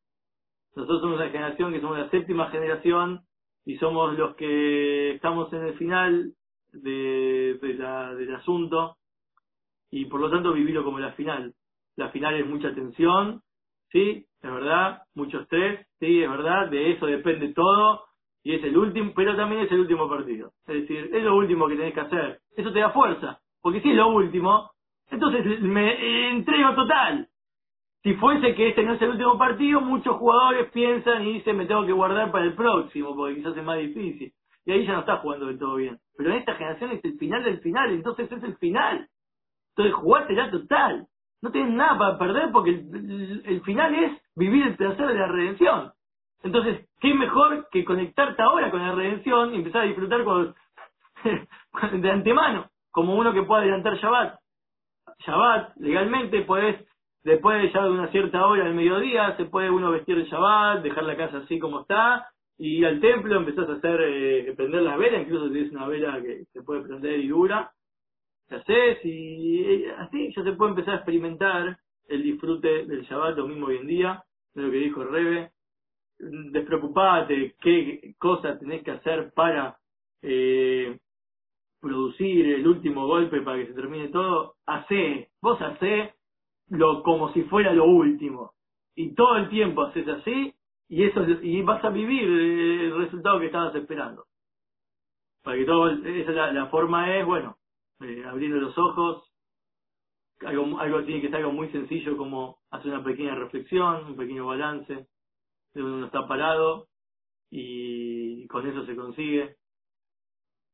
Nosotros 0.75 1.01
somos 1.03 1.19
la 1.19 1.29
generación 1.29 1.73
que 1.73 1.81
somos 1.81 1.99
la 1.99 2.11
séptima 2.11 2.51
generación 2.51 3.21
y 3.65 3.77
somos 3.77 4.17
los 4.17 4.35
que 4.37 5.13
estamos 5.13 5.53
en 5.53 5.67
el 5.67 5.75
final 5.75 6.33
de, 6.73 7.59
del 7.61 8.35
asunto 8.35 8.97
y 9.91 10.07
por 10.07 10.21
lo 10.21 10.31
tanto 10.31 10.53
vivirlo 10.53 10.85
como 10.85 10.99
la 10.99 11.13
final. 11.13 11.55
La 11.97 12.09
final 12.09 12.35
es 12.37 12.47
mucha 12.47 12.75
tensión, 12.75 13.43
sí, 13.91 14.25
es 14.43 14.51
verdad, 14.51 15.03
mucho 15.15 15.41
estrés, 15.41 15.87
sí, 16.01 16.23
es 16.23 16.31
verdad, 16.31 16.71
de 16.71 16.93
eso 16.93 17.07
depende 17.07 17.53
todo 17.53 18.05
y 18.43 18.55
es 18.55 18.65
el 18.65 18.77
último, 18.77 19.13
pero 19.15 19.37
también 19.37 19.63
es 19.63 19.71
el 19.71 19.81
último 19.81 20.09
partido. 20.09 20.53
Es 20.67 20.83
decir, 20.83 21.11
es 21.13 21.23
lo 21.23 21.37
último 21.37 21.69
que 21.69 21.77
tenés 21.77 21.95
que 21.95 22.01
hacer. 22.01 22.41
Eso 22.57 22.73
te 22.73 22.81
da 22.81 22.91
fuerza, 22.91 23.39
porque 23.61 23.83
si 23.83 23.91
es 23.91 23.97
lo 23.97 24.09
último, 24.09 24.71
entonces 25.11 25.61
me 25.61 26.31
entrego 26.31 26.75
total. 26.75 27.29
Si 28.03 28.15
fuese 28.15 28.55
que 28.55 28.69
este 28.69 28.83
no 28.83 28.95
es 28.95 29.03
el 29.03 29.11
último 29.11 29.39
partido, 29.39 29.81
muchos 29.81 30.17
jugadores 30.17 30.71
piensan 30.73 31.23
y 31.23 31.35
dicen 31.35 31.57
me 31.57 31.67
tengo 31.67 31.87
que 31.87 31.93
guardar 31.93 32.33
para 32.33 32.45
el 32.45 32.55
próximo, 32.55 33.15
porque 33.15 33.37
quizás 33.37 33.57
es 33.57 33.65
más 33.65 33.79
difícil. 33.79 34.33
Y 34.65 34.73
ahí 34.73 34.87
ya 34.87 34.95
no 34.95 35.01
está 35.01 35.19
jugando 35.19 35.47
del 35.47 35.59
todo 35.59 35.77
bien. 35.77 35.99
Pero 36.17 36.31
en 36.31 36.37
esta 36.39 36.55
generación 36.55 36.93
es 36.93 37.05
el 37.05 37.19
final 37.19 37.45
del 37.45 37.61
final, 37.61 37.91
entonces 37.93 38.31
es 38.31 38.43
el 38.43 38.57
final. 38.57 39.09
Entonces 39.77 40.37
ya 40.37 40.51
total. 40.51 41.07
No 41.41 41.51
tienes 41.51 41.75
nada 41.75 41.99
para 41.99 42.19
perder 42.19 42.53
porque 42.53 42.71
el, 42.71 43.63
final 43.65 43.95
es 43.95 44.23
vivir 44.37 44.67
el 44.67 44.77
placer 44.77 45.07
de 45.07 45.15
la 45.15 45.27
redención. 45.27 45.93
Entonces, 46.45 46.89
¿qué 47.01 47.15
mejor 47.15 47.69
que 47.71 47.85
conectarte 47.85 48.43
ahora 48.43 48.71
con 48.71 48.81
la 48.81 48.93
redención 48.93 49.53
y 49.53 49.57
empezar 49.57 49.83
a 49.83 49.87
disfrutar 49.87 50.25
con, 50.25 50.55
de 52.01 52.11
antemano? 52.11 52.71
Como 52.93 53.17
uno 53.17 53.33
que 53.33 53.43
puede 53.43 53.63
adelantar 53.63 53.97
Shabbat. 53.97 54.39
Shabbat, 55.27 55.77
legalmente, 55.79 56.43
puedes, 56.43 56.87
después 57.25 57.63
de 57.63 57.73
ya 57.73 57.85
de 57.85 57.91
una 57.91 58.11
cierta 58.11 58.47
hora 58.47 58.65
del 58.65 58.75
mediodía, 58.75 59.37
se 59.37 59.45
puede 59.47 59.71
uno 59.71 59.91
vestir 59.91 60.19
el 60.19 60.27
Shabbat, 60.27 60.83
dejar 60.83 61.05
la 61.05 61.17
casa 61.17 61.39
así 61.39 61.59
como 61.59 61.81
está, 61.81 62.29
y 62.59 62.79
ir 62.79 62.87
al 62.87 63.01
templo, 63.01 63.37
empezás 63.37 63.69
a 63.69 63.75
hacer, 63.75 64.01
eh, 64.03 64.55
prender 64.57 64.83
la 64.83 64.97
vela, 64.97 65.21
incluso 65.21 65.47
si 65.47 65.53
tienes 65.53 65.73
una 65.73 65.89
vela 65.89 66.21
que 66.23 66.45
se 66.53 66.63
puede 66.63 66.83
prender 66.83 67.21
y 67.21 67.29
dura, 67.29 67.73
haces 68.51 69.05
y 69.05 69.85
así 69.99 70.33
ya 70.35 70.43
se 70.43 70.53
puede 70.53 70.71
empezar 70.71 70.95
a 70.95 70.97
experimentar 70.99 71.79
el 72.09 72.23
disfrute 72.23 72.85
del 72.87 73.03
Shabbat 73.03 73.37
lo 73.37 73.49
mismo 73.49 73.67
hoy 73.67 73.79
en 73.79 73.87
día, 73.87 74.25
de 74.55 74.63
lo 74.63 74.71
que 74.71 74.79
dijo 74.79 75.05
Rebe. 75.05 75.51
Despreocupate 76.19 77.57
qué 77.61 78.15
cosas 78.19 78.59
tenés 78.61 78.85
que 78.85 78.93
hacer 78.93 79.33
para 79.35 79.77
eh, 80.21 80.99
producir 81.81 82.47
el 82.55 82.67
último 82.67 83.07
golpe 83.07 83.41
para 83.41 83.59
que 83.59 83.69
se 83.69 83.75
termine 83.75 84.09
todo. 84.09 84.55
Hacé, 84.67 85.31
vos 85.41 85.61
hacé 85.61 86.15
lo 86.69 87.03
como 87.03 87.33
si 87.33 87.43
fuera 87.45 87.73
lo 87.73 87.85
último. 87.85 88.53
Y 88.95 89.15
todo 89.15 89.37
el 89.37 89.49
tiempo 89.49 89.83
haces 89.83 90.07
así 90.09 90.55
y 90.89 91.05
eso 91.05 91.25
y 91.43 91.63
vas 91.63 91.83
a 91.85 91.91
vivir 91.91 92.23
el 92.23 92.97
resultado 92.97 93.41
que 93.41 93.47
estabas 93.47 93.75
esperando. 93.75 94.27
Para 95.43 95.57
que 95.57 95.65
todo, 95.65 95.89
esa 95.89 96.53
la 96.53 96.67
forma 96.67 97.17
es, 97.17 97.25
bueno, 97.25 97.57
eh, 98.01 98.23
abriendo 98.27 98.59
los 98.59 98.77
ojos, 98.77 99.33
algo, 100.41 100.79
algo 100.79 101.03
tiene 101.05 101.23
que 101.23 101.29
ser 101.29 101.39
algo 101.39 101.53
muy 101.53 101.71
sencillo 101.71 102.17
como 102.19 102.59
hacer 102.71 102.93
una 102.93 103.03
pequeña 103.03 103.35
reflexión, 103.35 104.05
un 104.05 104.17
pequeño 104.17 104.47
balance 104.47 104.93
de 104.95 105.81
donde 105.81 105.97
uno 105.97 106.07
está 106.07 106.29
parado 106.29 106.89
y 107.51 108.47
con 108.49 108.67
eso 108.69 108.85
se 108.85 108.95
consigue. 108.95 109.57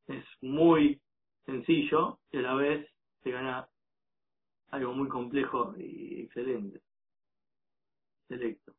Es 0.07 0.25
muy 0.41 0.99
sencillo 1.45 2.19
y 2.29 2.39
a 2.39 2.41
la 2.41 2.55
vez 2.55 2.89
se 3.23 3.31
gana 3.31 3.68
algo 4.71 4.93
muy 4.93 5.07
complejo 5.07 5.73
y 5.77 6.21
excelente. 6.21 6.81
Selecto. 8.27 8.78